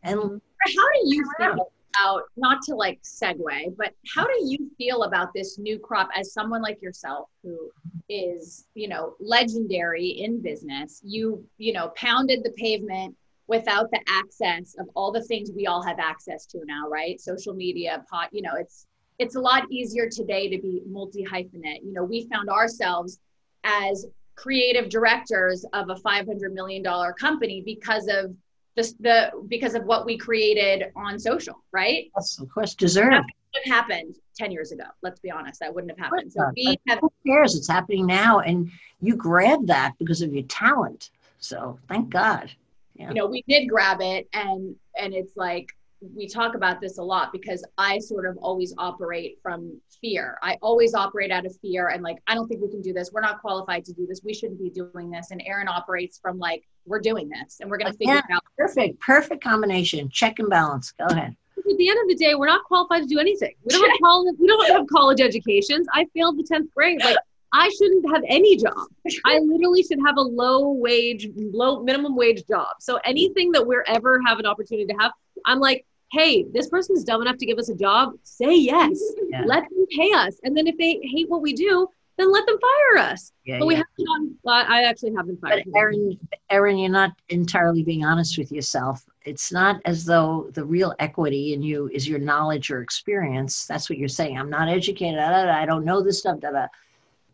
And 0.04 0.20
mm-hmm. 0.20 0.36
how 0.36 0.88
do 0.94 1.02
you 1.04 1.26
feel 1.38 1.72
about 1.96 2.24
not 2.38 2.62
to 2.64 2.76
like 2.76 3.02
segue, 3.04 3.76
but 3.78 3.94
how 4.14 4.26
do 4.26 4.34
you 4.46 4.70
feel 4.78 5.04
about 5.04 5.30
this 5.34 5.58
new 5.58 5.78
crop 5.80 6.10
as 6.16 6.34
someone 6.34 6.62
like 6.62 6.82
yourself 6.82 7.30
who 7.44 7.72
is, 8.10 8.68
you 8.74 8.88
know, 8.88 9.16
legendary 9.20 10.08
in 10.08 10.42
business? 10.42 11.02
You, 11.04 11.44
you 11.58 11.74
know, 11.74 11.92
pounded 11.96 12.44
the 12.44 12.52
pavement 12.52 13.16
without 13.48 13.92
the 13.92 14.00
access 14.08 14.76
of 14.80 14.88
all 14.96 15.12
the 15.12 15.24
things 15.24 15.52
we 15.54 15.68
all 15.68 15.84
have 15.84 16.00
access 16.00 16.46
to 16.48 16.60
now, 16.66 16.88
right? 16.90 17.20
Social 17.20 17.54
media, 17.54 18.04
pot, 18.10 18.30
you 18.32 18.42
know, 18.42 18.54
it's 18.58 18.88
it's 19.20 19.36
a 19.36 19.40
lot 19.40 19.64
easier 19.70 20.10
today 20.10 20.50
to 20.50 20.60
be 20.60 20.82
multi 20.88 21.24
hyphenate. 21.24 21.84
You 21.84 21.94
know, 21.94 22.04
we 22.04 22.28
found 22.28 22.50
ourselves 22.50 23.20
as 23.64 24.08
creative 24.36 24.90
directors 24.90 25.64
of 25.74 25.90
a 25.90 25.96
500 25.96 26.54
million 26.54 26.82
dollar 26.82 27.14
company 27.14 27.62
because 27.64 28.08
of 28.08 28.34
the, 28.76 28.94
the 29.00 29.32
because 29.48 29.76
of 29.76 29.84
what 29.86 30.06
we 30.06 30.18
created 30.18 30.92
on 30.96 31.20
social, 31.20 31.64
right? 31.72 32.12
That's 32.16 32.40
of 32.40 32.50
course 32.50 32.76
deserved. 32.76 33.14
That 33.14 33.24
would 33.54 33.66
have 33.66 33.74
happened 33.74 34.16
10 34.38 34.52
years 34.52 34.72
ago. 34.72 34.86
Let's 35.02 35.20
be 35.20 35.32
honest, 35.32 35.60
that 35.60 35.74
wouldn't 35.74 35.92
have 35.92 36.00
happened. 36.00 36.32
So 36.32 36.52
we 36.56 36.78
have 36.88 37.00
who 37.00 37.12
cares? 37.26 37.56
It's 37.56 37.68
happening 37.68 38.06
now, 38.06 38.40
and 38.40 38.72
you 39.02 39.16
grabbed 39.16 39.68
that 39.68 39.94
because 40.00 40.22
of 40.22 40.34
your 40.34 40.44
talent. 40.44 41.10
So 41.40 41.80
thank 41.88 42.10
God. 42.10 42.52
Yeah. 42.96 43.10
You 43.10 43.16
know, 43.16 43.26
we 43.26 43.44
did 43.48 43.68
grab 43.68 44.00
it, 44.02 44.30
and 44.34 44.76
and 44.98 45.14
it's 45.14 45.36
like 45.36 45.76
we 46.16 46.28
talk 46.28 46.56
about 46.56 46.82
this 46.82 46.98
a 46.98 47.04
lot 47.04 47.32
because 47.32 47.64
I 47.78 48.00
sort 48.00 48.26
of 48.26 48.38
always 48.38 48.74
operate 48.78 49.38
from 49.44 49.80
fear. 50.02 50.38
I 50.42 50.58
always 50.62 50.96
operate 50.96 51.32
out 51.32 51.46
of 51.46 51.56
fear 51.62 51.90
and 51.90 52.02
like, 52.02 52.18
I 52.26 52.34
don't 52.34 52.48
think 52.48 52.62
we 52.62 52.70
can 52.70 52.82
do 52.82 52.92
this. 52.92 53.12
We're 53.14 53.22
not 53.22 53.40
qualified 53.42 53.86
to 53.86 53.94
do 53.94 54.08
this. 54.08 54.22
We 54.24 54.34
shouldn't 54.34 54.60
be 54.60 54.70
doing 54.70 55.12
this. 55.12 55.30
And 55.32 55.42
Erin 55.46 55.68
operates 55.68 56.18
from 56.20 56.40
like, 56.40 56.64
we're 56.86 57.00
doing 57.00 57.30
this 57.30 57.60
and 57.60 57.70
we're 57.70 57.78
going 57.78 57.92
to 57.92 57.98
figure 57.98 58.16
yeah, 58.16 58.22
it 58.28 58.34
out. 58.34 58.44
Perfect, 58.58 59.00
perfect 59.00 59.44
combination. 59.44 60.10
Check 60.10 60.40
and 60.40 60.50
balance. 60.50 60.92
Go 60.92 61.06
ahead. 61.06 61.36
At 61.58 61.78
the 61.78 61.90
end 61.90 62.00
of 62.02 62.08
the 62.08 62.16
day, 62.16 62.34
we're 62.34 62.48
not 62.48 62.64
qualified 62.66 63.04
to 63.04 63.08
do 63.08 63.20
anything. 63.20 63.54
We 63.64 63.76
don't 63.76 63.88
have 63.88 64.00
college. 64.02 64.36
We 64.40 64.48
don't 64.48 64.68
have 64.70 64.88
college 64.88 65.22
educations. 65.22 65.86
I 65.94 66.08
failed 66.16 66.40
the 66.40 66.44
tenth 66.44 66.74
grade. 66.74 67.04
Like 67.04 67.18
I 67.54 67.70
shouldn't 67.70 68.12
have 68.14 68.24
any 68.28 68.58
job. 68.58 68.88
I 69.26 69.40
literally 69.40 69.84
should 69.84 70.00
have 70.06 70.18
a 70.18 70.22
low 70.22 70.72
wage, 70.72 71.28
low 71.36 71.84
minimum 71.84 72.16
wage 72.16 72.48
job. 72.48 72.68
So 72.80 73.00
anything 73.06 73.52
that 73.52 73.66
we're 73.66 73.84
ever 73.88 74.20
have 74.26 74.40
an 74.40 74.46
opportunity 74.48 74.88
to 74.88 75.00
have, 75.00 75.12
I'm 75.46 75.60
like, 75.60 75.86
hey, 76.12 76.44
this 76.52 76.70
person's 76.70 77.04
dumb 77.04 77.22
enough 77.22 77.38
to 77.38 77.46
give 77.46 77.58
us 77.58 77.70
a 77.70 77.76
job. 77.76 78.14
Say 78.24 78.56
yes. 78.56 79.00
Yeah. 79.30 79.44
Let 79.46 79.64
them 79.64 79.86
pay 79.98 80.12
us. 80.12 80.40
And 80.44 80.56
then 80.56 80.68
if 80.68 80.78
they 80.78 81.00
hate 81.04 81.30
what 81.30 81.42
we 81.42 81.54
do, 81.54 81.88
then 82.18 82.32
let 82.32 82.46
them 82.46 82.58
fire 82.60 83.04
us. 83.04 83.32
Yeah, 83.46 83.60
but 83.60 83.68
we 83.68 83.76
yeah. 83.76 83.84
haven't 84.08 84.38
well, 84.44 84.66
I 84.68 84.84
actually 84.84 85.14
haven't 85.16 85.40
fired. 85.40 85.64
But 85.66 85.80
Erin, 85.80 86.20
Erin, 86.50 86.78
you're 86.78 86.92
not 86.92 87.12
entirely 87.30 87.82
being 87.84 88.04
honest 88.04 88.38
with 88.38 88.52
yourself. 88.52 89.04
It's 89.24 89.52
not 89.52 89.82
as 89.86 90.04
though 90.04 90.50
the 90.54 90.66
real 90.66 90.94
equity 91.00 91.54
in 91.54 91.62
you 91.62 91.90
is 91.94 92.08
your 92.08 92.20
knowledge 92.20 92.70
or 92.70 92.82
experience. 92.82 93.66
That's 93.66 93.90
what 93.90 93.98
you're 93.98 94.10
saying. 94.10 94.38
I'm 94.38 94.50
not 94.50 94.68
educated. 94.68 95.20
I 95.20 95.66
don't 95.66 95.86
know 95.86 96.02
this 96.02 96.20
stuff. 96.20 96.40
Da, 96.42 96.52
da. 96.52 96.68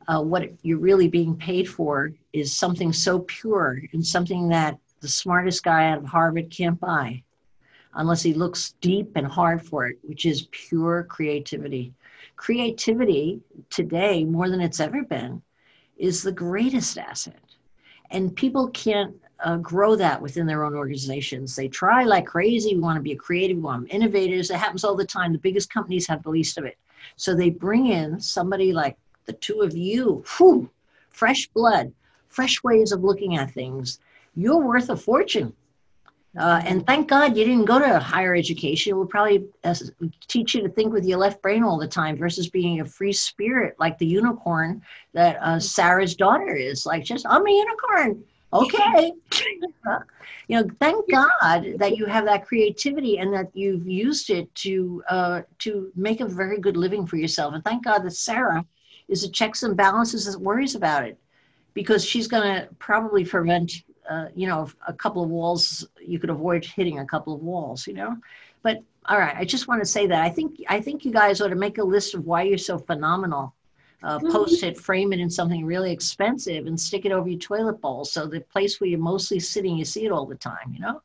Uh, 0.08 0.22
what 0.22 0.50
you're 0.62 0.78
really 0.78 1.10
being 1.10 1.36
paid 1.36 1.68
for 1.68 2.14
is 2.32 2.56
something 2.56 2.94
so 2.94 3.20
pure 3.20 3.82
and 3.92 4.06
something 4.06 4.48
that 4.50 4.78
the 5.02 5.08
smartest 5.08 5.64
guy 5.64 5.90
out 5.90 5.98
of 5.98 6.06
Harvard 6.06 6.50
can't 6.50 6.80
buy 6.80 7.22
unless 7.96 8.22
he 8.22 8.34
looks 8.34 8.76
deep 8.82 9.12
and 9.16 9.28
hard 9.28 9.66
for 9.66 9.88
it, 9.88 9.98
which 10.04 10.26
is 10.26 10.48
pure 10.52 11.04
creativity. 11.04 11.94
Creativity 12.36 13.42
today, 13.70 14.24
more 14.24 14.50
than 14.50 14.62
it's 14.62 14.80
ever 14.80 15.04
been, 15.04 15.42
is 15.98 16.22
the 16.22 16.32
greatest 16.32 16.98
asset. 16.98 17.40
And 18.12 18.36
people 18.36 18.70
can't 18.70 19.16
uh, 19.44 19.58
grow 19.58 19.96
that 19.96 20.22
within 20.22 20.46
their 20.46 20.64
own 20.64 20.76
organizations. 20.76 21.56
They 21.56 21.68
try 21.68 22.04
like 22.04 22.26
crazy. 22.26 22.76
We 22.76 22.82
want 22.82 22.98
to 22.98 23.04
be 23.04 23.12
a 23.12 23.18
creative, 23.18 23.58
we 23.58 23.64
want 23.64 23.92
innovators. 23.92 24.50
It 24.50 24.58
happens 24.58 24.84
all 24.84 24.96
the 24.96 25.06
time. 25.06 25.34
The 25.34 25.40
biggest 25.40 25.72
companies 25.72 26.08
have 26.08 26.24
the 26.24 26.30
least 26.30 26.58
of 26.58 26.66
it. 26.66 26.78
So 27.16 27.36
they 27.36 27.50
bring 27.50 27.88
in 27.88 28.20
somebody 28.20 28.74
like 28.74 28.98
the 29.26 29.34
two 29.34 29.62
of 29.62 29.76
you, 29.76 30.24
whew, 30.38 30.70
fresh 31.10 31.48
blood, 31.48 31.92
fresh 32.30 32.64
ways 32.64 32.92
of 32.92 33.04
looking 33.04 33.38
at 33.38 33.52
things. 33.52 34.00
You're 34.36 34.64
worth 34.64 34.90
a 34.90 34.96
fortune 34.96 35.54
uh, 36.38 36.62
and 36.66 36.86
thank 36.86 37.08
God 37.08 37.36
you 37.36 37.44
didn't 37.46 37.66
go 37.66 37.80
to 37.80 38.00
higher 38.00 38.36
education. 38.36 38.92
It 38.92 38.98
would 38.98 39.10
probably 39.10 39.46
uh, 39.64 39.76
teach 40.28 40.54
you 40.56 40.62
to 40.62 40.70
think 40.70 40.94
with 40.94 41.06
your 41.06 41.18
left 41.18 41.42
brain 41.42 41.64
all 41.64 41.78
the 41.78 41.88
time 41.88 42.18
versus 42.18 42.50
being 42.50 42.80
a 42.80 42.86
free 42.86 43.14
spirit 43.14 43.76
like 43.80 43.98
the 43.98 44.06
unicorn 44.06 44.82
that 45.14 45.38
uh, 45.42 45.60
Sara's 45.60 46.16
daughter 46.16 46.56
is. 46.56 46.86
Like, 46.86 47.04
just, 47.04 47.26
I'm 47.28 47.46
a 47.46 47.52
unicorn. 47.52 48.24
Okay. 48.54 49.14
you 50.48 50.62
know, 50.62 50.70
thank 50.80 51.10
God 51.10 51.74
that 51.78 51.98
you 51.98 52.06
have 52.06 52.26
that 52.26 52.46
creativity 52.46 53.18
and 53.18 53.34
that 53.34 53.50
you've 53.54 53.88
used 53.88 54.30
it 54.30 54.54
to 54.56 55.04
uh, 55.10 55.42
to 55.60 55.92
make 55.96 56.22
a 56.22 56.26
very 56.26 56.60
good 56.60 56.78
living 56.78 57.06
for 57.06 57.18
yourself. 57.18 57.54
And 57.54 57.64
thank 57.64 57.84
God 57.84 58.04
that 58.04 58.12
Sara 58.12 58.66
is 59.08 59.24
a 59.24 59.30
checks 59.30 59.64
and 59.64 59.76
balances 59.76 60.26
that 60.26 60.40
worries 60.40 60.76
about 60.76 61.06
it 61.06 61.18
because 61.74 62.06
she's 62.06 62.28
going 62.28 62.44
to 62.44 62.68
probably 62.80 63.26
prevent 63.26 63.84
uh, 64.10 64.28
you 64.36 64.48
know, 64.48 64.70
a 64.88 64.94
couple 64.94 65.24
of 65.24 65.30
walls, 65.30 65.88
you 66.00 66.20
could 66.20 66.30
avoid 66.30 66.66
hitting 66.66 67.00
a 67.00 67.06
couple 67.06 67.34
of 67.34 67.42
walls, 67.42 67.88
you 67.88 67.94
know. 67.94 68.18
But 68.64 68.82
all 69.06 69.20
right, 69.20 69.36
I 69.36 69.46
just 69.46 69.68
want 69.68 69.82
to 69.82 69.86
say 69.86 70.08
that 70.08 70.22
I 70.22 70.30
think 70.30 70.62
I 70.68 70.82
think 70.82 71.06
you 71.06 71.12
guys 71.12 71.42
ought 71.42 71.50
to 71.50 71.56
make 71.56 71.78
a 71.78 71.84
list 71.84 72.14
of 72.16 72.26
why 72.26 72.44
you're 72.44 72.58
so 72.58 72.78
phenomenal. 72.78 73.54
Uh, 74.04 74.20
mm-hmm. 74.20 74.32
post 74.32 74.62
it, 74.62 74.78
frame 74.78 75.12
it 75.12 75.20
in 75.20 75.30
something 75.30 75.66
really 75.66 75.92
expensive, 75.92 76.68
and 76.68 76.80
stick 76.80 77.06
it 77.06 77.12
over 77.12 77.28
your 77.28 77.40
toilet 77.40 77.82
bowl. 77.82 78.06
So 78.06 78.28
the 78.28 78.42
place 78.42 78.80
where 78.80 78.90
you're 78.90 79.00
mostly 79.00 79.40
sitting, 79.40 79.76
you 79.76 79.86
see 79.86 80.06
it 80.06 80.12
all 80.12 80.26
the 80.26 80.36
time. 80.36 80.72
You 80.74 80.82
know, 80.82 81.02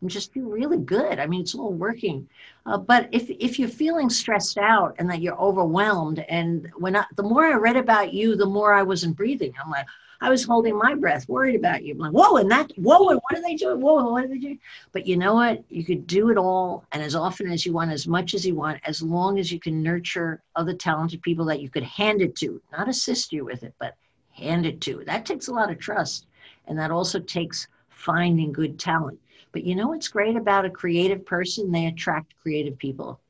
and 0.00 0.10
just 0.10 0.32
feel 0.32 0.44
really 0.44 0.78
good. 0.78 1.18
I 1.18 1.26
mean, 1.26 1.40
it's 1.40 1.54
all 1.54 1.72
working. 1.72 2.28
Uh, 2.66 2.78
but 2.78 3.08
if 3.12 3.30
if 3.30 3.58
you're 3.58 3.68
feeling 3.68 4.10
stressed 4.10 4.58
out 4.58 4.94
and 4.98 5.10
that 5.10 5.20
you're 5.20 5.38
overwhelmed, 5.38 6.20
and 6.28 6.70
when 6.76 6.96
I, 6.96 7.04
the 7.16 7.22
more 7.22 7.44
I 7.44 7.54
read 7.54 7.76
about 7.76 8.12
you, 8.12 8.36
the 8.36 8.46
more 8.46 8.74
I 8.74 8.82
wasn't 8.82 9.16
breathing. 9.16 9.52
I'm 9.62 9.70
like, 9.70 9.86
I 10.22 10.28
was 10.28 10.44
holding 10.44 10.76
my 10.76 10.94
breath, 10.94 11.28
worried 11.28 11.54
about 11.54 11.82
you. 11.82 11.94
I'm 11.94 11.98
like, 11.98 12.12
whoa, 12.12 12.36
and 12.36 12.50
that, 12.50 12.70
whoa, 12.76 13.08
and 13.08 13.20
what 13.20 13.38
are 13.38 13.42
they 13.42 13.54
doing? 13.54 13.80
Whoa, 13.80 14.10
what 14.10 14.24
are 14.24 14.28
they 14.28 14.38
doing? 14.38 14.58
But 14.92 15.06
you 15.06 15.16
know 15.16 15.34
what? 15.34 15.64
You 15.70 15.82
could 15.82 16.06
do 16.06 16.28
it 16.30 16.36
all 16.36 16.84
and 16.92 17.02
as 17.02 17.14
often 17.14 17.50
as 17.50 17.64
you 17.64 17.72
want, 17.72 17.90
as 17.90 18.06
much 18.06 18.34
as 18.34 18.46
you 18.46 18.54
want, 18.54 18.80
as 18.84 19.00
long 19.00 19.38
as 19.38 19.50
you 19.50 19.58
can 19.58 19.82
nurture 19.82 20.42
other 20.56 20.74
talented 20.74 21.22
people 21.22 21.46
that 21.46 21.62
you 21.62 21.70
could 21.70 21.84
hand 21.84 22.20
it 22.20 22.36
to, 22.36 22.60
not 22.70 22.88
assist 22.88 23.32
you 23.32 23.46
with 23.46 23.62
it, 23.62 23.74
but 23.78 23.96
hand 24.32 24.66
it 24.66 24.80
to. 24.82 25.02
That 25.06 25.24
takes 25.24 25.48
a 25.48 25.54
lot 25.54 25.70
of 25.70 25.78
trust. 25.78 26.26
And 26.66 26.78
that 26.78 26.90
also 26.90 27.18
takes 27.18 27.66
finding 27.88 28.52
good 28.52 28.78
talent. 28.78 29.18
But 29.52 29.64
you 29.64 29.74
know 29.74 29.88
what's 29.88 30.08
great 30.08 30.36
about 30.36 30.66
a 30.66 30.70
creative 30.70 31.24
person? 31.24 31.72
They 31.72 31.86
attract 31.86 32.34
creative 32.42 32.78
people 32.78 33.20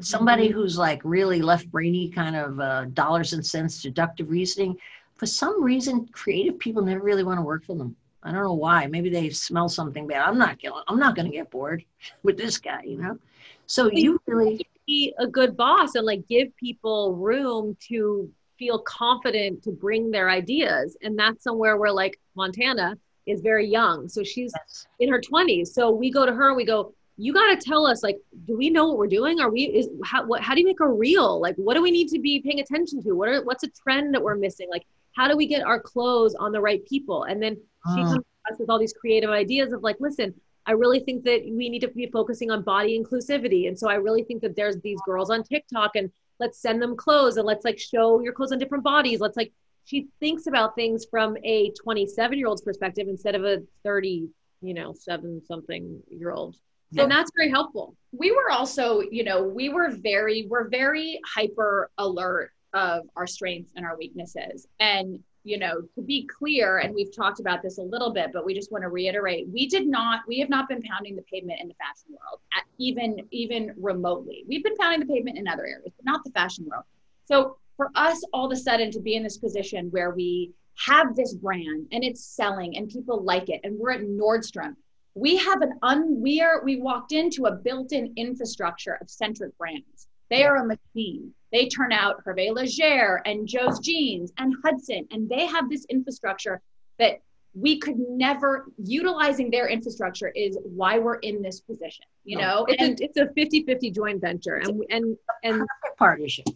somebody 0.00 0.48
mm-hmm. 0.48 0.58
who's 0.58 0.78
like 0.78 1.00
really 1.04 1.42
left 1.42 1.70
brainy 1.70 2.08
kind 2.08 2.36
of 2.36 2.60
uh, 2.60 2.84
dollars 2.86 3.32
and 3.32 3.44
cents 3.44 3.82
deductive 3.82 4.30
reasoning 4.30 4.76
for 5.20 5.26
some 5.26 5.62
reason, 5.62 6.06
creative 6.12 6.58
people 6.58 6.80
never 6.80 7.04
really 7.04 7.24
want 7.24 7.36
to 7.36 7.42
work 7.42 7.66
for 7.66 7.76
them. 7.76 7.94
I 8.22 8.32
don't 8.32 8.42
know 8.42 8.54
why. 8.54 8.86
Maybe 8.86 9.10
they 9.10 9.28
smell 9.28 9.68
something 9.68 10.06
bad. 10.06 10.26
I'm 10.26 10.38
not. 10.38 10.58
I'm 10.88 10.98
not 10.98 11.14
going 11.14 11.30
to 11.30 11.36
get 11.36 11.50
bored 11.50 11.84
with 12.22 12.38
this 12.38 12.56
guy. 12.56 12.84
You 12.84 12.96
know. 12.96 13.18
So 13.66 13.90
you 13.92 14.18
really 14.24 14.66
be 14.86 15.12
a 15.18 15.26
good 15.26 15.58
boss 15.58 15.94
and 15.94 16.06
like 16.06 16.26
give 16.26 16.56
people 16.56 17.14
room 17.16 17.76
to 17.88 18.30
feel 18.58 18.78
confident 18.78 19.62
to 19.64 19.72
bring 19.72 20.10
their 20.10 20.30
ideas, 20.30 20.96
and 21.02 21.18
that's 21.18 21.44
somewhere 21.44 21.76
where 21.76 21.92
like 21.92 22.18
Montana 22.34 22.96
is 23.26 23.42
very 23.42 23.68
young, 23.68 24.08
so 24.08 24.24
she's 24.24 24.52
yes. 24.56 24.86
in 25.00 25.10
her 25.10 25.20
20s. 25.20 25.68
So 25.68 25.90
we 25.90 26.10
go 26.10 26.24
to 26.24 26.32
her 26.32 26.48
and 26.48 26.56
we 26.56 26.64
go, 26.64 26.94
you 27.18 27.34
got 27.34 27.50
to 27.50 27.56
tell 27.56 27.86
us 27.86 28.02
like 28.02 28.18
do 28.46 28.56
we 28.56 28.70
know 28.70 28.86
what 28.86 28.96
we're 28.96 29.06
doing 29.06 29.40
are 29.40 29.50
we 29.50 29.64
is 29.64 29.90
how 30.02 30.24
what 30.24 30.40
how 30.40 30.54
do 30.54 30.60
you 30.60 30.66
make 30.66 30.80
a 30.80 30.88
reel 30.88 31.38
like 31.38 31.54
what 31.56 31.74
do 31.74 31.82
we 31.82 31.90
need 31.90 32.08
to 32.08 32.18
be 32.18 32.40
paying 32.40 32.60
attention 32.60 33.02
to 33.02 33.12
what 33.12 33.28
are 33.28 33.44
what's 33.44 33.62
a 33.62 33.68
trend 33.68 34.14
that 34.14 34.22
we're 34.22 34.36
missing 34.36 34.66
like 34.70 34.86
how 35.16 35.28
do 35.28 35.36
we 35.36 35.46
get 35.46 35.62
our 35.62 35.80
clothes 35.80 36.34
on 36.34 36.52
the 36.52 36.60
right 36.60 36.84
people? 36.86 37.24
And 37.24 37.42
then 37.42 37.56
she 37.94 38.02
uh. 38.02 38.04
comes 38.04 38.24
to 38.24 38.52
us 38.52 38.58
with 38.58 38.70
all 38.70 38.78
these 38.78 38.92
creative 38.92 39.30
ideas 39.30 39.72
of 39.72 39.82
like 39.82 39.96
listen 40.00 40.34
i 40.66 40.72
really 40.72 41.00
think 41.00 41.24
that 41.24 41.42
we 41.44 41.68
need 41.68 41.80
to 41.80 41.88
be 41.88 42.06
focusing 42.06 42.50
on 42.50 42.62
body 42.62 42.98
inclusivity. 42.98 43.68
And 43.68 43.78
so 43.78 43.88
i 43.88 43.94
really 43.94 44.22
think 44.22 44.42
that 44.42 44.56
there's 44.56 44.76
these 44.80 44.98
girls 45.06 45.30
on 45.30 45.42
tiktok 45.42 45.92
and 45.96 46.10
let's 46.40 46.60
send 46.60 46.82
them 46.82 46.96
clothes 46.96 47.36
and 47.36 47.46
let's 47.46 47.64
like 47.64 47.78
show 47.78 48.20
your 48.20 48.32
clothes 48.32 48.52
on 48.52 48.58
different 48.58 48.82
bodies. 48.82 49.20
Let's 49.20 49.36
like 49.36 49.52
she 49.84 50.08
thinks 50.20 50.46
about 50.46 50.74
things 50.74 51.06
from 51.10 51.36
a 51.44 51.70
27 51.82 52.38
year 52.38 52.48
old's 52.48 52.62
perspective 52.62 53.08
instead 53.08 53.34
of 53.34 53.44
a 53.44 53.58
30 53.84 54.28
you 54.62 54.74
know 54.74 54.92
seven 54.92 55.42
something 55.46 56.02
year 56.10 56.32
old. 56.32 56.56
So 56.92 57.06
that's 57.06 57.30
very 57.36 57.50
helpful. 57.50 57.94
We 58.10 58.32
were 58.32 58.50
also 58.50 59.00
you 59.00 59.22
know 59.22 59.44
we 59.44 59.68
were 59.68 59.90
very 59.90 60.46
we're 60.50 60.68
very 60.68 61.20
hyper 61.24 61.90
alert 61.98 62.50
of 62.74 63.08
our 63.16 63.26
strengths 63.26 63.72
and 63.76 63.84
our 63.84 63.96
weaknesses. 63.96 64.66
And, 64.78 65.18
you 65.44 65.58
know, 65.58 65.82
to 65.94 66.02
be 66.02 66.26
clear, 66.26 66.78
and 66.78 66.94
we've 66.94 67.14
talked 67.14 67.40
about 67.40 67.62
this 67.62 67.78
a 67.78 67.82
little 67.82 68.12
bit, 68.12 68.30
but 68.32 68.44
we 68.44 68.54
just 68.54 68.70
want 68.70 68.82
to 68.82 68.88
reiterate, 68.88 69.48
we 69.52 69.66
did 69.66 69.86
not, 69.86 70.20
we 70.28 70.38
have 70.40 70.50
not 70.50 70.68
been 70.68 70.82
pounding 70.82 71.16
the 71.16 71.22
pavement 71.22 71.60
in 71.60 71.68
the 71.68 71.74
fashion 71.74 72.10
world, 72.10 72.40
at 72.54 72.64
even, 72.78 73.26
even 73.30 73.74
remotely. 73.78 74.44
We've 74.46 74.62
been 74.62 74.76
pounding 74.76 75.00
the 75.00 75.12
pavement 75.12 75.38
in 75.38 75.48
other 75.48 75.66
areas, 75.66 75.92
but 75.96 76.04
not 76.04 76.22
the 76.24 76.30
fashion 76.30 76.66
world. 76.70 76.84
So 77.24 77.56
for 77.76 77.90
us 77.94 78.22
all 78.34 78.44
of 78.44 78.52
a 78.52 78.56
sudden 78.56 78.90
to 78.90 79.00
be 79.00 79.14
in 79.14 79.22
this 79.22 79.38
position 79.38 79.86
where 79.90 80.10
we 80.10 80.52
have 80.86 81.16
this 81.16 81.32
brand 81.32 81.86
and 81.92 82.04
it's 82.04 82.22
selling 82.22 82.76
and 82.76 82.90
people 82.90 83.22
like 83.22 83.48
it 83.48 83.60
and 83.64 83.78
we're 83.78 83.92
at 83.92 84.02
Nordstrom 84.02 84.76
we 85.14 85.36
have 85.36 85.62
an 85.62 85.72
un 85.82 86.20
we 86.20 86.40
are 86.40 86.62
we 86.62 86.80
walked 86.80 87.12
into 87.12 87.46
a 87.46 87.52
built-in 87.52 88.12
infrastructure 88.16 88.98
of 89.00 89.10
centric 89.10 89.56
brands 89.58 90.08
they 90.28 90.44
are 90.44 90.56
a 90.56 90.66
machine 90.66 91.32
they 91.52 91.68
turn 91.68 91.92
out 91.92 92.24
hervé 92.24 92.52
leger 92.52 93.22
and 93.24 93.46
joe's 93.46 93.78
jeans 93.80 94.32
and 94.38 94.54
hudson 94.64 95.06
and 95.10 95.28
they 95.28 95.46
have 95.46 95.68
this 95.68 95.84
infrastructure 95.86 96.60
that 96.98 97.20
we 97.54 97.78
could 97.78 97.98
never 97.98 98.66
utilizing 98.78 99.50
their 99.50 99.68
infrastructure 99.68 100.28
is 100.28 100.56
why 100.62 100.98
we're 100.98 101.16
in 101.16 101.42
this 101.42 101.60
position 101.60 102.04
you 102.24 102.38
know 102.38 102.64
it's, 102.68 102.82
and 102.82 103.00
a, 103.00 103.04
it's 103.04 103.16
a 103.16 103.26
50-50 103.26 103.94
joint 103.94 104.20
venture 104.20 104.56
and 104.56 104.82
and 104.90 105.16
and 105.42 105.66
partnership 105.98 106.46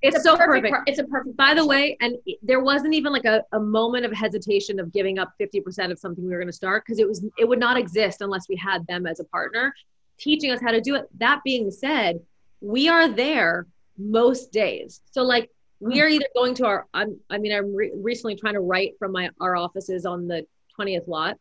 it's, 0.00 0.14
it's 0.14 0.24
so 0.24 0.36
perfect. 0.36 0.70
perfect. 0.70 0.88
It's 0.88 1.00
a 1.00 1.04
perfect. 1.04 1.36
By 1.36 1.54
the 1.54 1.66
way, 1.66 1.96
and 2.00 2.16
there 2.40 2.60
wasn't 2.60 2.94
even 2.94 3.12
like 3.12 3.24
a, 3.24 3.42
a 3.50 3.58
moment 3.58 4.04
of 4.04 4.12
hesitation 4.12 4.78
of 4.78 4.92
giving 4.92 5.18
up 5.18 5.32
50% 5.40 5.90
of 5.90 5.98
something 5.98 6.22
we 6.22 6.30
were 6.30 6.36
going 6.36 6.46
to 6.46 6.52
start 6.52 6.84
because 6.86 7.00
it 7.00 7.08
was 7.08 7.24
it 7.36 7.48
would 7.48 7.58
not 7.58 7.76
exist 7.76 8.20
unless 8.20 8.48
we 8.48 8.54
had 8.54 8.86
them 8.86 9.06
as 9.06 9.18
a 9.18 9.24
partner 9.24 9.74
teaching 10.18 10.50
us 10.50 10.60
how 10.60 10.70
to 10.70 10.80
do 10.80 10.94
it. 10.94 11.08
That 11.18 11.40
being 11.44 11.70
said, 11.70 12.20
we 12.60 12.88
are 12.88 13.08
there 13.08 13.66
most 13.98 14.52
days. 14.52 15.02
So 15.10 15.22
like 15.22 15.50
we 15.80 15.94
hmm. 15.94 16.04
are 16.04 16.08
either 16.08 16.26
going 16.34 16.54
to 16.54 16.66
our 16.66 16.86
I'm, 16.94 17.18
i 17.30 17.38
mean 17.38 17.52
i'm 17.52 17.74
re- 17.74 17.92
recently 17.94 18.36
trying 18.36 18.54
to 18.54 18.60
write 18.60 18.94
from 18.98 19.12
my 19.12 19.30
our 19.40 19.56
offices 19.56 20.06
on 20.06 20.26
the 20.26 20.46
20th 20.78 21.08
lot 21.08 21.36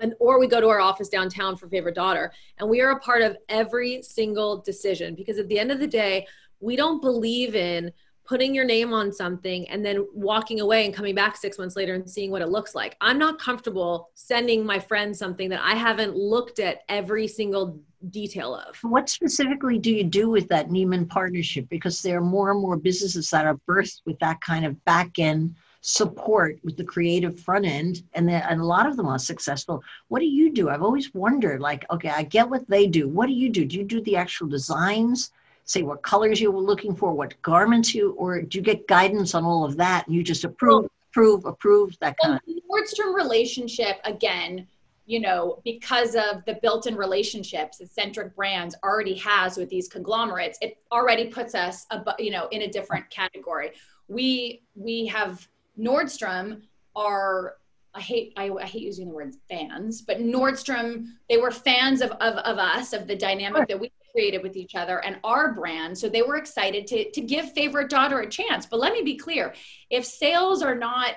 and 0.00 0.14
or 0.18 0.38
we 0.38 0.46
go 0.46 0.60
to 0.60 0.68
our 0.68 0.80
office 0.80 1.08
downtown 1.08 1.56
for 1.56 1.68
favorite 1.68 1.94
daughter 1.94 2.32
and 2.58 2.68
we 2.68 2.80
are 2.80 2.90
a 2.90 2.98
part 2.98 3.22
of 3.22 3.36
every 3.48 4.02
single 4.02 4.58
decision 4.58 5.14
because 5.14 5.38
at 5.38 5.48
the 5.48 5.58
end 5.58 5.70
of 5.70 5.78
the 5.78 5.86
day 5.86 6.26
we 6.60 6.76
don't 6.76 7.00
believe 7.00 7.54
in 7.54 7.92
putting 8.24 8.54
your 8.54 8.64
name 8.64 8.94
on 8.94 9.12
something 9.12 9.68
and 9.68 9.84
then 9.84 10.06
walking 10.14 10.60
away 10.60 10.86
and 10.86 10.94
coming 10.94 11.14
back 11.14 11.36
six 11.36 11.58
months 11.58 11.76
later 11.76 11.94
and 11.94 12.08
seeing 12.08 12.30
what 12.30 12.40
it 12.40 12.48
looks 12.48 12.74
like. 12.74 12.96
I'm 13.00 13.18
not 13.18 13.38
comfortable 13.38 14.08
sending 14.14 14.64
my 14.64 14.78
friend 14.78 15.14
something 15.14 15.50
that 15.50 15.60
I 15.62 15.74
haven't 15.74 16.16
looked 16.16 16.58
at 16.58 16.84
every 16.88 17.28
single 17.28 17.80
detail 18.10 18.54
of. 18.54 18.76
What 18.82 19.08
specifically 19.08 19.78
do 19.78 19.90
you 19.90 20.04
do 20.04 20.30
with 20.30 20.48
that 20.48 20.68
Neiman 20.68 21.08
partnership? 21.08 21.68
Because 21.68 22.02
there 22.02 22.18
are 22.18 22.24
more 22.24 22.50
and 22.50 22.60
more 22.60 22.76
businesses 22.76 23.30
that 23.30 23.46
are 23.46 23.58
birthed 23.68 24.02
with 24.04 24.18
that 24.20 24.40
kind 24.40 24.64
of 24.64 24.82
back 24.84 25.18
end 25.18 25.54
support 25.80 26.58
with 26.64 26.78
the 26.78 26.84
creative 26.84 27.38
front 27.38 27.66
end 27.66 28.02
and, 28.14 28.30
and 28.30 28.58
a 28.58 28.64
lot 28.64 28.86
of 28.86 28.96
them 28.96 29.06
are 29.06 29.18
successful 29.18 29.84
what 30.08 30.20
do 30.20 30.24
you 30.24 30.50
do 30.50 30.70
i've 30.70 30.82
always 30.82 31.12
wondered 31.12 31.60
like 31.60 31.84
okay 31.90 32.08
i 32.08 32.22
get 32.22 32.48
what 32.48 32.66
they 32.70 32.86
do 32.86 33.06
what 33.06 33.26
do 33.26 33.34
you 33.34 33.50
do 33.50 33.66
do 33.66 33.76
you 33.76 33.84
do 33.84 34.00
the 34.00 34.16
actual 34.16 34.48
designs 34.48 35.30
say 35.64 35.82
what 35.82 36.02
colors 36.02 36.40
you 36.40 36.50
were 36.50 36.60
looking 36.60 36.94
for, 36.94 37.12
what 37.12 37.40
garments 37.42 37.94
you, 37.94 38.12
or 38.12 38.42
do 38.42 38.58
you 38.58 38.62
get 38.62 38.86
guidance 38.86 39.34
on 39.34 39.44
all 39.44 39.64
of 39.64 39.76
that? 39.76 40.06
And 40.06 40.14
you 40.14 40.22
just 40.22 40.44
approve, 40.44 40.88
approve, 41.10 41.44
approve, 41.46 41.96
that 42.00 42.16
kind 42.22 42.40
well, 42.46 42.56
of. 42.56 42.84
Nordstrom 42.84 43.14
relationship, 43.14 43.96
again, 44.04 44.66
you 45.06 45.20
know, 45.20 45.60
because 45.64 46.14
of 46.14 46.44
the 46.46 46.58
built-in 46.62 46.96
relationships 46.96 47.78
that 47.78 47.90
Centric 47.90 48.34
Brands 48.34 48.74
already 48.82 49.14
has 49.16 49.56
with 49.56 49.68
these 49.68 49.88
conglomerates, 49.88 50.58
it 50.62 50.78
already 50.90 51.26
puts 51.26 51.54
us, 51.54 51.86
above, 51.90 52.14
you 52.18 52.30
know, 52.30 52.48
in 52.48 52.62
a 52.62 52.68
different 52.68 53.08
category. 53.10 53.72
We 54.08 54.62
we 54.74 55.06
have 55.06 55.46
Nordstrom 55.78 56.62
are 56.96 57.56
I 57.94 58.00
hate 58.00 58.32
I, 58.36 58.50
I, 58.50 58.64
hate 58.64 58.82
using 58.82 59.08
the 59.08 59.14
word 59.14 59.34
fans, 59.48 60.02
but 60.02 60.18
Nordstrom 60.20 61.06
they 61.28 61.36
were 61.36 61.50
fans 61.50 62.00
of 62.00 62.10
of, 62.12 62.34
of 62.36 62.58
us 62.58 62.92
of 62.92 63.06
the 63.06 63.16
dynamic 63.16 63.68
that 63.68 63.78
we 63.78 63.92
created 64.14 64.42
with 64.42 64.56
each 64.56 64.74
other 64.74 65.04
and 65.04 65.18
our 65.24 65.52
brand. 65.52 65.98
So 65.98 66.08
they 66.08 66.22
were 66.22 66.36
excited 66.36 66.86
to, 66.88 67.10
to 67.10 67.20
give 67.20 67.52
favorite 67.52 67.90
daughter 67.90 68.20
a 68.20 68.28
chance. 68.28 68.64
But 68.64 68.78
let 68.78 68.92
me 68.92 69.02
be 69.02 69.16
clear 69.16 69.54
if 69.90 70.04
sales 70.04 70.62
are 70.62 70.74
not 70.74 71.16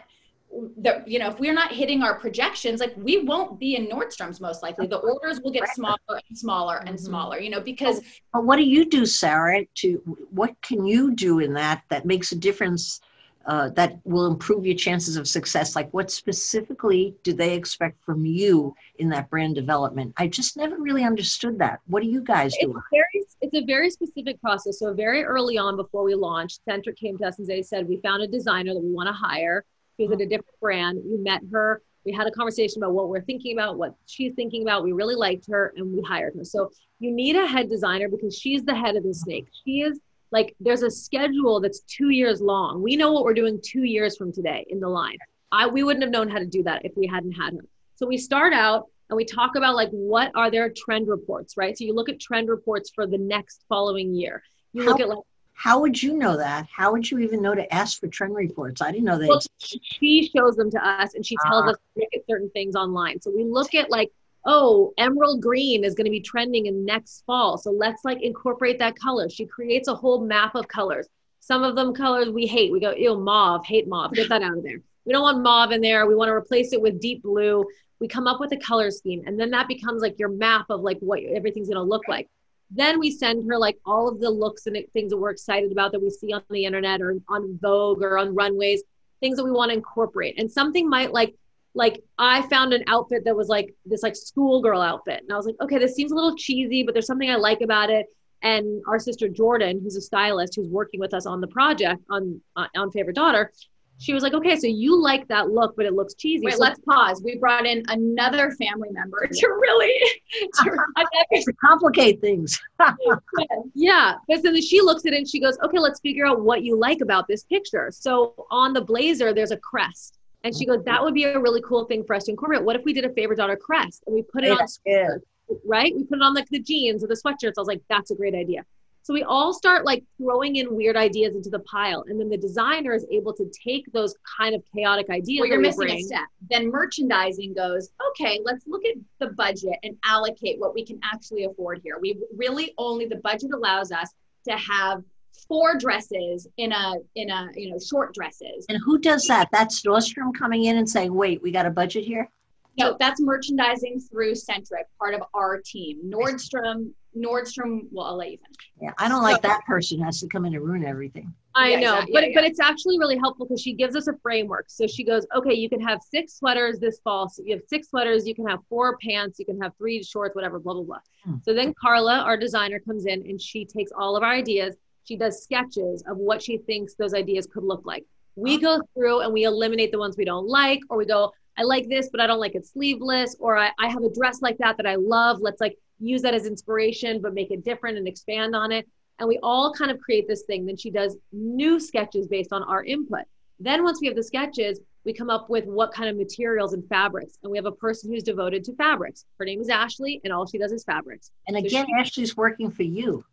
the, 0.50 1.04
you 1.06 1.20
know, 1.20 1.30
if 1.30 1.40
we're 1.40 1.54
not 1.54 1.72
hitting 1.72 2.02
our 2.02 2.20
projections, 2.20 2.80
like 2.80 2.94
we 2.98 3.24
won't 3.24 3.60
be 3.60 3.76
in 3.76 3.88
Nordstrom's 3.88 4.40
most 4.40 4.64
likely. 4.64 4.88
The 4.88 4.98
orders 4.98 5.42
will 5.42 5.52
get 5.52 5.68
smaller 5.70 5.98
and 6.10 6.38
smaller 6.38 6.78
and 6.78 6.90
mm-hmm. 6.90 7.06
smaller, 7.06 7.40
you 7.40 7.50
know, 7.50 7.62
because. 7.62 8.02
But 8.34 8.46
what 8.46 8.58
do 8.58 8.64
you 8.64 8.86
do, 8.86 9.06
Sara? 9.06 9.66
To 9.76 10.18
what 10.32 10.60
can 10.62 10.86
you 10.86 11.14
do 11.14 11.40
in 11.40 11.54
that 11.54 11.84
that 11.90 12.06
makes 12.06 12.32
a 12.32 12.36
difference 12.36 13.02
uh, 13.46 13.70
that 13.70 14.00
will 14.04 14.28
improve 14.28 14.66
your 14.66 14.76
chances 14.76 15.16
of 15.16 15.28
success? 15.28 15.76
Like, 15.76 15.94
what 15.94 16.12
specifically 16.12 17.16
do 17.24 17.34
they 17.34 17.54
expect 17.54 18.04
from 18.04 18.26
you 18.26 18.76
in 19.00 19.10
that 19.10 19.30
brand 19.30 19.56
development? 19.56 20.14
I 20.18 20.28
just 20.28 20.58
never 20.58 20.78
really 20.78 21.04
understood 21.04 21.60
that. 21.60 21.80
What 21.88 22.04
do 22.04 22.10
you 22.10 22.22
guys 22.22 22.54
do? 22.60 22.72
It's 22.72 22.88
very, 22.92 23.26
it's 23.42 23.56
a 23.56 23.66
very 23.66 23.90
specific 23.90 24.42
process. 24.42 24.80
So, 24.80 24.94
very 24.94 25.24
early 25.24 25.58
on, 25.58 25.76
before 25.76 26.04
we 26.04 26.16
launched, 26.16 26.62
Centric 26.66 26.98
came 26.98 27.18
to 27.18 27.26
us 27.26 27.40
and 27.40 27.48
they 27.48 27.62
said, 27.62 27.88
We 27.88 27.98
found 27.98 28.24
a 28.24 28.28
designer 28.28 28.74
that 28.74 28.84
we 28.84 28.92
want 28.92 29.08
to 29.08 29.14
hire. 29.14 29.66
She 29.98 30.06
was 30.06 30.14
at 30.14 30.22
a 30.22 30.26
oh. 30.26 30.28
different 30.28 30.60
brand. 30.62 31.02
We 31.04 31.18
met 31.18 31.42
her. 31.52 31.82
We 32.06 32.14
had 32.14 32.28
a 32.28 32.32
conversation 32.32 32.82
about 32.82 32.94
what 32.94 33.10
we're 33.10 33.24
thinking 33.24 33.58
about, 33.58 33.78
what 33.78 33.96
she's 34.06 34.34
thinking 34.36 34.62
about. 34.62 34.84
We 34.84 34.94
really 34.94 35.16
liked 35.16 35.46
her 35.50 35.74
and 35.76 35.92
we 35.92 36.02
hired 36.02 36.36
her. 36.38 36.46
So, 36.46 36.72
you 37.00 37.12
need 37.12 37.36
a 37.36 37.46
head 37.46 37.70
designer 37.70 38.10
because 38.10 38.36
she's 38.36 38.64
the 38.64 38.74
head 38.74 38.96
of 38.96 39.04
the 39.04 39.14
snake. 39.14 39.48
She 39.64 39.82
is 39.82 40.00
like 40.32 40.56
there's 40.60 40.84
a 40.84 40.92
schedule 40.92 41.60
that's 41.60 41.80
two 41.82 42.10
years 42.10 42.42
long. 42.42 42.82
We 42.82 42.96
know 42.96 43.12
what 43.12 43.24
we're 43.24 43.34
doing 43.34 43.60
two 43.64 43.84
years 43.84 44.18
from 44.18 44.32
today 44.32 44.66
in 44.70 44.80
the 44.80 44.90
line. 44.90 45.18
I 45.52 45.68
we 45.68 45.84
wouldn't 45.84 46.04
have 46.04 46.12
known 46.12 46.30
how 46.30 46.40
to 46.40 46.46
do 46.46 46.64
that 46.64 46.86
if 46.86 46.94
we 46.96 47.08
hadn't 47.08 47.34
had 47.34 47.54
her. 47.54 47.66
So 47.96 48.06
we 48.06 48.18
start 48.18 48.54
out 48.54 48.86
and 49.10 49.16
we 49.16 49.26
talk 49.26 49.56
about 49.56 49.76
like 49.76 49.90
what 49.90 50.32
are 50.36 50.52
their 50.52 50.70
trend 50.70 51.08
reports, 51.08 51.56
right? 51.56 51.78
So 51.78 51.86
you 51.86 51.94
look 51.94 52.10
at 52.10 52.20
trend 52.20 52.50
reports 52.50 52.92
for 52.94 53.08
the 53.08 53.18
next 53.18 53.64
following 53.70 54.14
year. 54.14 54.44
You 54.74 54.84
how, 54.84 54.90
look 54.90 55.00
at 55.00 55.10
like 55.10 55.20
how 55.58 55.80
would 55.82 56.02
you 56.02 56.16
know 56.16 56.38
that? 56.38 56.68
How 56.72 56.92
would 56.92 57.10
you 57.10 57.18
even 57.18 57.42
know 57.42 57.56
to 57.56 57.74
ask 57.74 58.00
for 58.00 58.08
trend 58.08 58.36
reports? 58.36 58.80
I 58.80 58.92
didn't 58.92 59.06
know 59.06 59.18
that. 59.18 59.28
Well, 59.28 59.42
she 59.58 60.32
shows 60.36 60.56
them 60.56 60.70
to 60.70 60.88
us 60.88 61.16
and 61.16 61.26
she 61.26 61.36
tells 61.48 61.66
uh, 61.66 61.70
us 61.72 61.78
to 61.78 62.02
look 62.02 62.10
at 62.14 62.22
certain 62.30 62.52
things 62.52 62.76
online. 62.76 63.20
So 63.20 63.32
we 63.36 63.44
look 63.44 63.74
at 63.74 63.90
like 63.90 64.12
oh, 64.46 64.94
emerald 64.98 65.42
green 65.42 65.84
is 65.84 65.94
going 65.94 66.06
to 66.06 66.12
be 66.12 66.22
trending 66.22 66.68
in 66.68 66.86
next 66.86 67.24
fall. 67.26 67.58
So 67.58 67.72
let's 67.72 68.06
like 68.06 68.22
incorporate 68.22 68.80
that 68.80 68.98
color. 68.98 69.30
She 69.30 69.46
creates 69.46 69.88
a 69.88 69.96
whole 69.96 70.26
map 70.26 70.56
of 70.56 70.68
colors. 70.68 71.08
Some 71.40 71.64
of 71.64 71.76
them 71.76 71.94
colors 71.94 72.30
we 72.30 72.46
hate. 72.46 72.72
We 72.72 72.80
go, 72.80 72.92
ew, 72.92 73.18
mauve, 73.18 73.66
hate 73.66 73.88
mauve. 73.88 74.14
Get 74.14 74.30
that 74.30 74.42
out 74.42 74.58
of 74.58 74.64
there. 74.64 74.80
We 75.06 75.14
don't 75.14 75.22
want 75.22 75.42
mauve 75.42 75.72
in 75.72 75.82
there. 75.82 76.06
We 76.06 76.16
want 76.16 76.30
to 76.30 76.34
replace 76.34 76.72
it 76.74 76.82
with 76.82 77.02
deep 77.02 77.24
blue. 77.24 77.66
We 78.00 78.08
come 78.08 78.28
up 78.28 78.40
with 78.40 78.52
a 78.54 78.58
color 78.58 78.92
scheme. 78.92 79.24
And 79.26 79.40
then 79.40 79.52
that 79.52 79.68
becomes 79.68 80.02
like 80.02 80.20
your 80.20 80.30
map 80.30 80.68
of 80.70 80.82
like 80.82 81.00
what 81.00 81.22
everything's 81.24 81.68
going 81.68 81.78
to 81.78 81.84
look 81.84 82.08
like. 82.08 82.30
Then 82.70 83.00
we 83.00 83.12
send 83.12 83.50
her 83.50 83.58
like 83.58 83.78
all 83.86 84.08
of 84.08 84.20
the 84.20 84.30
looks 84.30 84.68
and 84.68 84.78
things 84.94 85.12
that 85.12 85.18
we're 85.18 85.30
excited 85.30 85.72
about 85.72 85.92
that 85.92 86.02
we 86.02 86.10
see 86.10 86.34
on 86.34 86.44
the 86.50 86.66
internet 86.66 87.02
or 87.02 87.16
on 87.30 87.58
Vogue 87.62 88.02
or 88.02 88.18
on 88.18 88.36
runways, 88.36 88.84
things 89.20 89.38
that 89.38 89.46
we 89.46 89.52
want 89.52 89.70
to 89.72 89.78
incorporate. 89.78 90.38
And 90.38 90.52
something 90.52 90.90
might 90.90 91.14
like 91.14 91.36
like 91.74 92.04
I 92.18 92.42
found 92.48 92.74
an 92.74 92.84
outfit 92.88 93.24
that 93.26 93.36
was 93.36 93.50
like 93.50 93.74
this 93.86 94.02
like 94.02 94.16
schoolgirl 94.16 94.82
outfit. 94.82 95.22
And 95.22 95.32
I 95.32 95.38
was 95.38 95.46
like, 95.46 95.56
okay, 95.62 95.78
this 95.78 95.96
seems 95.96 96.12
a 96.12 96.16
little 96.16 96.36
cheesy, 96.36 96.84
but 96.84 96.94
there's 96.94 97.06
something 97.06 97.30
I 97.30 97.36
like 97.36 97.62
about 97.62 97.92
it. 97.92 98.08
And 98.42 98.82
our 98.88 99.00
sister 99.00 99.28
Jordan, 99.28 99.80
who's 99.82 99.96
a 99.96 100.02
stylist 100.02 100.56
who's 100.56 100.70
working 100.70 101.00
with 101.00 101.14
us 101.14 101.26
on 101.26 101.40
the 101.40 101.48
project 101.48 102.02
on 102.10 102.42
on 102.56 102.92
Favorite 102.92 103.16
Daughter, 103.16 103.52
she 104.00 104.14
was 104.14 104.22
like, 104.22 104.34
okay, 104.34 104.56
so 104.56 104.68
you 104.68 105.00
like 105.02 105.28
that 105.28 105.50
look, 105.50 105.76
but 105.76 105.86
it 105.86 105.94
looks 105.94 106.14
cheesy. 106.14 106.46
Wait, 106.46 106.54
so 106.54 106.60
let's 106.60 106.80
pause. 106.82 107.22
We 107.24 107.38
brought 107.38 107.66
in 107.66 107.84
another 107.88 108.52
family 108.52 108.90
member 108.92 109.28
to 109.28 109.48
really 109.48 109.94
to, 110.64 110.78
to 111.42 111.54
complicate 111.54 112.22
things. 112.22 112.60
yeah. 113.74 114.16
But 114.28 114.44
then 114.44 114.62
she 114.62 114.82
looks 114.82 115.06
at 115.06 115.14
it 115.14 115.18
and 115.18 115.28
she 115.28 115.40
goes, 115.40 115.58
okay, 115.64 115.80
let's 115.80 116.00
figure 116.00 116.28
out 116.28 116.42
what 116.42 116.64
you 116.64 116.78
like 116.78 117.02
about 117.02 117.28
this 117.28 117.44
picture. 117.44 117.90
So 117.92 118.46
on 118.52 118.74
the 118.74 118.82
blazer, 118.82 119.34
there's 119.34 119.52
a 119.52 119.58
crest. 119.58 120.20
And 120.44 120.56
she 120.56 120.66
goes, 120.66 120.84
that 120.86 121.04
would 121.04 121.16
be 121.16 121.24
a 121.24 121.40
really 121.40 121.62
cool 121.62 121.86
thing 121.86 122.04
for 122.04 122.16
us 122.16 122.26
to 122.26 122.32
incorporate. 122.32 122.64
What 122.64 122.76
if 122.76 122.86
we 122.86 122.94
did 122.94 123.04
a 123.04 123.10
favorite 123.10 123.38
daughter 123.38 123.58
crest 123.58 124.04
and 124.06 124.16
we 124.16 124.22
put 124.22 124.44
it 124.44 124.56
yeah, 124.86 125.08
on, 125.08 125.22
right? 125.66 125.94
We 125.96 126.04
put 126.04 126.20
it 126.20 126.22
on 126.22 126.36
like 126.36 126.48
the 126.50 126.60
jeans 126.60 127.04
or 127.04 127.08
the 127.08 127.16
sweatshirts. 127.16 127.54
I 127.58 127.62
was 127.62 127.68
like, 127.68 127.82
that's 127.90 128.12
a 128.12 128.16
great 128.16 128.36
idea. 128.36 128.64
So 129.08 129.14
we 129.14 129.24
all 129.24 129.54
start 129.54 129.86
like 129.86 130.04
throwing 130.18 130.58
in 130.58 130.76
weird 130.76 130.98
ideas 130.98 131.34
into 131.34 131.50
the 131.50 131.60
pile, 131.60 132.04
and 132.10 132.20
then 132.20 132.28
the 132.28 132.36
designer 132.36 132.94
is 132.94 133.06
able 133.10 133.32
to 133.36 133.50
take 133.64 133.90
those 133.94 134.14
kind 134.38 134.54
of 134.54 134.62
chaotic 134.76 135.10
ideas. 135.10 135.40
Well, 135.40 135.48
you're 135.48 135.62
missing 135.62 135.88
bring. 135.88 136.00
a 136.00 136.02
step. 136.02 136.26
Then 136.50 136.70
merchandising 136.70 137.54
goes, 137.54 137.92
okay, 138.10 138.42
let's 138.44 138.68
look 138.68 138.84
at 138.84 138.96
the 139.20 139.28
budget 139.28 139.80
and 139.84 139.96
allocate 140.04 140.60
what 140.60 140.74
we 140.74 140.84
can 140.84 141.00
actually 141.06 141.46
afford 141.46 141.80
here. 141.86 142.00
We 142.02 142.20
really 142.36 142.74
only 142.78 143.06
the 143.06 143.22
budget 143.24 143.52
allows 143.54 143.94
us 143.94 144.14
to 144.46 144.58
have 144.58 145.04
four 145.48 145.78
dresses 145.78 146.46
in 146.58 146.74
a 146.74 146.96
in 147.16 147.30
a 147.30 147.48
you 147.56 147.72
know 147.72 147.80
short 147.80 148.14
dresses. 148.14 148.66
And 148.68 148.78
who 148.84 148.98
does 148.98 149.26
that? 149.28 149.48
That's 149.54 149.84
Nordstrom 149.84 150.38
coming 150.38 150.66
in 150.66 150.80
and 150.80 150.90
saying, 150.90 151.14
"Wait, 151.14 151.42
we 151.42 151.52
got 151.52 151.66
a 151.66 151.72
budget 151.72 152.04
here." 152.04 152.30
No, 152.78 152.96
that's 153.00 153.20
merchandising 153.20 154.02
through 154.02 154.36
Centric, 154.36 154.86
part 155.00 155.16
of 155.16 155.24
our 155.34 155.60
team. 155.66 156.00
Nordstrom, 156.06 156.92
Nordstrom. 157.18 157.88
Well, 157.92 158.06
I'll 158.06 158.18
let 158.18 158.32
you 158.32 158.38
finish. 158.38 158.72
Yeah, 158.82 158.92
I 158.98 159.08
don't 159.08 159.24
like 159.24 159.42
so, 159.42 159.48
that 159.48 159.66
person 159.66 160.00
has 160.02 160.20
to 160.22 160.28
come 160.28 160.46
in 160.46 160.54
and 160.54 160.64
ruin 160.64 160.86
everything. 160.86 161.34
I 161.56 161.72
yeah, 161.72 161.80
know, 161.80 161.94
exactly. 161.94 162.14
but 162.14 162.24
yeah, 162.24 162.32
but 162.36 162.44
it's 162.44 162.60
actually 162.60 163.00
really 163.00 163.18
helpful 163.18 163.46
because 163.46 163.62
she 163.62 163.74
gives 163.74 163.96
us 163.96 164.08
a 164.08 164.14
framework. 164.22 164.66
So 164.68 164.86
she 164.86 165.04
goes, 165.04 165.26
okay, 165.36 165.54
you 165.54 165.70
can 165.70 165.82
have 165.82 166.00
six 166.02 166.36
sweaters 166.36 166.80
this 166.80 167.00
fall. 167.04 167.28
So 167.30 167.44
you 167.46 167.56
have 167.56 167.64
six 167.68 167.90
sweaters. 167.90 168.28
You 168.28 168.36
can 168.36 168.48
have 168.48 168.60
four 168.70 168.98
pants. 168.98 169.40
You 169.40 169.46
can 169.46 169.60
have 169.62 169.74
three 169.78 170.04
shorts, 170.04 170.36
whatever. 170.36 170.60
Blah 170.60 170.74
blah 170.76 170.84
blah. 170.84 171.00
Hmm. 171.24 171.36
So 171.44 171.54
then 171.54 171.74
Carla, 171.74 172.20
our 172.20 172.38
designer, 172.38 172.80
comes 172.80 173.06
in 173.06 173.22
and 173.28 173.42
she 173.42 173.66
takes 173.66 173.92
all 173.98 174.16
of 174.16 174.24
our 174.24 174.32
ideas 174.32 174.76
she 175.08 175.16
does 175.16 175.42
sketches 175.42 176.04
of 176.08 176.18
what 176.18 176.42
she 176.42 176.58
thinks 176.58 176.96
those 176.96 177.14
ideas 177.14 177.48
could 177.52 177.64
look 177.64 177.86
like. 177.86 178.06
We 178.36 178.60
go 178.60 178.82
through 178.94 179.22
and 179.22 179.34
we 179.34 179.46
eliminate 179.46 179.92
the 179.92 179.98
ones 179.98 180.16
we 180.18 180.26
don't 180.26 180.48
like, 180.48 180.82
or 180.90 180.98
we 180.98 181.06
go, 181.06 181.32
I 181.58 181.64
like 181.64 181.88
this, 181.90 182.10
but 182.12 182.20
I 182.20 182.28
don't 182.28 182.40
like 182.40 182.56
it 182.56 182.68
sleeveless, 182.68 183.36
or 183.40 183.58
I, 183.58 183.72
I 183.80 183.88
have 183.88 184.04
a 184.04 184.14
dress 184.14 184.42
like 184.42 184.58
that 184.60 184.78
that 184.78 184.86
I 184.86 184.96
love. 184.96 185.40
Let's 185.40 185.60
like 185.62 185.78
use 186.00 186.22
that 186.22 186.34
as 186.34 186.46
inspiration, 186.46 187.22
but 187.22 187.34
make 187.34 187.52
it 187.52 187.64
different 187.64 187.98
and 187.98 188.08
expand 188.08 188.56
on 188.56 188.72
it. 188.72 188.88
And 189.20 189.28
we 189.28 189.40
all 189.42 189.74
kind 189.74 189.90
of 189.90 190.00
create 190.00 190.28
this 190.28 190.44
thing. 190.44 190.66
Then 190.66 190.78
she 190.78 190.92
does 190.92 191.18
new 191.32 191.80
sketches 191.80 192.28
based 192.28 192.54
on 192.54 192.64
our 192.64 192.84
input. 192.84 193.24
Then 193.60 193.84
once 193.84 194.00
we 194.00 194.08
have 194.08 194.16
the 194.16 194.24
sketches, 194.24 194.80
we 195.04 195.14
come 195.14 195.30
up 195.30 195.50
with 195.50 195.66
what 195.66 195.92
kind 195.94 196.10
of 196.10 196.18
materials 196.18 196.74
and 196.74 196.88
fabrics. 196.88 197.40
And 197.42 197.52
we 197.52 197.58
have 197.58 197.66
a 197.66 197.72
person 197.72 198.12
who's 198.12 198.24
devoted 198.24 198.64
to 198.66 198.76
fabrics. 198.76 199.26
Her 199.40 199.46
name 199.46 199.62
is 199.62 199.70
Ashley, 199.70 200.22
and 200.24 200.32
all 200.32 200.46
she 200.46 200.58
does 200.58 200.72
is 200.72 200.84
fabrics. 200.84 201.32
And 201.48 201.58
again, 201.58 201.86
so 201.86 201.88
she, 201.88 201.94
Ashley's 202.00 202.38
working 202.38 202.70
for 202.70 202.84
you. 202.84 203.24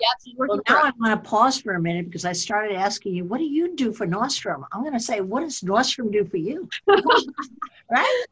Yeah, 0.00 0.32
well, 0.36 0.60
now 0.68 0.80
I 0.84 0.92
want 0.98 1.22
to 1.22 1.28
pause 1.28 1.60
for 1.60 1.74
a 1.74 1.80
minute 1.80 2.06
because 2.06 2.24
I 2.24 2.32
started 2.32 2.76
asking 2.76 3.14
you, 3.14 3.24
what 3.24 3.38
do 3.38 3.44
you 3.44 3.74
do 3.74 3.92
for 3.92 4.06
Nordstrom? 4.06 4.64
I'm 4.72 4.82
going 4.82 4.92
to 4.92 5.00
say, 5.00 5.20
what 5.20 5.40
does 5.40 5.60
Nordstrom 5.60 6.12
do 6.12 6.24
for 6.24 6.36
you? 6.36 6.68
right? 7.90 8.24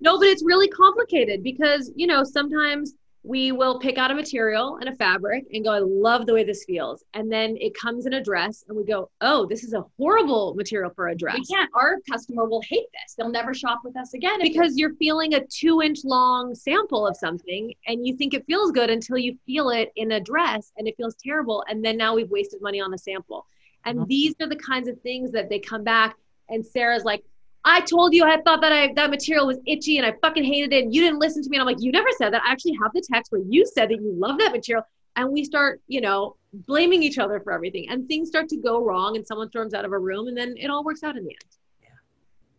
No, 0.00 0.18
but 0.18 0.28
it's 0.28 0.44
really 0.44 0.68
complicated 0.68 1.42
because, 1.42 1.90
you 1.96 2.06
know, 2.06 2.22
sometimes 2.22 2.94
we 3.28 3.52
will 3.52 3.78
pick 3.78 3.98
out 3.98 4.10
a 4.10 4.14
material 4.14 4.78
and 4.80 4.88
a 4.88 4.96
fabric 4.96 5.44
and 5.52 5.62
go, 5.62 5.70
I 5.70 5.80
love 5.80 6.24
the 6.24 6.32
way 6.32 6.44
this 6.44 6.64
feels. 6.64 7.04
And 7.12 7.30
then 7.30 7.58
it 7.60 7.74
comes 7.74 8.06
in 8.06 8.14
a 8.14 8.24
dress 8.24 8.64
and 8.66 8.76
we 8.76 8.84
go, 8.84 9.10
oh, 9.20 9.44
this 9.44 9.64
is 9.64 9.74
a 9.74 9.84
horrible 9.98 10.54
material 10.54 10.90
for 10.96 11.08
a 11.08 11.14
dress. 11.14 11.34
We 11.34 11.44
can't, 11.44 11.68
our 11.74 11.98
customer 12.10 12.46
will 12.46 12.62
hate 12.62 12.86
this. 12.94 13.14
They'll 13.18 13.28
never 13.28 13.52
shop 13.52 13.80
with 13.84 13.98
us 13.98 14.14
again. 14.14 14.40
Because 14.40 14.78
you're 14.78 14.94
feeling 14.94 15.34
a 15.34 15.44
two 15.44 15.82
inch 15.82 15.98
long 16.04 16.54
sample 16.54 17.06
of 17.06 17.18
something 17.18 17.74
and 17.86 18.06
you 18.06 18.16
think 18.16 18.32
it 18.32 18.46
feels 18.46 18.72
good 18.72 18.88
until 18.88 19.18
you 19.18 19.36
feel 19.44 19.68
it 19.68 19.92
in 19.96 20.12
a 20.12 20.20
dress 20.20 20.72
and 20.78 20.88
it 20.88 20.96
feels 20.96 21.14
terrible. 21.22 21.62
And 21.68 21.84
then 21.84 21.98
now 21.98 22.14
we've 22.14 22.30
wasted 22.30 22.62
money 22.62 22.80
on 22.80 22.90
the 22.90 22.98
sample. 22.98 23.44
And 23.84 23.98
mm-hmm. 23.98 24.08
these 24.08 24.36
are 24.40 24.48
the 24.48 24.56
kinds 24.56 24.88
of 24.88 24.98
things 25.02 25.32
that 25.32 25.50
they 25.50 25.58
come 25.58 25.84
back 25.84 26.16
and 26.48 26.64
Sara's 26.64 27.04
like, 27.04 27.24
I 27.68 27.82
told 27.82 28.14
you 28.14 28.24
I 28.24 28.40
thought 28.40 28.62
that 28.62 28.72
I 28.72 28.94
that 28.94 29.10
material 29.10 29.46
was 29.46 29.58
itchy 29.66 29.98
and 29.98 30.06
I 30.06 30.14
fucking 30.22 30.42
hated 30.42 30.72
it 30.72 30.84
and 30.84 30.94
you 30.94 31.02
didn't 31.02 31.18
listen 31.18 31.42
to 31.42 31.50
me. 31.50 31.58
And 31.58 31.60
I'm 31.60 31.66
like, 31.66 31.82
you 31.82 31.92
never 31.92 32.08
said 32.16 32.32
that. 32.32 32.42
I 32.42 32.50
actually 32.50 32.78
have 32.82 32.92
the 32.94 33.02
text 33.12 33.30
where 33.30 33.42
you 33.46 33.66
said 33.66 33.90
that 33.90 34.00
you 34.00 34.14
love 34.16 34.38
that 34.38 34.52
material. 34.52 34.84
And 35.16 35.30
we 35.30 35.44
start, 35.44 35.82
you 35.86 36.00
know, 36.00 36.36
blaming 36.52 37.02
each 37.02 37.18
other 37.18 37.40
for 37.40 37.52
everything. 37.52 37.90
And 37.90 38.08
things 38.08 38.28
start 38.28 38.48
to 38.48 38.56
go 38.56 38.82
wrong 38.82 39.16
and 39.16 39.26
someone 39.26 39.50
storms 39.50 39.74
out 39.74 39.84
of 39.84 39.92
a 39.92 39.98
room 39.98 40.28
and 40.28 40.36
then 40.36 40.54
it 40.56 40.68
all 40.68 40.82
works 40.82 41.02
out 41.02 41.16
in 41.18 41.24
the 41.24 41.30
end. 41.30 41.56
Yeah. 41.82 41.88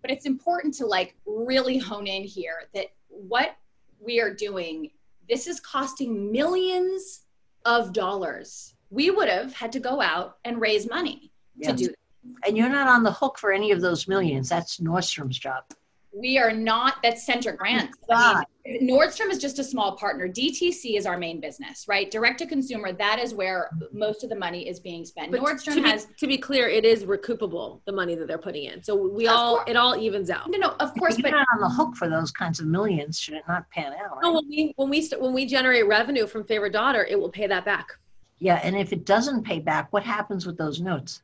But 0.03 0.12
it's 0.12 0.28
important 0.28 0.76
to 0.76 0.86
like 0.86 1.16
really 1.26 1.80
hone 1.80 2.05
in 2.05 2.24
here 2.24 2.70
that 2.76 2.88
what 3.07 3.55
we 3.99 4.22
are 4.22 4.32
doing, 4.32 4.91
this 5.28 5.47
is 5.47 5.60
costing 5.60 6.32
millions 6.32 7.22
of 7.66 7.93
dollars. 7.93 8.76
We 8.91 9.10
would 9.10 9.28
have 9.28 9.53
had 9.53 9.72
to 9.72 9.80
go 9.80 10.01
out 10.01 10.38
and 10.45 10.62
raise 10.62 10.88
money 10.88 11.32
to 11.64 11.74
do 11.74 11.89
and 12.45 12.57
you're 12.57 12.70
not 12.70 12.88
on 12.88 13.03
the 13.03 13.11
hook 13.11 13.38
for 13.38 13.51
any 13.51 13.72
of 13.72 13.82
those 13.82 14.07
millions. 14.07 14.49
That's 14.49 14.78
Nordstrom's 14.78 15.38
job. 15.38 15.63
We 16.11 16.39
are 16.39 16.51
not, 16.51 16.95
that's 17.03 17.24
Centric 17.24 17.59
Brands. 17.59 17.95
I 18.09 18.43
mean, 18.65 18.89
Nordstrom 18.89 19.30
is 19.30 19.38
just 19.38 19.59
a 19.59 19.63
small 19.63 19.95
partner. 19.95 20.28
DTC 20.28 20.97
is 20.97 21.05
our 21.05 21.17
main 21.17 21.39
business, 21.39 21.86
right? 21.88 22.09
Direct 22.09 22.39
to 22.39 22.47
consumer, 22.47 22.91
that 22.93 23.20
is 23.20 23.36
where 23.36 23.70
most 23.93 24.24
of 24.24 24.32
the 24.32 24.36
money 24.36 24.67
is 24.67 24.80
being 24.80 25.05
spent. 25.05 25.32
But 25.32 25.39
Nordstrom 25.39 25.76
to 25.76 25.82
has. 25.84 26.07
To 26.17 26.26
be 26.26 26.38
clear, 26.38 26.67
it 26.67 26.84
is 26.84 27.05
recoupable, 27.05 27.82
the 27.86 27.91
money 27.91 28.15
that 28.15 28.28
they're 28.28 28.39
putting 28.39 28.63
in. 28.63 28.82
So 28.82 28.95
we 28.95 29.28
all, 29.28 29.57
course. 29.57 29.70
it 29.70 29.76
all 29.76 29.95
evens 29.95 30.32
out. 30.32 30.49
No, 30.49 30.57
no, 30.57 30.70
of 30.80 30.95
course. 30.95 31.15
But 31.15 31.30
you're 31.30 31.39
not 31.39 31.47
on 31.53 31.61
the 31.61 31.70
hook 31.70 31.95
for 31.95 32.09
those 32.09 32.32
kinds 32.32 32.59
of 32.59 32.65
millions, 32.65 33.20
should 33.20 33.36
it 33.36 33.43
not 33.47 33.70
pan 33.70 33.93
out? 33.93 34.15
Right? 34.15 34.24
No, 34.24 34.34
when 34.34 34.47
we, 34.49 34.74
when 34.78 34.89
we, 34.89 35.07
when 35.20 35.34
we 35.34 35.45
generate 35.45 35.88
revenue 35.88 36.26
from 36.26 36.43
Favorite 36.43 36.74
Daughter, 36.74 37.05
it 37.05 37.20
will 37.20 37.30
pay 37.30 37.45
that 37.45 37.65
back. 37.65 37.88
Yeah, 38.39 38.59
and 38.63 38.76
if 38.76 38.91
it 38.93 39.05
doesn't 39.05 39.43
pay 39.43 39.59
back, 39.59 39.93
what 39.93 40.03
happens 40.03 40.47
with 40.47 40.57
those 40.57 40.82
notes? 40.82 41.22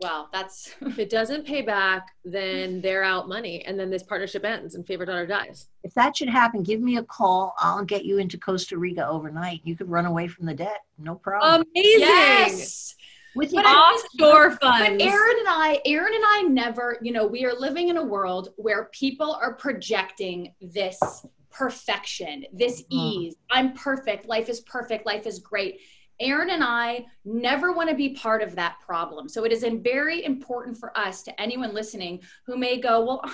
Well, 0.00 0.28
that's 0.32 0.74
if 0.80 0.98
it 0.98 1.08
doesn't 1.08 1.46
pay 1.46 1.62
back, 1.62 2.08
then 2.24 2.80
they're 2.80 3.04
out 3.04 3.28
money, 3.28 3.64
and 3.64 3.78
then 3.78 3.90
this 3.90 4.02
partnership 4.02 4.44
ends, 4.44 4.74
and 4.74 4.86
favorite 4.86 5.06
daughter 5.06 5.26
dies. 5.26 5.68
If 5.82 5.94
that 5.94 6.16
should 6.16 6.28
happen, 6.28 6.62
give 6.62 6.80
me 6.80 6.96
a 6.96 7.02
call. 7.04 7.54
I'll 7.58 7.84
get 7.84 8.04
you 8.04 8.18
into 8.18 8.36
Costa 8.36 8.76
Rica 8.76 9.06
overnight. 9.06 9.60
You 9.64 9.76
could 9.76 9.88
run 9.88 10.06
away 10.06 10.26
from 10.26 10.46
the 10.46 10.54
debt, 10.54 10.80
no 10.98 11.14
problem. 11.14 11.64
Amazing. 11.74 12.00
Yes. 12.00 12.96
With 13.36 13.50
the 13.50 13.58
offshore 13.58 14.52
funds. 14.58 15.02
But 15.02 15.02
Erin 15.02 15.38
and 15.38 15.48
I, 15.48 15.80
Erin 15.84 16.14
and 16.14 16.24
I 16.26 16.42
never, 16.48 16.98
you 17.02 17.12
know, 17.12 17.26
we 17.26 17.44
are 17.44 17.54
living 17.54 17.88
in 17.88 17.96
a 17.96 18.04
world 18.04 18.50
where 18.56 18.90
people 18.92 19.38
are 19.40 19.54
projecting 19.54 20.54
this 20.60 21.00
perfection, 21.50 22.44
this 22.52 22.82
mm. 22.82 22.86
ease. 22.90 23.36
I'm 23.50 23.72
perfect. 23.74 24.26
Life 24.26 24.48
is 24.48 24.60
perfect. 24.60 25.06
Life 25.06 25.26
is 25.26 25.38
great. 25.38 25.80
Erin 26.20 26.50
and 26.50 26.62
I 26.62 27.06
never 27.24 27.72
want 27.72 27.90
to 27.90 27.94
be 27.94 28.10
part 28.10 28.42
of 28.42 28.54
that 28.56 28.76
problem. 28.80 29.28
So 29.28 29.44
it 29.44 29.52
is 29.52 29.64
very 29.82 30.24
important 30.24 30.78
for 30.78 30.96
us 30.96 31.22
to 31.24 31.40
anyone 31.40 31.74
listening 31.74 32.20
who 32.46 32.56
may 32.56 32.80
go, 32.80 33.04
well, 33.04 33.24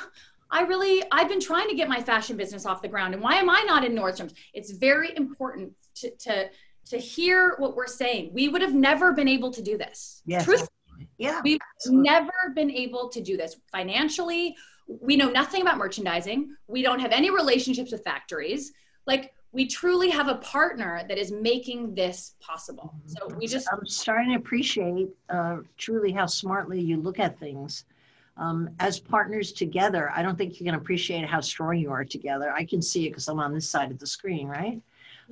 I 0.51 0.63
really, 0.63 1.03
I've 1.13 1.29
been 1.29 1.41
trying 1.41 1.69
to 1.69 1.75
get 1.75 1.89
my 1.89 2.01
fashion 2.01 2.37
business 2.37 2.67
off 2.67 2.83
the 2.83 2.89
ground. 2.89 3.15
And 3.15 3.23
why 3.23 3.35
am 3.35 3.49
I 3.49 3.63
not 3.67 3.85
in 3.85 3.93
Nordstrom's? 3.93 4.35
It's 4.53 4.73
very 4.73 5.17
important 5.17 5.73
to, 5.97 6.11
to, 6.11 6.51
to 6.87 6.97
hear 6.97 7.55
what 7.59 7.77
we're 7.77 7.87
saying. 7.87 8.31
We 8.33 8.49
would 8.49 8.63
have 8.63 8.75
never 8.75 9.13
been 9.13 9.29
able 9.29 9.53
to 9.53 9.63
do 9.63 9.79
this. 9.79 10.23
Yes. 10.27 10.45
Truthfully, 10.45 11.09
yeah. 11.19 11.41
We've 11.45 11.61
never 11.87 12.33
been 12.55 12.71
able 12.71 13.09
to 13.11 13.21
do 13.21 13.37
this 13.37 13.57
financially. 13.71 14.57
We 14.89 15.17
know 15.17 15.31
nothing 15.31 15.63
about 15.63 15.79
merchandising. 15.79 16.55
We 16.67 16.83
don't 16.83 16.99
have 16.99 17.13
any 17.13 17.31
relationships 17.31 17.93
with 17.93 18.03
factories. 18.03 18.73
Like 19.07 19.33
we 19.53 19.67
truly 19.67 20.11
have 20.11 20.29
a 20.29 20.37
partner 20.37 21.03
that 21.09 21.19
is 21.19 21.33
making 21.33 21.95
this 21.95 22.35
possible. 22.41 22.95
So 23.07 23.29
we 23.37 23.47
just. 23.47 23.69
I'm 23.73 23.87
starting 23.87 24.31
to 24.31 24.37
appreciate 24.37 25.09
uh, 25.29 25.59
truly 25.77 26.13
how 26.13 26.27
smartly 26.27 26.81
you 26.81 26.97
look 26.99 27.19
at 27.19 27.39
things. 27.39 27.85
Um, 28.37 28.71
as 28.79 28.99
partners 28.99 29.53
together, 29.53 30.11
I 30.15 30.23
don't 30.23 30.39
think 30.39 30.59
you 30.61 30.65
can 30.65 30.75
appreciate 30.75 31.27
how 31.27 31.41
strong 31.41 31.77
you 31.77 31.91
are 31.91 32.05
together. 32.05 32.53
I 32.53 32.65
can 32.65 32.81
see 32.81 33.07
it 33.07 33.11
because 33.11 33.29
I'm 33.29 33.41
on 33.41 33.53
this 33.53 33.69
side 33.69 33.91
of 33.91 33.99
the 33.99 34.07
screen, 34.07 34.47
right? 34.49 34.81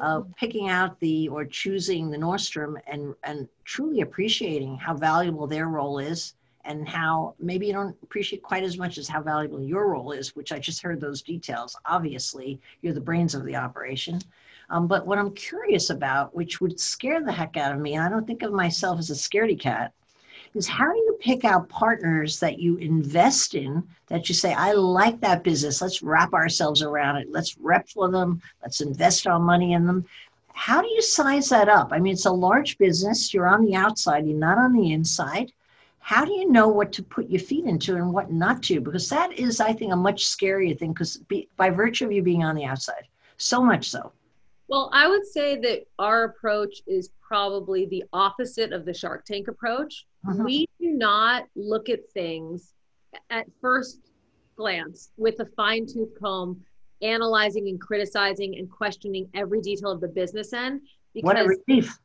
Uh, 0.01 0.19
mm-hmm. 0.19 0.33
picking 0.33 0.69
out 0.69 0.99
the 1.01 1.29
or 1.29 1.45
choosing 1.45 2.11
the 2.11 2.17
Nordstrom 2.17 2.75
and 2.87 3.15
and 3.25 3.49
truly 3.65 4.01
appreciating 4.01 4.77
how 4.77 4.95
valuable 4.95 5.47
their 5.47 5.69
role 5.69 5.99
is 5.99 6.35
and 6.69 6.87
how 6.87 7.35
maybe 7.41 7.67
you 7.67 7.73
don't 7.73 7.97
appreciate 8.03 8.43
quite 8.43 8.63
as 8.63 8.77
much 8.77 8.99
as 8.99 9.09
how 9.09 9.23
valuable 9.23 9.63
your 9.63 9.89
role 9.89 10.13
is, 10.13 10.37
which 10.37 10.53
I 10.53 10.59
just 10.59 10.83
heard 10.83 11.01
those 11.01 11.23
details. 11.23 11.75
Obviously, 11.87 12.61
you're 12.83 12.93
the 12.93 13.01
brains 13.01 13.35
of 13.35 13.47
the 13.47 13.57
operation. 13.57 14.21
Um, 14.69 14.87
but 14.87 15.07
what 15.07 15.19
I'm 15.19 15.33
curious 15.33 15.89
about, 15.89 16.37
which 16.37 16.61
would 16.61 16.79
scare 16.79 17.25
the 17.25 17.33
heck 17.33 17.57
out 17.57 17.73
of 17.73 17.81
me, 17.81 17.95
and 17.95 18.05
I 18.05 18.11
don't 18.11 18.27
think 18.27 18.43
of 18.43 18.53
myself 18.53 18.99
as 18.99 19.09
a 19.09 19.15
scaredy 19.15 19.59
cat, 19.59 19.95
is 20.55 20.69
how 20.69 20.93
do 20.93 20.99
you 20.99 21.17
pick 21.21 21.43
out 21.47 21.71
partners 21.71 22.39
that 22.41 22.59
you 22.59 22.77
invest 22.77 23.55
in 23.55 23.83
that 24.09 24.29
you 24.29 24.35
say, 24.35 24.53
I 24.53 24.73
like 24.73 25.21
that 25.21 25.43
business. 25.43 25.81
Let's 25.81 26.03
wrap 26.03 26.35
ourselves 26.35 26.83
around 26.83 27.17
it. 27.17 27.29
Let's 27.31 27.57
rep 27.59 27.89
for 27.89 28.11
them. 28.11 28.43
Let's 28.61 28.83
invest 28.83 29.27
our 29.27 29.41
money 29.41 29.73
in 29.73 29.87
them. 29.87 30.05
How 30.53 30.83
do 30.83 30.89
you 30.89 31.01
size 31.01 31.49
that 31.49 31.71
up? 31.71 31.93
I 31.93 31.99
mean, 31.99 32.13
it's 32.13 32.27
a 32.27 32.31
large 32.31 32.77
business. 32.77 33.33
You're 33.33 33.49
on 33.49 33.65
the 33.65 33.75
outside, 33.75 34.27
you're 34.27 34.37
not 34.37 34.59
on 34.59 34.75
the 34.75 34.93
inside 34.93 35.51
how 36.09 36.25
do 36.25 36.33
you 36.33 36.51
know 36.51 36.69
what 36.69 36.91
to 36.91 37.03
put 37.03 37.29
your 37.29 37.39
feet 37.39 37.67
into 37.67 37.97
and 37.97 38.11
what 38.11 38.33
not 38.33 38.63
to? 38.63 38.81
Because 38.81 39.11
that 39.11 39.31
is, 39.39 39.61
I 39.61 39.75
think, 39.75 39.93
a 39.93 39.97
much 39.97 40.25
scarier 40.25 40.77
thing 40.77 40.95
because 40.95 41.21
by 41.59 41.69
virtue 41.69 42.07
of 42.07 42.13
you 42.13 42.23
being 42.23 42.43
on 42.43 42.55
the 42.55 42.65
outside, 42.65 43.07
so 43.37 43.63
much 43.63 43.91
so. 43.91 44.11
Well, 44.69 44.89
I 44.95 45.07
would 45.07 45.27
say 45.27 45.57
that 45.57 45.83
our 45.99 46.25
approach 46.25 46.81
is 46.87 47.11
probably 47.21 47.85
the 47.85 48.05
opposite 48.15 48.73
of 48.73 48.87
the 48.87 48.95
Shark 48.95 49.27
Tank 49.27 49.49
approach. 49.49 50.07
Uh-huh. 50.27 50.45
We 50.45 50.67
do 50.81 50.93
not 50.93 51.45
look 51.55 51.91
at 51.91 52.11
things 52.13 52.73
at 53.29 53.45
first 53.61 54.01
glance 54.57 55.11
with 55.19 55.39
a 55.41 55.47
fine 55.57 55.85
tooth 55.85 56.19
comb, 56.19 56.59
analyzing 57.03 57.69
and 57.69 57.79
criticizing 57.79 58.57
and 58.57 58.71
questioning 58.71 59.29
every 59.35 59.61
detail 59.61 59.91
of 59.91 60.01
the 60.01 60.09
business 60.09 60.55
end. 60.55 60.81
Because, 61.13 61.27
what 61.27 61.39
a 61.39 61.45
relief 61.69 61.99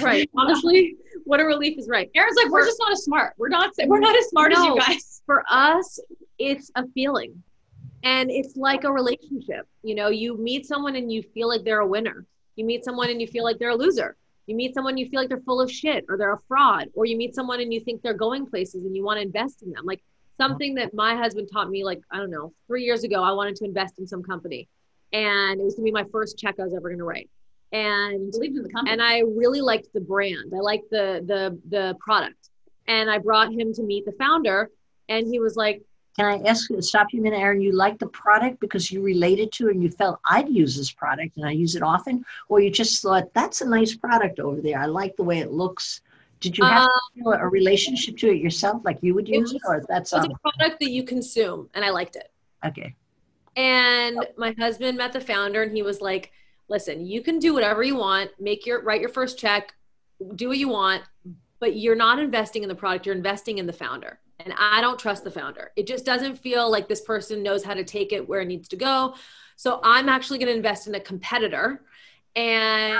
right. 0.00 0.28
Honestly, 0.36 0.96
what 1.24 1.40
a 1.40 1.44
relief 1.44 1.78
is 1.78 1.88
right. 1.88 2.10
Erin's 2.14 2.36
like, 2.36 2.50
we're 2.50 2.64
just 2.64 2.78
not 2.80 2.92
as 2.92 3.04
smart. 3.04 3.34
We're 3.36 3.48
not. 3.48 3.70
We're 3.86 4.00
not 4.00 4.16
as 4.16 4.26
smart 4.26 4.52
no, 4.52 4.58
as 4.58 4.64
you 4.64 4.80
guys. 4.80 5.22
For 5.26 5.44
us, 5.48 5.98
it's 6.38 6.70
a 6.76 6.86
feeling, 6.88 7.42
and 8.02 8.30
it's 8.30 8.56
like 8.56 8.84
a 8.84 8.92
relationship. 8.92 9.66
You 9.82 9.94
know, 9.94 10.08
you 10.08 10.36
meet 10.36 10.66
someone 10.66 10.96
and 10.96 11.10
you 11.10 11.22
feel 11.22 11.48
like 11.48 11.64
they're 11.64 11.80
a 11.80 11.86
winner. 11.86 12.26
You 12.56 12.64
meet 12.64 12.84
someone 12.84 13.10
and 13.10 13.20
you 13.20 13.26
feel 13.26 13.44
like 13.44 13.58
they're 13.58 13.70
a 13.70 13.76
loser. 13.76 14.16
You 14.46 14.54
meet 14.54 14.74
someone 14.74 14.98
you 14.98 15.08
feel 15.08 15.20
like 15.20 15.30
they're 15.30 15.40
full 15.40 15.60
of 15.60 15.70
shit 15.70 16.04
or 16.08 16.18
they're 16.18 16.34
a 16.34 16.40
fraud, 16.46 16.88
or 16.94 17.06
you 17.06 17.16
meet 17.16 17.34
someone 17.34 17.60
and 17.60 17.72
you 17.72 17.80
think 17.80 18.02
they're 18.02 18.12
going 18.14 18.46
places 18.46 18.84
and 18.84 18.94
you 18.94 19.02
want 19.02 19.18
to 19.18 19.22
invest 19.22 19.62
in 19.62 19.70
them. 19.70 19.86
Like 19.86 20.02
something 20.36 20.74
that 20.74 20.92
my 20.92 21.16
husband 21.16 21.48
taught 21.50 21.70
me, 21.70 21.84
like 21.84 22.02
I 22.10 22.18
don't 22.18 22.30
know, 22.30 22.52
three 22.66 22.84
years 22.84 23.04
ago, 23.04 23.22
I 23.22 23.32
wanted 23.32 23.56
to 23.56 23.64
invest 23.64 23.98
in 23.98 24.06
some 24.06 24.22
company, 24.22 24.68
and 25.12 25.60
it 25.60 25.64
was 25.64 25.74
gonna 25.74 25.84
be 25.84 25.92
my 25.92 26.04
first 26.12 26.38
check 26.38 26.56
I 26.60 26.64
was 26.64 26.74
ever 26.74 26.90
gonna 26.90 27.04
write 27.04 27.30
and 27.74 28.30
believed 28.30 28.56
in 28.56 28.62
the 28.62 28.68
company. 28.68 28.92
and 28.92 29.02
I 29.02 29.20
really 29.20 29.60
liked 29.60 29.88
the 29.92 30.00
brand. 30.00 30.52
I 30.54 30.60
liked 30.60 30.88
the 30.90 31.22
the 31.26 31.58
the 31.68 31.96
product, 31.98 32.50
and 32.86 33.10
I 33.10 33.18
brought 33.18 33.52
him 33.52 33.74
to 33.74 33.82
meet 33.82 34.06
the 34.06 34.12
founder, 34.12 34.70
and 35.08 35.26
he 35.26 35.40
was 35.40 35.56
like, 35.56 35.82
"Can 36.16 36.26
I 36.26 36.36
ask 36.48 36.70
you 36.70 36.76
to 36.76 36.82
stop 36.82 37.08
you 37.12 37.20
a 37.20 37.22
minute, 37.24 37.40
Erin? 37.40 37.60
You 37.60 37.72
like 37.72 37.98
the 37.98 38.06
product 38.06 38.60
because 38.60 38.92
you 38.92 39.02
related 39.02 39.50
to 39.52 39.68
it 39.68 39.74
and 39.74 39.82
you 39.82 39.90
felt 39.90 40.20
I'd 40.24 40.48
use 40.48 40.76
this 40.76 40.92
product 40.92 41.36
and 41.36 41.44
I 41.46 41.50
use 41.50 41.74
it 41.74 41.82
often, 41.82 42.24
or 42.48 42.60
you 42.60 42.70
just 42.70 43.02
thought 43.02 43.34
that's 43.34 43.60
a 43.60 43.68
nice 43.68 43.96
product 43.96 44.38
over 44.38 44.60
there. 44.60 44.78
I 44.78 44.86
like 44.86 45.16
the 45.16 45.24
way 45.24 45.40
it 45.40 45.50
looks." 45.50 46.00
Did 46.40 46.58
you 46.58 46.64
have 46.64 46.90
um, 47.24 47.32
a 47.32 47.48
relationship 47.48 48.18
to 48.18 48.28
it 48.28 48.36
yourself, 48.36 48.82
like 48.84 48.98
you 49.00 49.14
would 49.14 49.26
use 49.26 49.52
it, 49.52 49.56
it 49.56 49.62
or 49.66 49.82
that's 49.88 50.12
it 50.12 50.16
was 50.16 50.26
a 50.26 50.50
product 50.50 50.78
that 50.80 50.90
you 50.90 51.02
consume, 51.02 51.70
and 51.72 51.82
I 51.82 51.90
liked 51.90 52.16
it. 52.16 52.30
Okay. 52.66 52.94
And 53.56 54.26
my 54.36 54.54
husband 54.58 54.98
met 54.98 55.12
the 55.12 55.20
founder 55.20 55.62
and 55.62 55.74
he 55.74 55.82
was 55.82 56.00
like, 56.02 56.32
listen, 56.68 57.06
you 57.06 57.22
can 57.22 57.38
do 57.38 57.54
whatever 57.54 57.82
you 57.82 57.96
want, 57.96 58.30
make 58.40 58.66
your 58.66 58.82
write 58.82 59.00
your 59.00 59.10
first 59.10 59.38
check, 59.38 59.74
do 60.34 60.48
what 60.48 60.58
you 60.58 60.68
want, 60.68 61.02
but 61.60 61.76
you're 61.76 61.96
not 61.96 62.18
investing 62.18 62.62
in 62.62 62.68
the 62.68 62.74
product, 62.74 63.06
you're 63.06 63.14
investing 63.14 63.58
in 63.58 63.66
the 63.66 63.72
founder. 63.72 64.18
And 64.40 64.52
I 64.58 64.80
don't 64.80 64.98
trust 64.98 65.24
the 65.24 65.30
founder. 65.30 65.70
It 65.76 65.86
just 65.86 66.04
doesn't 66.04 66.36
feel 66.36 66.70
like 66.70 66.88
this 66.88 67.00
person 67.00 67.42
knows 67.42 67.62
how 67.64 67.74
to 67.74 67.84
take 67.84 68.12
it 68.12 68.28
where 68.28 68.40
it 68.40 68.46
needs 68.46 68.68
to 68.68 68.76
go. 68.76 69.14
So 69.56 69.80
I'm 69.82 70.08
actually 70.08 70.38
going 70.38 70.48
to 70.48 70.56
invest 70.56 70.86
in 70.88 70.94
a 70.94 71.00
competitor 71.00 71.82
and 72.34 72.98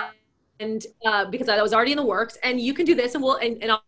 and 0.60 0.86
uh, 1.04 1.24
because 1.24 1.48
I 1.48 1.60
was 1.60 1.74
already 1.74 1.90
in 1.90 1.96
the 1.96 2.06
works 2.06 2.38
and 2.44 2.60
you 2.60 2.72
can 2.72 2.86
do 2.86 2.94
this 2.94 3.14
and 3.14 3.24
we'll 3.24 3.36
and, 3.36 3.60
and 3.62 3.72
I'll 3.72 3.82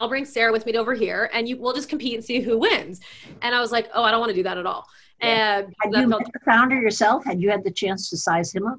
I'll 0.00 0.08
bring 0.08 0.24
Sara 0.24 0.52
with 0.52 0.66
me 0.66 0.76
over 0.76 0.94
here 0.94 1.30
and 1.32 1.48
you 1.48 1.58
we'll 1.58 1.74
just 1.74 1.88
compete 1.88 2.14
and 2.14 2.24
see 2.24 2.40
who 2.40 2.58
wins. 2.58 3.00
And 3.42 3.54
I 3.54 3.60
was 3.60 3.72
like, 3.72 3.88
oh, 3.94 4.02
I 4.02 4.10
don't 4.10 4.20
want 4.20 4.30
to 4.30 4.36
do 4.36 4.42
that 4.42 4.58
at 4.58 4.66
all. 4.66 4.86
Yeah. 5.20 5.58
And 5.58 5.74
had 5.80 6.00
you 6.00 6.08
met 6.08 6.20
the 6.32 6.40
founder 6.44 6.76
yourself? 6.76 7.24
Had 7.24 7.40
you 7.40 7.50
had 7.50 7.64
the 7.64 7.70
chance 7.70 8.10
to 8.10 8.16
size 8.16 8.54
him 8.54 8.66
up? 8.66 8.78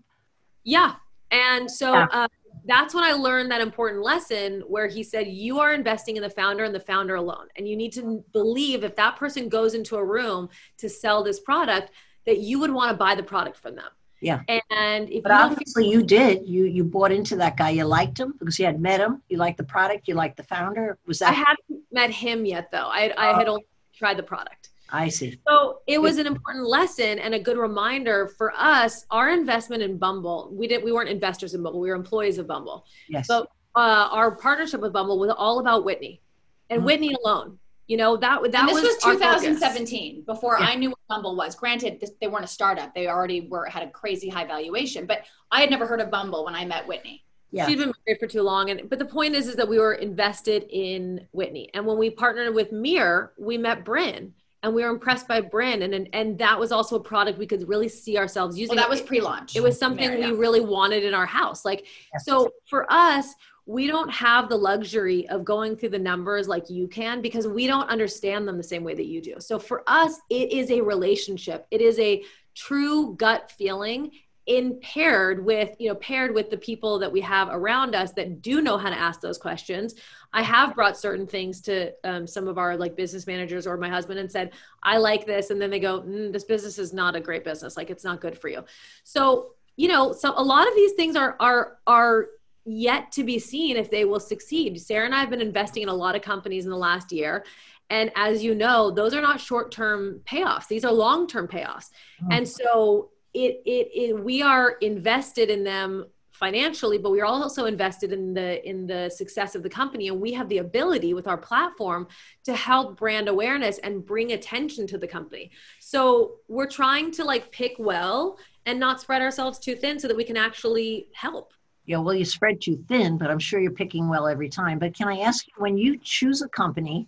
Yeah. 0.67 0.95
And 1.31 1.71
so 1.71 1.93
yeah. 1.93 2.07
Uh, 2.11 2.27
that's 2.65 2.93
when 2.93 3.05
I 3.05 3.13
learned 3.13 3.49
that 3.51 3.61
important 3.61 4.03
lesson 4.03 4.61
where 4.67 4.87
he 4.87 5.01
said, 5.01 5.27
You 5.27 5.59
are 5.59 5.73
investing 5.73 6.17
in 6.17 6.21
the 6.21 6.29
founder 6.29 6.65
and 6.65 6.75
the 6.75 6.79
founder 6.79 7.15
alone. 7.15 7.47
And 7.55 7.67
you 7.67 7.77
need 7.77 7.93
to 7.93 8.23
believe 8.33 8.83
if 8.83 8.95
that 8.97 9.15
person 9.15 9.47
goes 9.47 9.73
into 9.73 9.95
a 9.95 10.03
room 10.03 10.49
to 10.79 10.89
sell 10.89 11.23
this 11.23 11.39
product, 11.39 11.91
that 12.25 12.39
you 12.39 12.59
would 12.59 12.71
want 12.71 12.91
to 12.91 12.97
buy 12.97 13.15
the 13.15 13.23
product 13.23 13.57
from 13.57 13.75
them. 13.75 13.89
Yeah. 14.19 14.41
And 14.49 15.07
but 15.23 15.29
you 15.29 15.37
obviously 15.37 15.83
feel- 15.83 15.91
you 15.93 16.03
did. 16.03 16.45
You 16.45 16.65
you 16.65 16.83
bought 16.83 17.13
into 17.13 17.37
that 17.37 17.55
guy. 17.55 17.69
You 17.69 17.85
liked 17.85 18.19
him 18.19 18.33
because 18.37 18.59
you 18.59 18.65
had 18.65 18.81
met 18.81 18.99
him. 18.99 19.21
You 19.29 19.37
liked 19.37 19.57
the 19.57 19.63
product. 19.63 20.09
You 20.09 20.15
liked 20.15 20.35
the 20.35 20.43
founder. 20.43 20.97
Was 21.05 21.19
that? 21.19 21.29
I 21.29 21.33
haven't 21.33 21.85
met 21.93 22.11
him 22.11 22.45
yet, 22.45 22.71
though. 22.71 22.87
I 22.87 23.13
I 23.17 23.37
had 23.37 23.47
oh. 23.47 23.51
only 23.53 23.67
tried 23.93 24.17
the 24.17 24.23
product. 24.23 24.69
I 24.89 25.09
see. 25.09 25.39
So 25.47 25.79
it 25.87 26.01
was 26.01 26.17
an 26.17 26.27
important 26.27 26.65
lesson 26.65 27.19
and 27.19 27.33
a 27.33 27.39
good 27.39 27.57
reminder 27.57 28.27
for 28.27 28.53
us. 28.55 29.05
Our 29.11 29.31
investment 29.31 29.83
in 29.83 29.97
Bumble, 29.97 30.49
we 30.53 30.67
didn't, 30.67 30.85
we 30.85 30.91
weren't 30.91 31.09
investors 31.09 31.53
in 31.53 31.63
Bumble. 31.63 31.79
We 31.79 31.89
were 31.89 31.95
employees 31.95 32.37
of 32.37 32.47
Bumble. 32.47 32.85
Yes. 33.09 33.27
But 33.27 33.49
uh, 33.75 34.09
our 34.11 34.35
partnership 34.35 34.81
with 34.81 34.93
Bumble 34.93 35.19
was 35.19 35.31
all 35.37 35.59
about 35.59 35.83
Whitney 35.83 36.21
and 36.69 36.79
mm-hmm. 36.79 36.85
Whitney 36.85 37.15
alone. 37.23 37.59
You 37.87 37.95
know 37.95 38.17
that 38.17 38.41
that 38.51 38.53
and 38.53 38.67
this 38.67 38.83
was, 38.83 38.83
was 39.01 39.15
2017 39.15 40.23
before 40.25 40.57
yeah. 40.59 40.67
I 40.67 40.75
knew 40.75 40.89
what 40.89 40.99
Bumble 41.07 41.37
was. 41.37 41.55
Granted, 41.55 42.01
this, 42.01 42.11
they 42.19 42.27
weren't 42.27 42.43
a 42.43 42.47
startup; 42.47 42.93
they 42.93 43.07
already 43.07 43.47
were 43.47 43.65
had 43.65 43.81
a 43.83 43.89
crazy 43.89 44.27
high 44.27 44.43
valuation. 44.43 45.05
But 45.05 45.21
I 45.51 45.61
had 45.61 45.69
never 45.69 45.87
heard 45.87 46.01
of 46.01 46.11
Bumble 46.11 46.43
when 46.43 46.53
I 46.53 46.65
met 46.65 46.85
Whitney. 46.85 47.23
Yeah. 47.51 47.65
She'd 47.65 47.77
been 47.77 47.93
married 48.05 48.19
for 48.19 48.27
too 48.27 48.41
long. 48.41 48.69
And 48.71 48.89
but 48.89 48.99
the 48.99 49.05
point 49.05 49.35
is 49.35 49.47
is 49.47 49.55
that 49.55 49.69
we 49.69 49.79
were 49.79 49.93
invested 49.93 50.65
in 50.69 51.27
Whitney. 51.31 51.69
And 51.73 51.85
when 51.85 51.97
we 51.97 52.09
partnered 52.09 52.53
with 52.53 52.73
Mir, 52.73 53.31
we 53.39 53.57
met 53.57 53.85
Brynn 53.85 54.31
and 54.63 54.73
we 54.73 54.83
were 54.83 54.89
impressed 54.89 55.27
by 55.27 55.41
Brynn 55.41 55.83
and, 55.83 56.09
and 56.13 56.37
that 56.39 56.59
was 56.59 56.71
also 56.71 56.95
a 56.95 56.99
product 56.99 57.37
we 57.37 57.45
could 57.45 57.67
really 57.67 57.87
see 57.87 58.17
ourselves 58.17 58.57
using. 58.57 58.75
Well, 58.75 58.83
that 58.83 58.89
was 58.89 59.01
pre-launch. 59.01 59.55
It 59.55 59.63
was 59.63 59.77
something 59.77 60.19
we 60.19 60.31
really 60.31 60.61
wanted 60.61 61.03
in 61.03 61.13
our 61.13 61.25
house. 61.25 61.63
Like 61.63 61.85
yes. 62.13 62.25
so 62.25 62.51
for 62.65 62.91
us, 62.91 63.33
we 63.67 63.85
don't 63.85 64.09
have 64.09 64.47
the 64.47 64.55
luxury 64.55 65.27
of 65.27 65.43
going 65.43 65.75
through 65.75 65.89
the 65.89 65.99
numbers 65.99 66.47
like 66.47 66.69
you 66.69 66.87
can 66.87 67.21
because 67.21 67.47
we 67.47 67.67
don't 67.67 67.89
understand 67.89 68.47
them 68.47 68.55
the 68.55 68.63
same 68.63 68.83
way 68.83 68.95
that 68.95 69.07
you 69.07 69.21
do. 69.21 69.35
So 69.39 69.59
for 69.59 69.83
us, 69.87 70.19
it 70.29 70.53
is 70.53 70.71
a 70.71 70.79
relationship. 70.79 71.67
It 71.69 71.81
is 71.81 71.99
a 71.99 72.23
true 72.55 73.15
gut 73.15 73.51
feeling 73.51 74.11
in 74.47 74.79
paired 74.79 75.43
with 75.43 75.75
you 75.77 75.89
know 75.89 75.95
paired 75.95 76.33
with 76.33 76.49
the 76.49 76.57
people 76.57 76.97
that 76.99 77.11
we 77.11 77.19
have 77.19 77.49
around 77.51 77.93
us 77.93 78.13
that 78.13 78.41
do 78.41 78.61
know 78.61 78.77
how 78.77 78.89
to 78.89 78.97
ask 78.97 79.19
those 79.19 79.37
questions. 79.37 79.93
I 80.33 80.41
have 80.41 80.73
brought 80.73 80.97
certain 80.97 81.27
things 81.27 81.61
to 81.61 81.93
um, 82.05 82.25
some 82.25 82.47
of 82.47 82.57
our 82.57 82.77
like 82.77 82.95
business 82.95 83.27
managers 83.27 83.67
or 83.67 83.77
my 83.77 83.89
husband 83.89 84.19
and 84.19 84.31
said 84.31 84.51
i 84.83 84.97
like 84.97 85.25
this 85.25 85.49
and 85.49 85.61
then 85.61 85.69
they 85.69 85.79
go 85.79 86.01
mm, 86.01 86.31
this 86.31 86.45
business 86.45 86.79
is 86.79 86.93
not 86.93 87.15
a 87.15 87.19
great 87.19 87.43
business. 87.43 87.75
Like 87.75 87.89
it's 87.89 88.05
not 88.05 88.21
good 88.21 88.37
for 88.37 88.47
you. 88.47 88.63
So 89.03 89.51
you 89.75 89.89
know 89.89 90.13
so 90.13 90.33
a 90.35 90.43
lot 90.43 90.67
of 90.67 90.75
these 90.75 90.93
things 90.93 91.15
are 91.17 91.35
are 91.39 91.77
are 91.85 92.27
yet 92.65 93.11
to 93.13 93.23
be 93.23 93.39
seen 93.39 93.75
if 93.75 93.91
they 93.91 94.05
will 94.05 94.19
succeed. 94.19 94.79
Sara 94.79 95.05
and 95.05 95.13
i 95.13 95.19
have 95.19 95.29
been 95.29 95.41
investing 95.41 95.83
in 95.83 95.89
a 95.89 95.93
lot 95.93 96.15
of 96.15 96.21
companies 96.21 96.63
in 96.63 96.71
the 96.71 96.77
last 96.77 97.11
year 97.11 97.43
and 97.89 98.11
as 98.15 98.43
you 98.43 98.55
know 98.55 98.91
those 98.91 99.13
are 99.13 99.21
not 99.21 99.41
short-term 99.41 100.21
payoffs. 100.25 100.67
These 100.67 100.85
are 100.85 100.91
long-term 100.91 101.49
payoffs. 101.49 101.89
Mm-hmm. 102.21 102.31
and 102.31 102.47
so 102.47 103.09
it, 103.37 103.61
it, 103.65 103.87
it 103.93 104.23
we 104.23 104.41
are 104.41 104.71
invested 104.81 105.49
in 105.49 105.63
them 105.63 106.05
financially 106.31 106.99
but 106.99 107.09
we 107.09 107.19
are 107.19 107.25
also 107.25 107.65
invested 107.65 108.11
in 108.11 108.31
the 108.33 108.67
in 108.67 108.85
the 108.85 109.09
success 109.09 109.55
of 109.55 109.63
the 109.63 109.69
company. 109.69 110.07
And 110.07 110.19
we 110.19 110.33
have 110.33 110.49
the 110.49 110.59
ability 110.59 111.13
with 111.13 111.27
our 111.27 111.37
platform 111.37 112.07
to 112.45 112.55
help 112.55 112.97
brand 112.97 113.27
awareness 113.27 113.79
and 113.79 114.05
bring 114.05 114.31
attention 114.31 114.87
to 114.87 114.97
the 114.97 115.07
company. 115.07 115.51
So 115.79 116.37
we're 116.47 116.69
trying 116.69 117.11
to 117.13 117.23
like 117.23 117.51
pick 117.51 117.75
well 117.77 118.37
and 118.65 118.79
not 118.79 119.01
spread 119.01 119.21
ourselves 119.21 119.59
too 119.59 119.75
thin 119.75 119.99
so 119.99 120.07
that 120.07 120.17
we 120.17 120.23
can 120.23 120.37
actually 120.37 121.07
help. 121.13 121.53
Yeah 121.85 121.99
well 121.99 122.15
you 122.15 122.25
spread 122.25 122.59
too 122.59 122.77
thin 122.89 123.17
but 123.17 123.29
i'm 123.31 123.39
sure 123.39 123.59
you're 123.59 123.79
picking 123.83 124.09
well 124.09 124.27
every 124.27 124.49
time. 124.49 124.79
But 124.79 124.95
can 124.95 125.07
i 125.07 125.19
ask 125.19 125.47
you 125.47 125.53
when 125.57 125.77
you 125.77 125.99
choose 126.15 126.41
a 126.41 126.49
company 126.49 127.07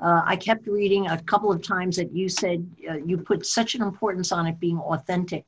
uh, 0.00 0.22
I 0.24 0.36
kept 0.36 0.66
reading 0.66 1.08
a 1.08 1.20
couple 1.24 1.52
of 1.52 1.60
times 1.60 1.96
that 1.96 2.10
you 2.14 2.28
said 2.28 2.66
uh, 2.88 2.94
you 2.94 3.18
put 3.18 3.44
such 3.44 3.74
an 3.74 3.82
importance 3.82 4.32
on 4.32 4.46
it 4.46 4.58
being 4.58 4.78
authentic 4.78 5.44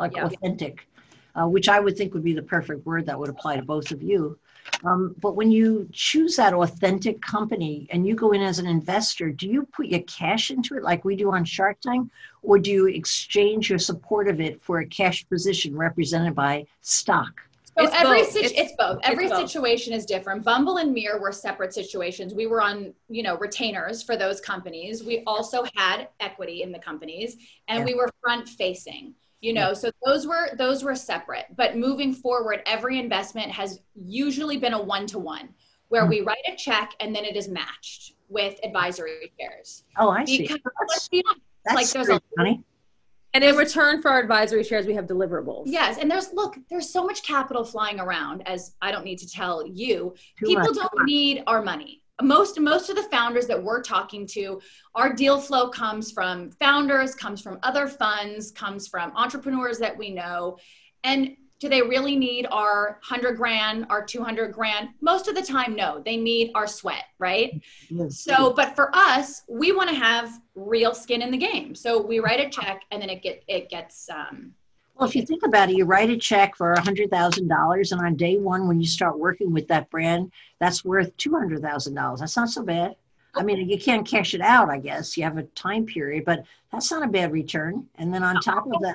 like 0.00 0.16
yeah. 0.16 0.24
authentic, 0.24 0.88
uh, 1.36 1.46
which 1.46 1.68
I 1.68 1.78
would 1.78 1.96
think 1.96 2.14
would 2.14 2.24
be 2.24 2.32
the 2.32 2.42
perfect 2.42 2.84
word 2.84 3.06
that 3.06 3.18
would 3.18 3.28
apply 3.28 3.56
to 3.56 3.62
both 3.62 3.92
of 3.92 4.02
you. 4.02 4.38
Um, 4.84 5.14
but 5.20 5.36
when 5.36 5.50
you 5.50 5.88
choose 5.92 6.36
that 6.36 6.54
authentic 6.54 7.20
company 7.20 7.86
and 7.90 8.06
you 8.06 8.14
go 8.14 8.32
in 8.32 8.42
as 8.42 8.58
an 8.58 8.66
investor, 8.66 9.30
do 9.30 9.46
you 9.46 9.66
put 9.72 9.86
your 9.86 10.00
cash 10.02 10.50
into 10.50 10.76
it 10.76 10.82
like 10.82 11.04
we 11.04 11.16
do 11.16 11.30
on 11.32 11.44
Shark 11.44 11.80
Tank, 11.80 12.10
or 12.42 12.58
do 12.58 12.70
you 12.70 12.86
exchange 12.86 13.68
your 13.68 13.78
support 13.78 14.28
of 14.28 14.40
it 14.40 14.62
for 14.62 14.80
a 14.80 14.86
cash 14.86 15.28
position 15.28 15.76
represented 15.76 16.34
by 16.34 16.66
stock? 16.80 17.40
So 17.78 17.84
it's 17.84 17.94
every 17.94 18.22
both. 18.22 18.36
it's, 18.36 18.52
it's, 18.52 18.72
both. 18.76 18.98
Every 19.04 19.26
it's 19.26 19.36
situation 19.36 19.92
both. 19.92 20.00
is 20.00 20.06
different. 20.06 20.44
Bumble 20.44 20.78
and 20.78 20.92
Mir 20.92 21.20
were 21.20 21.32
separate 21.32 21.72
situations. 21.72 22.34
We 22.34 22.46
were 22.46 22.60
on, 22.60 22.92
you 23.08 23.22
know, 23.22 23.38
retainers 23.38 24.02
for 24.02 24.16
those 24.16 24.40
companies. 24.40 25.04
We 25.04 25.22
also 25.26 25.64
had 25.76 26.08
equity 26.18 26.62
in 26.62 26.72
the 26.72 26.78
companies, 26.78 27.36
and 27.68 27.80
yeah. 27.80 27.84
we 27.84 27.94
were 27.94 28.10
front 28.22 28.48
facing 28.48 29.14
you 29.40 29.52
know 29.52 29.72
so 29.74 29.90
those 30.04 30.26
were 30.26 30.54
those 30.56 30.84
were 30.84 30.94
separate. 30.94 31.46
But 31.56 31.76
moving 31.76 32.12
forward 32.12 32.62
every 32.66 32.98
investment 32.98 33.50
has 33.52 33.80
usually 33.94 34.56
been 34.56 34.74
a 34.74 34.82
one 34.82 35.06
to 35.08 35.18
one 35.18 35.50
where 35.88 36.02
mm-hmm. 36.02 36.10
we 36.10 36.20
write 36.20 36.44
a 36.46 36.56
check 36.56 36.94
and 37.00 37.14
then 37.14 37.24
it 37.24 37.36
is 37.36 37.48
matched 37.48 38.14
with 38.28 38.58
advisory 38.62 39.32
shares. 39.38 39.84
Oh 39.98 40.10
i 40.10 40.24
see. 40.24 40.46
That's, 40.46 40.62
that's 41.64 41.74
like 41.74 41.90
there's 41.90 42.08
a 42.08 42.20
funny. 42.36 42.62
And 43.32 43.44
in 43.44 43.54
return 43.54 44.02
for 44.02 44.10
our 44.10 44.18
advisory 44.18 44.64
shares 44.64 44.86
we 44.86 44.94
have 44.94 45.06
deliverables. 45.06 45.64
Yes 45.66 45.98
and 45.98 46.10
there's 46.10 46.32
look 46.32 46.56
there's 46.68 46.88
so 46.88 47.04
much 47.04 47.22
capital 47.22 47.64
flying 47.64 48.00
around 48.00 48.42
as 48.46 48.74
i 48.82 48.90
don't 48.90 49.04
need 49.04 49.18
to 49.18 49.28
tell 49.28 49.66
you. 49.66 50.14
Too 50.38 50.46
people 50.46 50.64
much. 50.64 50.76
don't 50.76 51.04
need 51.04 51.42
our 51.46 51.62
money 51.62 51.99
most 52.22 52.58
most 52.60 52.90
of 52.90 52.96
the 52.96 53.02
founders 53.04 53.46
that 53.46 53.62
we're 53.62 53.82
talking 53.82 54.26
to 54.26 54.60
our 54.94 55.12
deal 55.12 55.40
flow 55.40 55.68
comes 55.68 56.10
from 56.10 56.50
founders 56.52 57.14
comes 57.14 57.40
from 57.40 57.58
other 57.62 57.86
funds 57.86 58.50
comes 58.50 58.86
from 58.86 59.12
entrepreneurs 59.16 59.78
that 59.78 59.96
we 59.96 60.10
know. 60.10 60.58
And 61.04 61.36
do 61.58 61.68
they 61.68 61.82
really 61.82 62.16
need 62.16 62.46
our 62.50 62.98
100 63.06 63.36
grand 63.36 63.86
our 63.90 64.04
200 64.04 64.52
grand? 64.52 64.90
Most 65.00 65.28
of 65.28 65.34
the 65.34 65.42
time 65.42 65.74
no. 65.76 66.02
They 66.04 66.16
need 66.16 66.52
our 66.54 66.66
sweat 66.66 67.04
right? 67.18 67.60
Yes. 67.88 68.20
so 68.20 68.52
but 68.52 68.74
for 68.74 68.94
us 68.94 69.42
we 69.48 69.72
want 69.72 69.88
to 69.90 69.94
have 69.94 70.40
real 70.54 70.94
skin 70.94 71.22
in 71.22 71.30
the 71.30 71.38
game. 71.38 71.74
So 71.74 72.00
we 72.00 72.20
write 72.20 72.40
a 72.40 72.50
check 72.50 72.82
and 72.90 73.00
then 73.00 73.10
it 73.10 73.22
get 73.22 73.42
it 73.46 73.70
gets 73.70 74.08
um, 74.10 74.52
well, 75.00 75.08
if 75.08 75.16
you 75.16 75.24
think 75.24 75.44
about 75.44 75.70
it, 75.70 75.76
you 75.76 75.86
write 75.86 76.10
a 76.10 76.16
check 76.18 76.54
for 76.54 76.74
$100,000, 76.74 77.92
and 77.92 78.00
on 78.02 78.16
day 78.16 78.36
one, 78.36 78.68
when 78.68 78.82
you 78.82 78.86
start 78.86 79.18
working 79.18 79.50
with 79.50 79.66
that 79.68 79.88
brand, 79.88 80.30
that's 80.58 80.84
worth 80.84 81.16
$200,000. 81.16 82.18
That's 82.18 82.36
not 82.36 82.50
so 82.50 82.62
bad. 82.62 82.96
I 83.34 83.42
mean, 83.42 83.66
you 83.66 83.78
can't 83.78 84.06
cash 84.06 84.34
it 84.34 84.42
out, 84.42 84.68
I 84.68 84.76
guess. 84.76 85.16
You 85.16 85.24
have 85.24 85.38
a 85.38 85.44
time 85.44 85.86
period, 85.86 86.26
but 86.26 86.44
that's 86.70 86.90
not 86.90 87.02
a 87.02 87.08
bad 87.08 87.32
return. 87.32 87.86
And 87.94 88.12
then 88.12 88.22
on 88.22 88.40
top 88.42 88.66
of 88.66 88.82
that, 88.82 88.94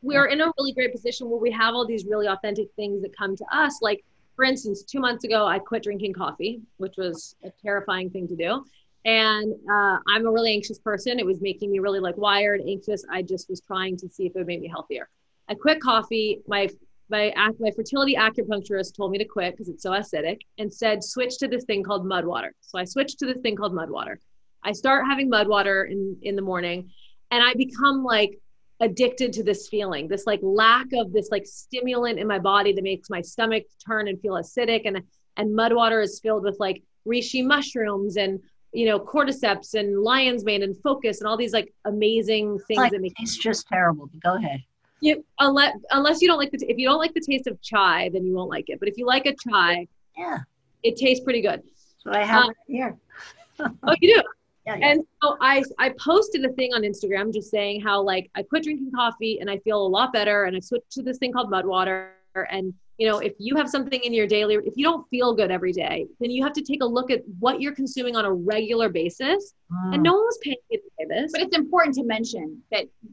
we're 0.00 0.26
in 0.26 0.40
a 0.40 0.52
really 0.58 0.72
great 0.72 0.92
position 0.92 1.28
where 1.28 1.40
we 1.40 1.50
have 1.50 1.74
all 1.74 1.86
these 1.86 2.04
really 2.04 2.28
authentic 2.28 2.68
things 2.76 3.02
that 3.02 3.16
come 3.16 3.36
to 3.36 3.44
us. 3.50 3.82
Like, 3.82 4.04
for 4.36 4.44
instance, 4.44 4.84
two 4.84 5.00
months 5.00 5.24
ago, 5.24 5.44
I 5.44 5.58
quit 5.58 5.82
drinking 5.82 6.12
coffee, 6.12 6.60
which 6.76 6.94
was 6.96 7.34
a 7.42 7.50
terrifying 7.62 8.10
thing 8.10 8.28
to 8.28 8.36
do. 8.36 8.64
And 9.04 9.54
uh, 9.68 9.98
I'm 10.06 10.24
a 10.24 10.30
really 10.30 10.52
anxious 10.52 10.78
person. 10.78 11.18
It 11.18 11.26
was 11.26 11.40
making 11.40 11.72
me 11.72 11.80
really 11.80 11.98
like 11.98 12.16
wired, 12.16 12.60
anxious. 12.60 13.04
I 13.10 13.22
just 13.22 13.50
was 13.50 13.60
trying 13.60 13.96
to 13.96 14.08
see 14.08 14.26
if 14.26 14.36
it 14.36 14.38
would 14.38 14.46
make 14.46 14.60
me 14.60 14.68
healthier. 14.68 15.08
I 15.52 15.54
quit 15.54 15.80
coffee. 15.82 16.40
My 16.48 16.68
my 17.10 17.30
my 17.60 17.70
fertility 17.76 18.16
acupuncturist 18.16 18.96
told 18.96 19.10
me 19.10 19.18
to 19.18 19.26
quit 19.26 19.52
because 19.52 19.68
it's 19.68 19.82
so 19.82 19.90
acidic 19.90 20.38
and 20.58 20.72
said 20.72 21.04
switch 21.04 21.36
to 21.38 21.46
this 21.48 21.64
thing 21.64 21.82
called 21.82 22.06
mud 22.06 22.24
water. 22.24 22.54
So 22.62 22.78
I 22.78 22.84
switched 22.84 23.18
to 23.18 23.26
this 23.26 23.36
thing 23.42 23.54
called 23.54 23.74
mud 23.74 23.90
water. 23.90 24.18
I 24.64 24.72
start 24.72 25.04
having 25.06 25.28
mud 25.28 25.46
water 25.46 25.84
in 25.84 26.16
in 26.22 26.36
the 26.36 26.42
morning 26.42 26.90
and 27.30 27.44
I 27.44 27.52
become 27.52 28.02
like 28.02 28.38
addicted 28.80 29.34
to 29.34 29.42
this 29.44 29.68
feeling, 29.68 30.08
this 30.08 30.26
like 30.26 30.40
lack 30.42 30.86
of 30.94 31.12
this 31.12 31.28
like 31.30 31.44
stimulant 31.44 32.18
in 32.18 32.26
my 32.26 32.38
body 32.38 32.72
that 32.72 32.82
makes 32.82 33.10
my 33.10 33.20
stomach 33.20 33.64
turn 33.86 34.08
and 34.08 34.18
feel 34.22 34.34
acidic 34.34 34.82
and 34.86 35.02
and 35.36 35.54
mud 35.54 35.74
water 35.74 36.00
is 36.00 36.18
filled 36.18 36.44
with 36.44 36.56
like 36.58 36.82
reishi 37.06 37.44
mushrooms 37.44 38.16
and 38.16 38.40
you 38.72 38.86
know, 38.86 38.98
cordyceps 38.98 39.74
and 39.74 40.00
lion's 40.00 40.44
mane 40.44 40.62
and 40.62 40.74
focus 40.82 41.20
and 41.20 41.28
all 41.28 41.36
these 41.36 41.52
like 41.52 41.74
amazing 41.84 42.58
things 42.66 42.78
like, 42.78 42.92
that 42.92 43.02
make 43.02 43.12
it's 43.20 43.36
just 43.36 43.68
terrible. 43.68 44.08
But 44.10 44.22
Go 44.22 44.36
ahead. 44.36 44.62
You, 45.02 45.24
unless, 45.40 45.76
unless 45.90 46.22
you 46.22 46.28
don't 46.28 46.38
like 46.38 46.52
the, 46.52 46.64
if 46.70 46.78
you 46.78 46.88
don't 46.88 46.98
like 46.98 47.12
the 47.12 47.20
taste 47.20 47.48
of 47.48 47.60
chai, 47.60 48.08
then 48.12 48.24
you 48.24 48.34
won't 48.34 48.48
like 48.48 48.70
it. 48.70 48.78
But 48.78 48.88
if 48.88 48.96
you 48.96 49.04
like 49.04 49.26
a 49.26 49.34
chai, 49.34 49.88
yeah, 50.16 50.38
it 50.84 50.96
tastes 50.96 51.24
pretty 51.24 51.40
good. 51.42 51.60
So 51.98 52.12
I 52.12 52.24
have 52.24 52.44
uh, 52.44 52.48
it 52.50 52.56
here. 52.68 52.96
oh, 53.58 53.94
you 54.00 54.16
do? 54.16 54.22
Yeah, 54.64 54.76
yeah. 54.76 54.90
And 54.90 55.02
so 55.20 55.36
I 55.40 55.64
I 55.80 55.92
posted 55.98 56.44
a 56.44 56.50
thing 56.50 56.70
on 56.72 56.82
Instagram 56.82 57.34
just 57.34 57.50
saying 57.50 57.80
how 57.80 58.00
like 58.00 58.30
I 58.36 58.44
quit 58.44 58.62
drinking 58.62 58.92
coffee 58.94 59.40
and 59.40 59.50
I 59.50 59.58
feel 59.58 59.84
a 59.84 59.88
lot 59.88 60.12
better 60.12 60.44
and 60.44 60.56
I 60.56 60.60
switched 60.60 60.92
to 60.92 61.02
this 61.02 61.18
thing 61.18 61.32
called 61.32 61.50
mud 61.50 61.66
water 61.66 62.12
and 62.48 62.72
you 62.98 63.08
know 63.08 63.18
if 63.18 63.32
you 63.38 63.56
have 63.56 63.68
something 63.68 64.00
in 64.00 64.12
your 64.12 64.26
daily 64.26 64.54
if 64.64 64.74
you 64.76 64.84
don't 64.84 65.08
feel 65.08 65.34
good 65.34 65.50
every 65.50 65.72
day 65.72 66.06
then 66.20 66.30
you 66.30 66.42
have 66.42 66.52
to 66.52 66.62
take 66.62 66.82
a 66.82 66.86
look 66.86 67.10
at 67.10 67.22
what 67.40 67.60
you're 67.60 67.74
consuming 67.74 68.16
on 68.16 68.24
a 68.24 68.32
regular 68.32 68.88
basis 68.88 69.54
mm. 69.72 69.94
and 69.94 70.02
no 70.02 70.12
one 70.12 70.22
was 70.22 70.38
paying 70.42 70.56
you 70.70 70.78
to 70.78 70.84
say 70.98 71.06
this 71.08 71.32
but 71.32 71.40
it's 71.40 71.56
important 71.56 71.94
to 71.94 72.04
mention 72.04 72.62
that 72.70 72.84
for, 73.02 73.11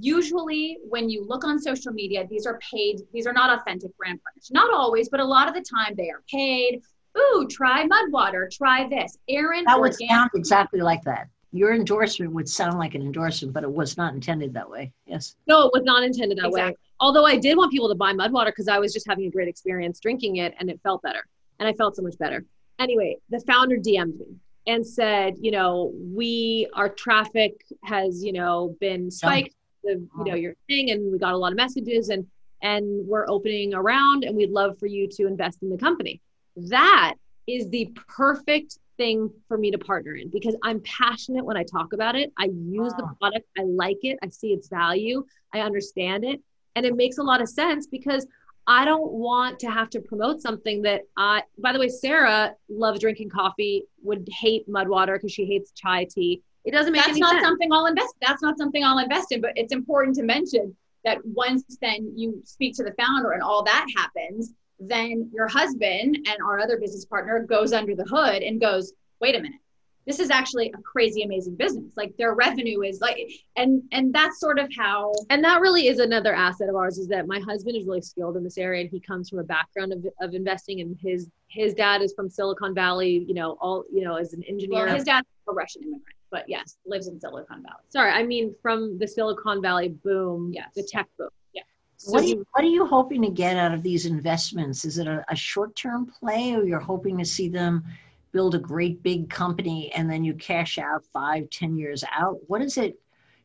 usually 0.00 0.78
when 0.88 1.08
you 1.10 1.24
look 1.26 1.44
on 1.44 1.58
social 1.58 1.92
media 1.92 2.26
these 2.28 2.46
are 2.46 2.58
paid 2.58 3.00
these 3.12 3.26
are 3.26 3.32
not 3.32 3.58
authentic 3.58 3.96
brand 3.96 4.20
partners. 4.22 4.50
Not 4.50 4.72
always 4.72 5.08
but 5.08 5.20
a 5.20 5.24
lot 5.24 5.48
of 5.48 5.54
the 5.54 5.62
time 5.62 5.94
they 5.96 6.10
are 6.10 6.22
paid. 6.30 6.82
Ooh 7.18 7.46
try 7.50 7.84
mud 7.84 8.10
water 8.10 8.48
try 8.52 8.88
this. 8.88 9.18
Erin 9.28 9.64
that 9.66 9.80
would 9.80 9.94
sound 9.94 10.30
exactly 10.34 10.80
like 10.80 11.02
that. 11.04 11.28
Your 11.52 11.74
endorsement 11.74 12.32
would 12.32 12.48
sound 12.48 12.78
like 12.78 12.94
an 12.94 13.02
endorsement 13.02 13.52
but 13.52 13.64
it 13.64 13.70
was 13.70 13.96
not 13.96 14.14
intended 14.14 14.54
that 14.54 14.68
way. 14.68 14.92
Yes. 15.06 15.36
No 15.46 15.66
it 15.66 15.72
was 15.74 15.82
not 15.84 16.02
intended 16.02 16.38
that 16.38 16.46
exactly. 16.46 16.72
way 16.72 16.76
although 17.00 17.24
I 17.24 17.36
did 17.36 17.56
want 17.56 17.72
people 17.72 17.88
to 17.88 17.94
buy 17.94 18.12
Mudwater 18.12 18.46
because 18.46 18.68
I 18.68 18.78
was 18.78 18.92
just 18.92 19.06
having 19.08 19.26
a 19.26 19.30
great 19.30 19.48
experience 19.48 20.00
drinking 20.00 20.36
it 20.36 20.54
and 20.58 20.70
it 20.70 20.80
felt 20.82 21.02
better. 21.02 21.24
And 21.58 21.68
I 21.68 21.72
felt 21.74 21.96
so 21.96 22.02
much 22.02 22.16
better. 22.18 22.44
Anyway, 22.78 23.16
the 23.28 23.40
founder 23.40 23.76
DM'd 23.76 24.18
me 24.18 24.36
and 24.66 24.86
said, 24.86 25.34
you 25.40 25.50
know, 25.50 25.92
we, 25.94 26.68
our 26.74 26.88
traffic 26.88 27.64
has, 27.82 28.22
you 28.22 28.32
know, 28.32 28.76
been 28.80 29.10
spiked, 29.10 29.54
the, 29.82 29.92
you 29.92 30.08
know, 30.18 30.32
uh-huh. 30.32 30.36
your 30.36 30.54
thing, 30.68 30.90
and 30.90 31.10
we 31.12 31.18
got 31.18 31.32
a 31.32 31.36
lot 31.36 31.52
of 31.52 31.56
messages 31.56 32.08
and, 32.10 32.26
and 32.62 33.06
we're 33.06 33.28
opening 33.28 33.74
around 33.74 34.24
and 34.24 34.36
we'd 34.36 34.50
love 34.50 34.78
for 34.78 34.86
you 34.86 35.08
to 35.08 35.26
invest 35.26 35.62
in 35.62 35.70
the 35.70 35.78
company. 35.78 36.20
That 36.56 37.14
is 37.46 37.68
the 37.70 37.90
perfect 38.06 38.78
thing 38.96 39.30
for 39.48 39.56
me 39.56 39.70
to 39.70 39.78
partner 39.78 40.14
in 40.14 40.28
because 40.28 40.54
I'm 40.62 40.80
passionate 40.80 41.44
when 41.44 41.56
I 41.56 41.64
talk 41.64 41.94
about 41.94 42.16
it. 42.16 42.32
I 42.38 42.50
use 42.52 42.92
the 42.92 43.08
product, 43.18 43.46
I 43.58 43.62
like 43.62 43.98
it, 44.02 44.18
I 44.22 44.28
see 44.28 44.48
its 44.48 44.68
value, 44.68 45.24
I 45.54 45.60
understand 45.60 46.24
it. 46.24 46.40
And 46.76 46.84
it 46.84 46.94
makes 46.94 47.18
a 47.18 47.22
lot 47.22 47.40
of 47.40 47.48
sense 47.48 47.86
because 47.86 48.26
I 48.70 48.84
don't 48.84 49.10
want 49.10 49.58
to 49.60 49.66
have 49.68 49.90
to 49.90 50.00
promote 50.00 50.40
something 50.40 50.80
that 50.82 51.00
I, 51.16 51.42
by 51.58 51.72
the 51.72 51.80
way, 51.80 51.88
Sara 51.88 52.54
loves 52.68 53.00
drinking 53.00 53.30
coffee, 53.30 53.82
would 54.00 54.28
hate 54.30 54.68
mud 54.68 54.88
water 54.88 55.14
because 55.14 55.32
she 55.32 55.44
hates 55.44 55.72
chai 55.72 56.04
tea. 56.04 56.40
It 56.64 56.70
doesn't 56.70 56.92
make 56.92 57.02
That's 57.02 57.10
any 57.10 57.20
not 57.20 57.32
sense. 57.32 57.44
something 57.46 57.72
I'll 57.72 57.86
invest. 57.86 58.14
That's 58.24 58.42
not 58.42 58.56
something 58.58 58.84
I'll 58.84 59.00
invest 59.00 59.32
in, 59.32 59.40
but 59.40 59.50
it's 59.56 59.72
important 59.72 60.14
to 60.18 60.22
mention 60.22 60.76
that 61.04 61.18
once 61.24 61.64
then 61.82 62.12
you 62.14 62.40
speak 62.44 62.76
to 62.76 62.84
the 62.84 62.92
founder 62.92 63.32
and 63.32 63.42
all 63.42 63.64
that 63.64 63.86
happens, 63.96 64.52
then 64.78 65.28
your 65.34 65.48
husband 65.48 66.14
and 66.14 66.36
our 66.46 66.60
other 66.60 66.78
business 66.78 67.04
partner 67.04 67.42
goes 67.42 67.72
under 67.72 67.96
the 67.96 68.04
hood 68.04 68.44
and 68.44 68.60
goes, 68.60 68.92
wait 69.20 69.34
a 69.34 69.40
minute, 69.40 69.58
this 70.06 70.18
is 70.18 70.30
actually 70.30 70.72
a 70.76 70.82
crazy 70.82 71.22
amazing 71.22 71.54
business. 71.56 71.92
Like 71.96 72.16
their 72.16 72.34
revenue 72.34 72.82
is 72.82 73.00
like 73.00 73.30
and 73.56 73.82
and 73.92 74.12
that's 74.12 74.40
sort 74.40 74.58
of 74.58 74.68
how 74.76 75.12
and 75.28 75.44
that 75.44 75.60
really 75.60 75.88
is 75.88 75.98
another 75.98 76.34
asset 76.34 76.68
of 76.68 76.74
ours 76.74 76.98
is 76.98 77.08
that 77.08 77.26
my 77.26 77.38
husband 77.40 77.76
is 77.76 77.86
really 77.86 78.00
skilled 78.00 78.36
in 78.36 78.44
this 78.44 78.58
area 78.58 78.80
and 78.80 78.90
he 78.90 79.00
comes 79.00 79.28
from 79.28 79.38
a 79.38 79.44
background 79.44 79.92
of, 79.92 80.04
of 80.20 80.34
investing 80.34 80.80
and 80.80 80.96
his 81.00 81.28
his 81.48 81.74
dad 81.74 82.00
is 82.02 82.12
from 82.14 82.28
silicon 82.28 82.74
valley 82.74 83.24
you 83.28 83.34
know 83.34 83.56
all 83.60 83.84
you 83.92 84.02
know 84.02 84.16
as 84.16 84.32
an 84.32 84.42
engineer. 84.44 84.86
Well, 84.86 84.94
his 84.94 85.04
dad's 85.04 85.26
a 85.48 85.52
russian 85.52 85.82
immigrant 85.82 86.16
but 86.30 86.48
yes 86.48 86.76
lives 86.86 87.08
in 87.08 87.20
silicon 87.20 87.62
valley. 87.62 87.82
Sorry 87.88 88.10
i 88.10 88.22
mean 88.22 88.54
from 88.62 88.98
the 88.98 89.06
silicon 89.06 89.60
valley 89.60 89.88
boom 89.88 90.52
yes. 90.54 90.68
the 90.74 90.82
tech 90.82 91.08
boom. 91.18 91.28
Yeah. 91.52 91.62
So 91.96 92.12
what, 92.12 92.22
are 92.22 92.26
you, 92.26 92.46
what 92.52 92.64
are 92.64 92.68
you 92.68 92.86
hoping 92.86 93.20
to 93.22 93.30
get 93.30 93.58
out 93.58 93.74
of 93.74 93.82
these 93.82 94.06
investments? 94.06 94.86
Is 94.86 94.96
it 94.96 95.06
a, 95.06 95.22
a 95.28 95.36
short-term 95.36 96.10
play, 96.18 96.54
or 96.54 96.64
you're 96.64 96.80
hoping 96.80 97.18
to 97.18 97.26
see 97.26 97.50
them 97.50 97.84
build 98.32 98.54
a 98.54 98.58
great 98.58 99.02
big 99.02 99.28
company 99.28 99.90
and 99.92 100.10
then 100.10 100.24
you 100.24 100.34
cash 100.34 100.78
out 100.78 101.04
five, 101.12 101.50
ten 101.50 101.76
years 101.76 102.04
out? 102.12 102.38
What 102.46 102.62
is 102.62 102.78
it? 102.78 102.98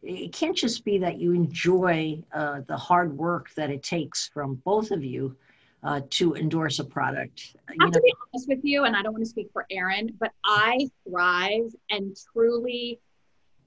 It 0.03 0.33
can't 0.33 0.55
just 0.55 0.85
be 0.85 0.99
that 0.99 1.19
you 1.19 1.33
enjoy 1.33 2.23
uh, 2.33 2.61
the 2.67 2.77
hard 2.77 3.17
work 3.17 3.51
that 3.55 3.71
it 3.71 3.81
takes 3.81 4.27
from 4.27 4.55
both 4.63 4.91
of 4.91 5.03
you 5.03 5.35
uh, 5.83 6.01
to 6.11 6.35
endorse 6.35 6.79
a 6.79 6.83
product. 6.83 7.55
I 7.67 7.73
have 7.79 7.93
know. 7.93 7.99
to 7.99 8.01
be 8.01 8.13
honest 8.33 8.47
with 8.47 8.59
you, 8.63 8.83
and 8.83 8.95
I 8.95 9.01
don't 9.01 9.13
want 9.13 9.23
to 9.23 9.29
speak 9.29 9.49
for 9.51 9.65
Erin, 9.71 10.15
but 10.19 10.31
I 10.43 10.89
thrive 11.07 11.73
and 11.89 12.15
truly 12.33 12.99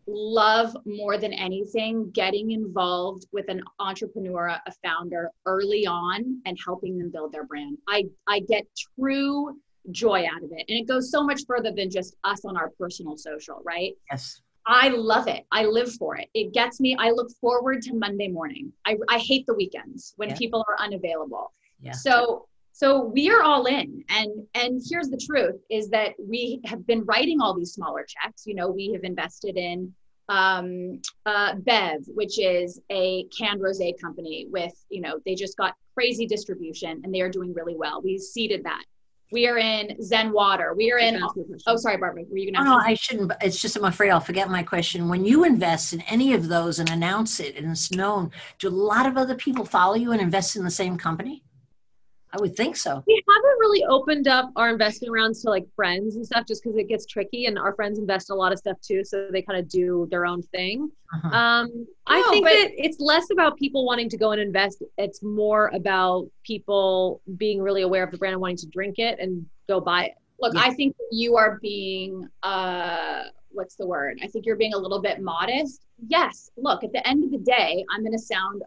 love 0.09 0.77
more 0.87 1.19
than 1.19 1.33
anything 1.33 2.11
getting 2.11 2.53
involved 2.53 3.27
with 3.33 3.49
an 3.49 3.63
entrepreneur, 3.79 4.49
a 4.49 4.73
founder 4.83 5.31
early 5.45 5.87
on 5.87 6.41
and 6.47 6.59
helping 6.65 6.99
them 6.99 7.11
build 7.11 7.33
their 7.33 7.45
brand. 7.45 7.77
I, 7.89 8.05
I 8.27 8.41
get 8.41 8.67
true 8.97 9.57
joy 9.91 10.27
out 10.33 10.43
of 10.43 10.51
it. 10.53 10.65
And 10.69 10.79
it 10.79 10.87
goes 10.87 11.11
so 11.11 11.23
much 11.23 11.43
further 11.47 11.73
than 11.73 11.91
just 11.91 12.17
us 12.25 12.45
on 12.45 12.57
our 12.57 12.71
personal 12.79 13.17
social, 13.17 13.63
right? 13.65 13.95
Yes. 14.11 14.41
I 14.67 14.89
love 14.89 15.29
it. 15.29 15.47
I 15.51 15.65
live 15.65 15.93
for 15.95 16.17
it. 16.17 16.29
It 16.35 16.53
gets 16.53 16.79
me. 16.79 16.95
I 16.99 17.11
look 17.11 17.31
forward 17.41 17.81
to 17.83 17.95
Monday 17.95 18.29
morning. 18.29 18.71
I, 18.87 18.97
I 19.09 19.19
hate 19.19 19.47
the 19.47 19.55
weekends 19.55 20.13
when 20.17 20.29
yeah. 20.29 20.37
people 20.37 20.65
are 20.69 20.79
unavailable. 20.79 21.53
Yeah. 21.81 21.93
So 21.93 22.47
so 22.73 23.07
we 23.07 23.29
are 23.31 23.43
all 23.43 23.65
in. 23.65 24.05
And 24.09 24.47
and 24.55 24.81
here's 24.89 25.09
the 25.09 25.17
truth 25.17 25.57
is 25.71 25.89
that 25.91 26.13
we 26.19 26.61
have 26.65 26.87
been 26.87 27.05
writing 27.07 27.41
all 27.41 27.55
these 27.55 27.73
smaller 27.73 28.07
checks. 28.07 28.47
You 28.47 28.55
know, 28.55 28.69
we 28.69 28.93
have 28.93 29.05
invested 29.05 29.57
in 29.57 29.93
um, 30.29 31.01
uh, 31.27 31.55
Bev, 31.57 32.03
which 32.09 32.39
is 32.39 32.81
a 32.91 33.25
canned 33.37 33.61
rosé 33.61 33.99
company 34.01 34.47
with, 34.51 34.73
you 34.91 35.01
know, 35.01 35.19
they 35.25 35.35
just 35.35 35.57
got 35.57 35.75
crazy 35.95 36.27
distribution 36.27 37.01
and 37.03 37.13
they 37.13 37.21
are 37.21 37.31
doing 37.31 37.55
really 37.55 37.77
well. 37.77 38.03
We 38.03 38.19
seeded 38.19 38.63
that. 38.65 38.85
We 39.31 39.47
are 39.47 39.59
in 39.59 40.03
Zen 40.03 40.33
Water. 40.33 40.75
We 40.75 40.91
are 40.91 40.99
in. 40.99 41.23
Oh, 41.67 41.77
sorry, 41.77 41.99
Barbara. 41.99 42.25
Were 42.31 42.39
you 42.39 42.51
going 42.51 42.65
to? 42.65 42.71
No, 42.71 42.79
I 42.79 42.95
shouldn't. 42.95 43.31
It's 43.43 43.61
just 43.61 43.77
I'm 43.77 43.85
afraid 43.85 44.11
I'll 44.11 44.21
forget 44.21 44.49
my 44.49 44.63
question. 44.63 45.09
When 45.09 45.25
you 45.25 45.45
invest 45.45 45.93
in 45.93 46.01
any 46.03 46.33
of 46.33 46.49
those 46.49 46.79
and 46.79 46.89
announce 46.89 47.39
it 47.39 47.57
and 47.57 47.71
it's 47.71 47.91
known, 47.93 48.31
do 48.59 48.69
a 48.69 48.71
lot 48.71 49.07
of 49.07 49.19
other 49.19 49.35
people 49.35 49.65
follow 49.65 49.95
you 49.95 50.13
and 50.13 50.21
invest 50.21 50.57
in 50.57 50.65
the 50.65 50.71
same 50.71 50.97
company? 50.97 51.43
I 52.33 52.41
would 52.41 52.55
think 52.57 52.77
so. 52.77 53.03
We 53.07 53.23
haven't 53.27 53.59
really 53.59 53.85
opened 53.85 54.29
up 54.29 54.51
our 54.57 54.69
investing 54.69 55.11
rounds 55.11 55.43
to 55.43 55.51
like 55.51 55.65
friends 55.75 56.17
and 56.17 56.27
stuff 56.27 56.47
just 56.47 56.63
because 56.63 56.77
it 56.77 56.89
gets 56.89 57.07
tricky 57.07 57.47
and 57.47 57.59
our 57.59 57.75
friends 57.75 57.99
invest 57.99 58.29
in 58.29 58.35
a 58.35 58.37
lot 58.37 58.53
of 58.53 58.59
stuff 58.59 58.77
too. 58.83 59.03
So 59.03 59.29
they 59.33 59.41
kind 59.41 59.59
of 59.59 59.69
do 59.69 60.07
their 60.11 60.27
own 60.27 60.43
thing. 60.43 60.91
Uh-huh. 61.15 61.37
Um, 61.37 61.87
I 62.07 62.23
think 62.31 62.45
that 62.45 62.71
it's 62.77 63.01
less 63.01 63.31
about 63.31 63.57
people 63.57 63.87
wanting 63.87 64.11
to 64.11 64.19
go 64.19 64.33
and 64.33 64.41
invest. 64.41 64.83
It's 64.99 65.23
more 65.23 65.69
about 65.75 66.29
people 66.45 67.23
being 67.39 67.63
really 67.63 67.83
aware 67.83 68.05
of 68.05 68.11
the 68.11 68.19
brand 68.19 68.35
and 68.35 68.43
wanting 68.43 68.59
to 68.59 68.67
drink 68.67 68.99
it 68.99 69.19
and 69.19 69.47
go 69.67 69.81
buy 69.81 70.07
it. 70.07 70.13
Look, 70.41 70.55
yeah. 70.55 70.61
I 70.61 70.75
think 70.75 70.97
you 71.11 71.37
are 71.37 71.59
being, 71.63 72.29
uh, 72.43 73.23
what's 73.51 73.75
the 73.75 73.87
word? 73.87 74.19
I 74.23 74.27
think 74.27 74.45
you're 74.45 74.57
being 74.57 74.75
a 74.75 74.79
little 74.79 75.01
bit 75.01 75.21
modest. 75.21 75.87
Yes. 76.07 76.51
Look, 76.57 76.85
at 76.85 76.93
the 76.93 77.07
end 77.09 77.25
of 77.25 77.31
the 77.31 77.39
day, 77.39 77.85
I'm 77.91 78.03
going 78.03 78.13
to 78.13 78.19
sound 78.19 78.63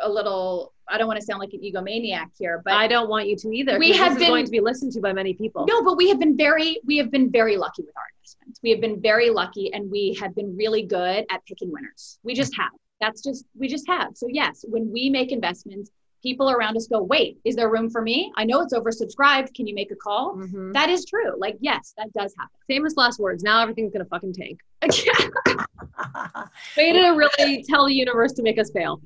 a 0.00 0.08
little 0.08 0.72
I 0.90 0.96
don't 0.96 1.06
want 1.06 1.20
to 1.20 1.24
sound 1.24 1.40
like 1.40 1.52
an 1.52 1.60
egomaniac 1.60 2.30
here, 2.38 2.62
but 2.64 2.74
I 2.74 2.88
don't 2.88 3.08
want 3.08 3.28
you 3.28 3.36
to 3.36 3.52
either. 3.52 3.78
We 3.78 3.92
have 3.92 4.18
been 4.18 4.28
going 4.28 4.44
to 4.46 4.50
be 4.50 4.60
listened 4.60 4.92
to 4.92 5.00
by 5.00 5.12
many 5.12 5.34
people. 5.34 5.66
No, 5.68 5.82
but 5.82 5.96
we 5.96 6.08
have 6.08 6.18
been 6.18 6.36
very 6.36 6.80
we 6.84 6.96
have 6.96 7.10
been 7.10 7.30
very 7.30 7.56
lucky 7.56 7.82
with 7.82 7.96
our 7.96 8.04
investments. 8.18 8.60
We 8.62 8.70
have 8.70 8.80
been 8.80 9.00
very 9.00 9.30
lucky 9.30 9.72
and 9.72 9.90
we 9.90 10.16
have 10.20 10.34
been 10.34 10.56
really 10.56 10.82
good 10.82 11.26
at 11.30 11.44
picking 11.46 11.70
winners. 11.70 12.18
We 12.22 12.34
just 12.34 12.56
have. 12.56 12.70
That's 13.00 13.22
just 13.22 13.44
we 13.56 13.68
just 13.68 13.86
have. 13.86 14.16
So 14.16 14.26
yes, 14.28 14.64
when 14.66 14.90
we 14.90 15.10
make 15.10 15.30
investments, 15.30 15.90
people 16.22 16.50
around 16.50 16.76
us 16.76 16.88
go, 16.88 17.02
"Wait, 17.02 17.38
is 17.44 17.54
there 17.54 17.68
room 17.70 17.90
for 17.90 18.02
me? 18.02 18.32
I 18.36 18.44
know 18.44 18.60
it's 18.60 18.74
oversubscribed. 18.74 19.54
Can 19.54 19.66
you 19.66 19.74
make 19.74 19.92
a 19.92 19.96
call?" 19.96 20.36
Mm-hmm. 20.36 20.72
That 20.72 20.88
is 20.88 21.04
true. 21.04 21.38
Like 21.38 21.58
yes, 21.60 21.94
that 21.96 22.12
does 22.12 22.34
happen. 22.38 22.56
Famous 22.66 22.94
last 22.96 23.20
words. 23.20 23.42
Now 23.42 23.60
everything's 23.62 23.92
going 23.92 24.04
to 24.04 24.08
fucking 24.08 24.32
tank. 24.32 24.58
Way 26.76 26.92
to 26.92 27.10
really 27.10 27.62
tell 27.68 27.86
the 27.86 27.94
universe 27.94 28.32
to 28.34 28.42
make 28.42 28.58
us 28.58 28.70
fail. 28.70 29.00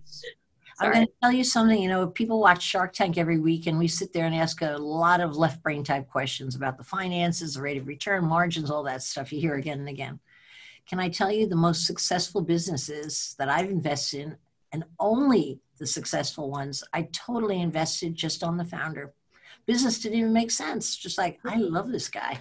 I'm 0.82 0.92
going 0.92 1.06
to 1.06 1.12
tell 1.22 1.32
you 1.32 1.44
something. 1.44 1.80
You 1.80 1.88
know, 1.88 2.06
people 2.06 2.40
watch 2.40 2.62
Shark 2.62 2.92
Tank 2.92 3.18
every 3.18 3.38
week, 3.38 3.66
and 3.66 3.78
we 3.78 3.88
sit 3.88 4.12
there 4.12 4.26
and 4.26 4.34
ask 4.34 4.62
a 4.62 4.76
lot 4.76 5.20
of 5.20 5.36
left 5.36 5.62
brain 5.62 5.84
type 5.84 6.08
questions 6.08 6.54
about 6.54 6.78
the 6.78 6.84
finances, 6.84 7.54
the 7.54 7.62
rate 7.62 7.76
of 7.76 7.86
return, 7.86 8.24
margins, 8.24 8.70
all 8.70 8.82
that 8.84 9.02
stuff 9.02 9.32
you 9.32 9.40
hear 9.40 9.54
again 9.54 9.80
and 9.80 9.88
again. 9.88 10.20
Can 10.86 10.98
I 10.98 11.08
tell 11.08 11.30
you 11.30 11.46
the 11.46 11.56
most 11.56 11.86
successful 11.86 12.40
businesses 12.40 13.34
that 13.38 13.48
I've 13.48 13.70
invested 13.70 14.20
in, 14.20 14.36
and 14.72 14.84
only 14.98 15.60
the 15.78 15.86
successful 15.86 16.50
ones, 16.50 16.84
I 16.92 17.08
totally 17.12 17.60
invested 17.60 18.14
just 18.14 18.42
on 18.42 18.56
the 18.56 18.64
founder. 18.64 19.12
Business 19.66 19.98
didn't 19.98 20.18
even 20.18 20.32
make 20.32 20.50
sense. 20.50 20.96
Just 20.96 21.18
like, 21.18 21.38
I 21.44 21.56
mm-hmm. 21.56 21.74
love 21.74 21.90
this 21.90 22.08
guy. 22.08 22.40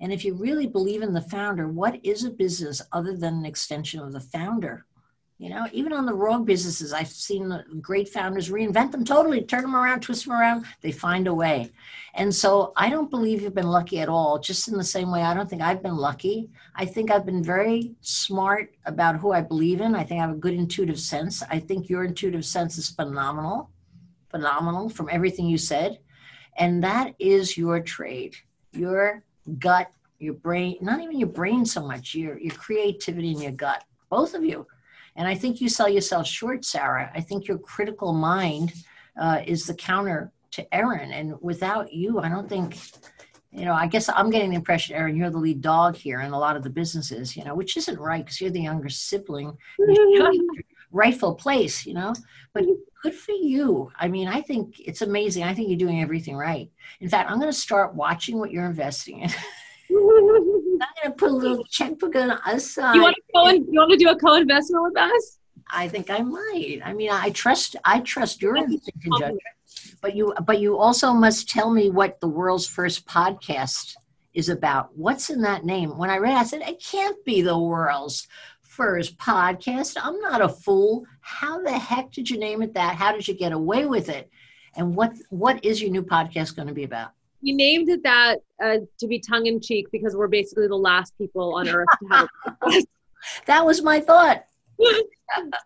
And 0.00 0.12
if 0.12 0.24
you 0.24 0.34
really 0.34 0.66
believe 0.66 1.02
in 1.02 1.14
the 1.14 1.20
founder, 1.20 1.66
what 1.68 1.98
is 2.04 2.24
a 2.24 2.30
business 2.30 2.82
other 2.92 3.16
than 3.16 3.34
an 3.34 3.46
extension 3.46 4.00
of 4.00 4.12
the 4.12 4.20
founder? 4.20 4.86
You 5.38 5.50
know, 5.50 5.66
even 5.72 5.92
on 5.92 6.06
the 6.06 6.14
wrong 6.14 6.44
businesses, 6.44 6.92
I've 6.92 7.08
seen 7.08 7.52
great 7.80 8.08
founders 8.08 8.50
reinvent 8.50 8.92
them 8.92 9.04
totally, 9.04 9.42
turn 9.42 9.62
them 9.62 9.74
around, 9.74 10.00
twist 10.00 10.26
them 10.26 10.34
around. 10.34 10.64
They 10.80 10.92
find 10.92 11.26
a 11.26 11.34
way. 11.34 11.72
And 12.14 12.32
so 12.32 12.72
I 12.76 12.88
don't 12.88 13.10
believe 13.10 13.42
you've 13.42 13.54
been 13.54 13.66
lucky 13.66 13.98
at 13.98 14.08
all. 14.08 14.38
Just 14.38 14.68
in 14.68 14.76
the 14.76 14.84
same 14.84 15.10
way, 15.10 15.22
I 15.22 15.34
don't 15.34 15.50
think 15.50 15.60
I've 15.60 15.82
been 15.82 15.96
lucky. 15.96 16.50
I 16.76 16.84
think 16.84 17.10
I've 17.10 17.26
been 17.26 17.42
very 17.42 17.96
smart 18.00 18.74
about 18.86 19.16
who 19.16 19.32
I 19.32 19.40
believe 19.40 19.80
in. 19.80 19.96
I 19.96 20.04
think 20.04 20.20
I 20.20 20.26
have 20.26 20.36
a 20.36 20.38
good 20.38 20.54
intuitive 20.54 21.00
sense. 21.00 21.42
I 21.50 21.58
think 21.58 21.88
your 21.88 22.04
intuitive 22.04 22.44
sense 22.44 22.78
is 22.78 22.90
phenomenal, 22.90 23.70
phenomenal 24.30 24.88
from 24.88 25.08
everything 25.10 25.46
you 25.46 25.58
said. 25.58 25.98
And 26.56 26.84
that 26.84 27.12
is 27.18 27.58
your 27.58 27.80
trade, 27.80 28.36
your 28.70 29.24
gut, 29.58 29.90
your 30.20 30.34
brain, 30.34 30.78
not 30.80 31.00
even 31.00 31.18
your 31.18 31.28
brain 31.28 31.66
so 31.66 31.84
much, 31.84 32.14
your, 32.14 32.38
your 32.38 32.54
creativity 32.54 33.32
and 33.32 33.42
your 33.42 33.50
gut, 33.50 33.82
both 34.08 34.34
of 34.34 34.44
you 34.44 34.64
and 35.16 35.28
I 35.28 35.34
think 35.34 35.60
you 35.60 35.68
sell 35.68 35.88
yourself 35.88 36.26
short, 36.26 36.64
Sara. 36.64 37.10
I 37.14 37.20
think 37.20 37.46
your 37.46 37.58
critical 37.58 38.12
mind 38.12 38.72
uh, 39.16 39.42
is 39.46 39.66
the 39.66 39.74
counter 39.74 40.32
to 40.52 40.74
Erin. 40.74 41.12
And 41.12 41.34
without 41.40 41.92
you, 41.92 42.18
I 42.18 42.28
don't 42.28 42.48
think, 42.48 42.78
you 43.52 43.64
know, 43.64 43.74
I 43.74 43.86
guess 43.86 44.08
I'm 44.08 44.30
getting 44.30 44.50
the 44.50 44.56
impression, 44.56 44.96
Erin, 44.96 45.16
you're 45.16 45.30
the 45.30 45.38
lead 45.38 45.60
dog 45.60 45.96
here 45.96 46.20
in 46.20 46.32
a 46.32 46.38
lot 46.38 46.56
of 46.56 46.62
the 46.62 46.70
businesses, 46.70 47.36
you 47.36 47.44
know, 47.44 47.54
which 47.54 47.76
isn't 47.76 47.98
right 47.98 48.24
because 48.24 48.40
you're 48.40 48.50
the 48.50 48.62
younger 48.62 48.88
sibling. 48.88 49.56
rightful 50.90 51.34
place, 51.34 51.84
you 51.84 51.92
know, 51.92 52.14
but 52.52 52.64
good 53.02 53.14
for 53.14 53.32
you. 53.32 53.90
I 53.98 54.08
mean, 54.08 54.28
I 54.28 54.40
think 54.40 54.80
it's 54.80 55.02
amazing. 55.02 55.42
I 55.42 55.52
think 55.52 55.68
you're 55.68 55.78
doing 55.78 56.00
everything 56.00 56.36
right. 56.36 56.70
In 57.00 57.08
fact, 57.08 57.30
I'm 57.30 57.38
going 57.38 57.50
to 57.50 57.58
start 57.58 57.94
watching 57.94 58.38
what 58.38 58.50
you're 58.50 58.66
investing 58.66 59.20
in. 59.20 59.30
I'm 60.80 60.88
gonna 61.02 61.14
put 61.14 61.30
a 61.30 61.34
little 61.34 61.64
checkbook 61.64 62.16
on 62.16 62.30
us. 62.30 62.76
You 62.76 63.02
want 63.02 63.16
to 63.16 63.64
You 63.70 63.80
want 63.80 63.90
to 63.92 63.96
do 63.96 64.08
a 64.08 64.16
co-investment 64.16 64.84
with 64.84 64.98
us? 64.98 65.38
I 65.70 65.88
think 65.88 66.10
I 66.10 66.20
might. 66.20 66.80
I 66.84 66.92
mean, 66.92 67.10
I 67.10 67.30
trust. 67.30 67.76
I 67.84 68.00
trust 68.00 68.42
your 68.42 68.56
instinct 68.56 69.04
and 69.04 69.14
judgment. 69.18 69.40
But 70.00 70.14
you, 70.14 70.34
but 70.44 70.60
you 70.60 70.76
also 70.76 71.12
must 71.12 71.48
tell 71.48 71.70
me 71.70 71.90
what 71.90 72.20
the 72.20 72.28
world's 72.28 72.66
first 72.66 73.06
podcast 73.06 73.94
is 74.34 74.48
about. 74.48 74.96
What's 74.96 75.30
in 75.30 75.40
that 75.42 75.64
name? 75.64 75.96
When 75.96 76.10
I 76.10 76.18
read, 76.18 76.32
it, 76.32 76.38
I 76.38 76.44
said 76.44 76.62
it 76.62 76.84
can't 76.84 77.24
be 77.24 77.40
the 77.40 77.58
world's 77.58 78.28
first 78.60 79.16
podcast. 79.18 79.96
I'm 80.00 80.20
not 80.20 80.42
a 80.42 80.48
fool. 80.48 81.06
How 81.20 81.62
the 81.62 81.72
heck 81.72 82.12
did 82.12 82.28
you 82.28 82.38
name 82.38 82.62
it 82.62 82.74
that? 82.74 82.96
How 82.96 83.12
did 83.12 83.26
you 83.26 83.34
get 83.34 83.52
away 83.52 83.86
with 83.86 84.08
it? 84.08 84.30
And 84.76 84.94
what 84.94 85.12
what 85.30 85.64
is 85.64 85.80
your 85.80 85.90
new 85.90 86.02
podcast 86.02 86.56
going 86.56 86.68
to 86.68 86.74
be 86.74 86.84
about? 86.84 87.12
We 87.44 87.52
named 87.52 87.88
it 87.88 88.02
that 88.02 88.38
uh, 88.62 88.78
to 88.98 89.06
be 89.06 89.20
tongue 89.20 89.46
in 89.46 89.60
cheek 89.60 89.86
because 89.92 90.16
we're 90.16 90.28
basically 90.28 90.66
the 90.66 90.76
last 90.76 91.16
people 91.18 91.54
on 91.54 91.68
earth 91.68 91.88
to 92.00 92.08
have 92.08 92.28
that 93.46 93.64
was 93.64 93.82
my 93.82 94.00
thought. 94.00 94.44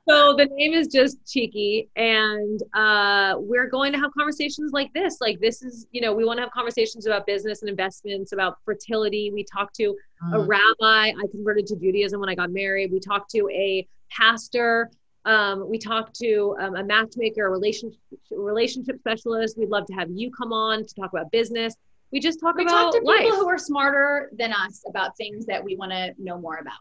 So 0.08 0.34
the 0.36 0.48
name 0.52 0.72
is 0.72 0.86
just 0.88 1.18
cheeky 1.26 1.88
and 1.96 2.62
uh, 2.74 3.34
we're 3.38 3.68
going 3.68 3.92
to 3.92 3.98
have 3.98 4.10
conversations 4.16 4.72
like 4.72 4.92
this. 4.92 5.18
Like 5.20 5.40
this 5.40 5.62
is 5.62 5.86
you 5.92 6.00
know 6.00 6.12
we 6.12 6.24
want 6.24 6.38
to 6.38 6.42
have 6.42 6.50
conversations 6.52 7.06
about 7.06 7.26
business 7.26 7.62
and 7.62 7.68
investments 7.68 8.32
about 8.32 8.58
fertility. 8.64 9.30
We 9.32 9.44
talked 9.44 9.74
to 9.76 9.96
mm. 10.24 10.34
a 10.34 10.40
rabbi. 10.40 11.12
I 11.16 11.24
converted 11.30 11.66
to 11.68 11.76
judaism 11.76 12.20
when 12.20 12.28
i 12.28 12.34
got 12.34 12.50
married. 12.50 12.92
We 12.92 13.00
talked 13.00 13.30
to 13.32 13.48
a 13.50 13.86
pastor 14.10 14.90
um, 15.28 15.68
we 15.68 15.78
talked 15.78 16.18
to 16.20 16.56
um, 16.58 16.74
a 16.76 16.82
matchmaker, 16.82 17.46
a 17.46 17.50
relationship 17.50 18.00
relationship 18.30 18.98
specialist. 18.98 19.58
We'd 19.58 19.68
love 19.68 19.86
to 19.86 19.92
have 19.92 20.08
you 20.10 20.30
come 20.30 20.54
on 20.54 20.86
to 20.86 20.94
talk 20.94 21.12
about 21.12 21.30
business. 21.30 21.74
We 22.10 22.18
just 22.18 22.40
talk 22.40 22.56
we 22.56 22.64
about 22.64 22.92
talk 22.92 22.94
to 22.94 23.06
life. 23.06 23.20
people 23.20 23.36
who 23.36 23.48
are 23.48 23.58
smarter 23.58 24.30
than 24.38 24.54
us 24.54 24.82
about 24.88 25.14
things 25.18 25.44
that 25.44 25.62
we 25.62 25.76
want 25.76 25.92
to 25.92 26.14
know 26.18 26.40
more 26.40 26.56
about. 26.56 26.80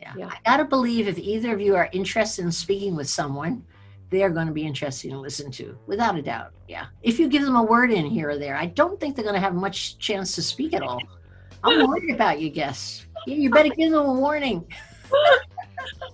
Yeah. 0.00 0.12
yeah. 0.16 0.26
I 0.26 0.38
gotta 0.44 0.64
believe 0.64 1.06
if 1.06 1.18
either 1.18 1.54
of 1.54 1.60
you 1.60 1.76
are 1.76 1.88
interested 1.92 2.44
in 2.44 2.50
speaking 2.50 2.96
with 2.96 3.08
someone, 3.08 3.64
they're 4.10 4.30
going 4.30 4.48
to 4.48 4.52
be 4.52 4.66
interesting 4.66 5.10
to 5.10 5.18
listen 5.18 5.50
to, 5.52 5.76
without 5.86 6.16
a 6.16 6.22
doubt. 6.22 6.52
Yeah. 6.68 6.86
If 7.02 7.18
you 7.18 7.28
give 7.28 7.42
them 7.42 7.56
a 7.56 7.62
word 7.62 7.90
in 7.90 8.06
here 8.06 8.30
or 8.30 8.38
there, 8.38 8.56
I 8.56 8.66
don't 8.66 9.00
think 9.00 9.16
they're 9.16 9.24
going 9.24 9.34
to 9.34 9.40
have 9.40 9.54
much 9.54 9.98
chance 9.98 10.34
to 10.34 10.42
speak 10.42 10.72
at 10.72 10.82
all. 10.82 11.00
I'm 11.62 11.88
worried 11.88 12.14
about 12.14 12.40
you, 12.40 12.50
guests. 12.50 13.06
You 13.26 13.50
better 13.50 13.68
give 13.76 13.90
them 13.90 14.04
a 14.04 14.12
warning. 14.12 14.66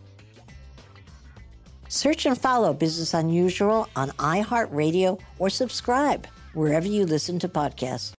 Search 1.93 2.25
and 2.25 2.37
follow 2.37 2.73
Business 2.73 3.13
Unusual 3.13 3.89
on 3.97 4.11
iHeartRadio 4.11 5.19
or 5.39 5.49
subscribe 5.49 6.25
wherever 6.53 6.87
you 6.87 7.05
listen 7.05 7.37
to 7.39 7.49
podcasts. 7.49 8.09